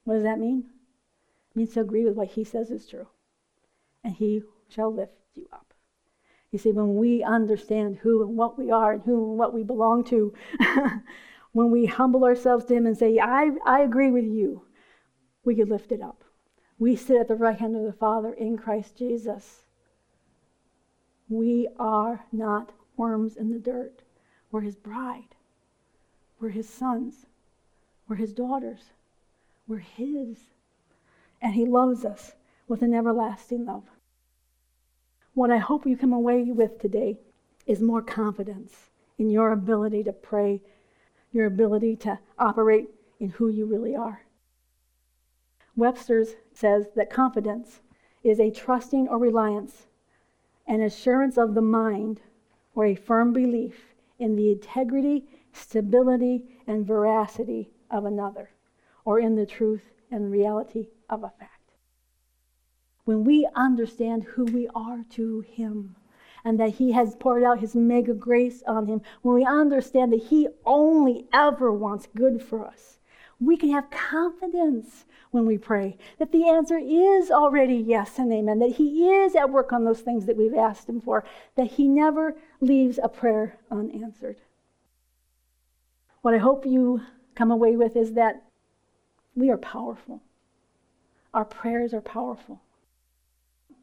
What 0.03 0.13
does 0.15 0.23
that 0.23 0.39
mean? 0.39 0.65
Means 1.53 1.73
to 1.73 1.81
agree 1.81 2.05
with 2.05 2.15
what 2.15 2.29
He 2.29 2.43
says 2.43 2.71
is 2.71 2.87
true, 2.87 3.07
and 4.03 4.13
He 4.13 4.43
shall 4.69 4.93
lift 4.93 5.13
you 5.35 5.47
up. 5.51 5.73
You 6.51 6.59
see, 6.59 6.71
when 6.71 6.95
we 6.95 7.23
understand 7.23 7.97
who 7.97 8.21
and 8.23 8.37
what 8.37 8.57
we 8.57 8.71
are 8.71 8.93
and 8.93 9.01
who 9.03 9.31
and 9.31 9.39
what 9.39 9.53
we 9.53 9.63
belong 9.63 10.03
to, 10.05 10.33
when 11.53 11.71
we 11.71 11.85
humble 11.85 12.25
ourselves 12.25 12.65
to 12.65 12.75
Him 12.75 12.85
and 12.85 12.97
say, 12.97 13.19
I, 13.19 13.51
I 13.65 13.81
agree 13.81 14.11
with 14.11 14.25
you, 14.25 14.63
we 15.43 15.55
get 15.55 15.69
lifted 15.69 16.01
up. 16.01 16.23
We 16.77 16.95
sit 16.95 17.17
at 17.17 17.27
the 17.27 17.35
right 17.35 17.57
hand 17.57 17.75
of 17.75 17.83
the 17.83 17.93
Father 17.93 18.33
in 18.33 18.57
Christ 18.57 18.97
Jesus. 18.97 19.63
We 21.29 21.69
are 21.77 22.25
not 22.31 22.71
worms 22.97 23.37
in 23.37 23.51
the 23.51 23.59
dirt. 23.59 24.01
We're 24.51 24.61
His 24.61 24.75
bride. 24.75 25.35
We're 26.39 26.49
His 26.49 26.67
sons. 26.67 27.27
We're 28.07 28.17
His 28.17 28.33
daughters. 28.33 28.81
We're 29.67 29.77
His. 29.77 30.37
And 31.41 31.53
He 31.53 31.65
loves 31.65 32.05
us 32.05 32.33
with 32.67 32.81
an 32.81 32.93
everlasting 32.93 33.65
love. 33.65 33.83
What 35.33 35.51
I 35.51 35.57
hope 35.57 35.85
you 35.85 35.97
come 35.97 36.13
away 36.13 36.43
with 36.51 36.79
today 36.79 37.19
is 37.65 37.81
more 37.81 38.01
confidence 38.01 38.89
in 39.17 39.29
your 39.29 39.51
ability 39.51 40.03
to 40.03 40.13
pray, 40.13 40.61
your 41.31 41.45
ability 41.45 41.95
to 41.97 42.19
operate 42.37 42.89
in 43.19 43.29
who 43.29 43.47
you 43.47 43.65
really 43.65 43.95
are. 43.95 44.25
Webster's 45.75 46.35
says 46.53 46.87
that 46.95 47.09
confidence 47.09 47.81
is 48.23 48.39
a 48.39 48.51
trusting 48.51 49.07
or 49.07 49.17
reliance 49.17 49.87
an 50.67 50.81
assurance 50.81 51.37
of 51.37 51.53
the 51.53 51.61
mind, 51.61 52.21
or 52.75 52.85
a 52.85 52.95
firm 52.95 53.33
belief 53.33 53.93
in 54.19 54.37
the 54.37 54.51
integrity, 54.51 55.25
stability, 55.51 56.45
and 56.65 56.85
veracity 56.85 57.69
of 57.89 58.05
another, 58.05 58.51
or 59.03 59.19
in 59.19 59.35
the 59.35 59.45
truth 59.45 59.91
and 60.11 60.31
reality 60.31 60.89
of 61.09 61.23
a 61.23 61.31
fact. 61.39 61.71
When 63.05 63.23
we 63.23 63.47
understand 63.55 64.23
who 64.23 64.45
we 64.45 64.67
are 64.75 65.03
to 65.11 65.41
Him, 65.41 65.95
and 66.43 66.59
that 66.59 66.75
He 66.75 66.91
has 66.91 67.15
poured 67.15 67.43
out 67.43 67.59
His 67.59 67.75
mega 67.75 68.13
grace 68.13 68.61
on 68.67 68.87
Him, 68.87 69.01
when 69.21 69.35
we 69.35 69.45
understand 69.45 70.11
that 70.13 70.23
He 70.23 70.47
only 70.65 71.25
ever 71.33 71.71
wants 71.71 72.07
good 72.15 72.41
for 72.41 72.65
us, 72.65 72.99
we 73.39 73.57
can 73.57 73.71
have 73.71 73.89
confidence 73.89 75.05
when 75.31 75.45
we 75.45 75.57
pray 75.57 75.97
that 76.19 76.31
the 76.31 76.47
answer 76.47 76.77
is 76.77 77.31
already 77.31 77.75
yes 77.75 78.19
and 78.19 78.31
amen, 78.31 78.59
that 78.59 78.73
He 78.73 79.09
is 79.09 79.35
at 79.35 79.49
work 79.49 79.71
on 79.71 79.83
those 79.83 80.01
things 80.01 80.25
that 80.25 80.37
we've 80.37 80.53
asked 80.53 80.87
Him 80.87 81.01
for, 81.01 81.23
that 81.55 81.71
He 81.71 81.87
never 81.87 82.35
leaves 82.59 82.99
a 83.01 83.09
prayer 83.09 83.57
unanswered. 83.71 84.37
What 86.21 86.35
I 86.35 86.39
hope 86.39 86.65
you 86.65 87.01
come 87.33 87.49
away 87.49 87.75
with 87.75 87.95
is 87.95 88.13
that 88.13 88.43
we 89.35 89.49
are 89.49 89.57
powerful. 89.57 90.21
Our 91.33 91.45
prayers 91.45 91.93
are 91.93 92.01
powerful. 92.01 92.61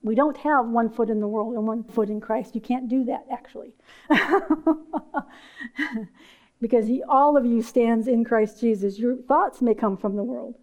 We 0.02 0.14
don't 0.14 0.36
have 0.38 0.66
one 0.68 0.90
foot 0.90 1.10
in 1.10 1.20
the 1.20 1.28
world 1.28 1.54
and 1.54 1.66
one 1.66 1.82
foot 1.82 2.08
in 2.08 2.20
Christ. 2.20 2.54
You 2.54 2.60
can't 2.60 2.88
do 2.88 3.04
that, 3.04 3.26
actually. 3.32 3.74
because 6.60 6.86
he, 6.86 7.02
all 7.02 7.36
of 7.36 7.44
you 7.44 7.62
stands 7.62 8.06
in 8.06 8.24
Christ 8.24 8.60
Jesus. 8.60 8.98
Your 8.98 9.16
thoughts 9.16 9.60
may 9.60 9.74
come 9.74 9.96
from 9.96 10.16
the 10.16 10.22
world, 10.22 10.56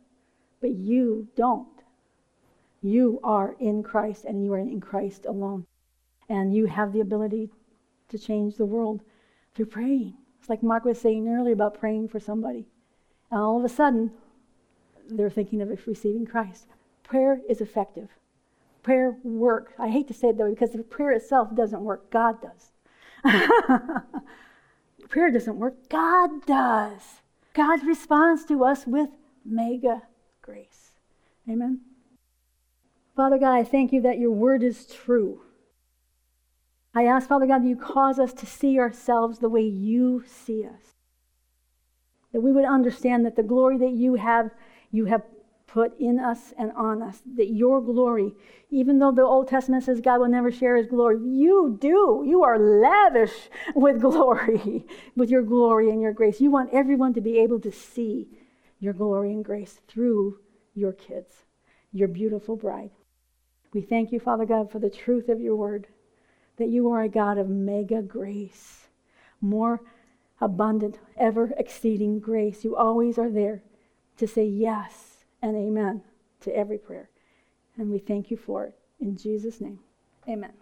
but 0.62 0.72
you 0.72 1.28
don't. 1.36 1.68
You 2.82 3.20
are 3.24 3.56
in 3.60 3.84
Christ 3.84 4.26
and 4.26 4.44
you 4.44 4.54
are 4.54 4.60
in 4.60 4.80
Christ 4.80 5.26
alone. 5.26 5.66
And 6.30 6.56
you 6.56 6.66
have 6.68 6.94
the 6.94 7.02
ability 7.02 7.50
to 8.10 8.20
change 8.20 8.56
the 8.56 8.66
world 8.66 9.02
through 9.54 9.66
praying. 9.68 10.14
It's 10.40 10.50
like 10.50 10.62
Mark 10.64 10.86
was 10.86 11.02
saying 11.02 11.28
earlier 11.28 11.54
about 11.54 11.80
praying 11.80 12.10
for 12.10 12.20
somebody. 12.20 12.68
And 13.32 13.42
all 13.42 13.58
of 13.58 13.66
a 13.66 13.70
sudden, 13.70 14.12
they're 15.10 15.30
thinking 15.30 15.62
of 15.62 15.70
receiving 15.88 16.26
Christ. 16.26 16.68
Prayer 17.04 17.42
is 17.48 17.62
effective. 17.62 18.10
Prayer 18.84 19.18
works. 19.24 19.74
I 19.80 19.90
hate 19.90 20.08
to 20.08 20.14
say 20.14 20.30
it 20.30 20.38
though, 20.38 20.50
because 20.50 20.76
prayer 20.90 21.12
itself 21.12 21.56
doesn't 21.56 21.82
work. 21.82 22.12
God 22.12 22.38
does. 22.42 22.72
prayer 25.10 25.32
doesn't 25.32 25.58
work. 25.58 25.90
God 25.90 26.46
does. 26.46 27.22
God 27.54 27.86
responds 27.86 28.46
to 28.46 28.64
us 28.64 28.86
with 28.86 29.10
mega 29.44 30.04
grace. 30.42 30.92
Amen. 31.50 31.82
Father 33.16 33.38
God, 33.38 33.54
I 33.54 33.64
thank 33.64 33.94
you 33.94 34.02
that 34.02 34.20
your 34.20 34.32
word 34.32 34.62
is 34.62 34.86
true. 34.86 35.42
I 36.94 37.06
ask, 37.06 37.28
Father 37.28 37.46
God, 37.46 37.64
that 37.64 37.68
you 37.68 37.76
cause 37.76 38.20
us 38.20 38.34
to 38.34 38.46
see 38.46 38.80
ourselves 38.80 39.40
the 39.40 39.50
way 39.50 39.62
you 39.62 40.24
see 40.28 40.66
us. 40.66 40.96
That 42.34 42.42
we 42.42 42.52
would 42.52 42.66
understand 42.66 43.26
that 43.26 43.36
the 43.36 43.44
glory 43.44 43.78
that 43.78 43.92
you 43.92 44.16
have, 44.16 44.52
you 44.92 45.06
have 45.06 45.24
put 45.76 46.00
in 46.00 46.20
us 46.20 46.54
and 46.58 46.72
on 46.72 47.02
us. 47.02 47.22
That 47.36 47.50
your 47.50 47.82
glory, 47.82 48.34
even 48.70 49.00
though 49.00 49.12
the 49.12 49.24
Old 49.24 49.50
Testament 49.50 49.84
says 49.84 50.00
God 50.00 50.20
will 50.20 50.30
never 50.30 50.50
share 50.50 50.78
his 50.78 50.88
glory, 50.88 51.20
you 51.20 51.78
do. 51.80 52.24
You 52.26 52.44
are 52.44 52.58
lavish 52.58 53.50
with 53.76 54.00
glory, 54.10 54.86
with 55.16 55.30
your 55.30 55.42
glory 55.42 55.90
and 55.90 56.02
your 56.02 56.14
grace. 56.14 56.40
You 56.40 56.50
want 56.50 56.74
everyone 56.74 57.14
to 57.16 57.22
be 57.22 57.40
able 57.40 57.60
to 57.60 57.72
see 57.72 58.30
your 58.80 58.94
glory 58.94 59.32
and 59.32 59.44
grace 59.44 59.82
through 59.88 60.40
your 60.74 60.94
kids, 60.94 61.44
your 61.92 62.08
beautiful 62.08 62.56
bride. 62.56 62.92
We 63.74 63.82
thank 63.82 64.14
you, 64.14 64.20
Father 64.22 64.46
God, 64.46 64.72
for 64.72 64.80
the 64.80 64.90
truth 64.90 65.28
of 65.28 65.42
your 65.42 65.58
word, 65.58 65.88
that 66.56 66.70
you 66.70 66.90
are 66.90 67.02
a 67.02 67.10
God 67.10 67.38
of 67.38 67.50
mega 67.50 68.02
grace, 68.02 68.88
more 69.42 69.82
abundant, 70.40 71.00
ever 71.18 71.52
exceeding 71.58 72.22
grace. 72.22 72.64
You 72.64 72.78
always 72.78 73.18
are 73.18 73.30
there 73.30 73.62
to 74.18 74.28
say 74.28 74.46
yes 74.46 75.26
and 75.42 75.56
amen 75.56 76.02
to 76.42 76.56
every 76.56 76.78
prayer. 76.78 77.10
And 77.78 77.92
we 77.92 78.00
thank 78.00 78.32
you 78.32 78.38
for 78.38 78.66
it. 78.66 78.76
In 79.00 79.18
Jesus' 79.18 79.60
name, 79.60 79.80
amen. 80.28 80.54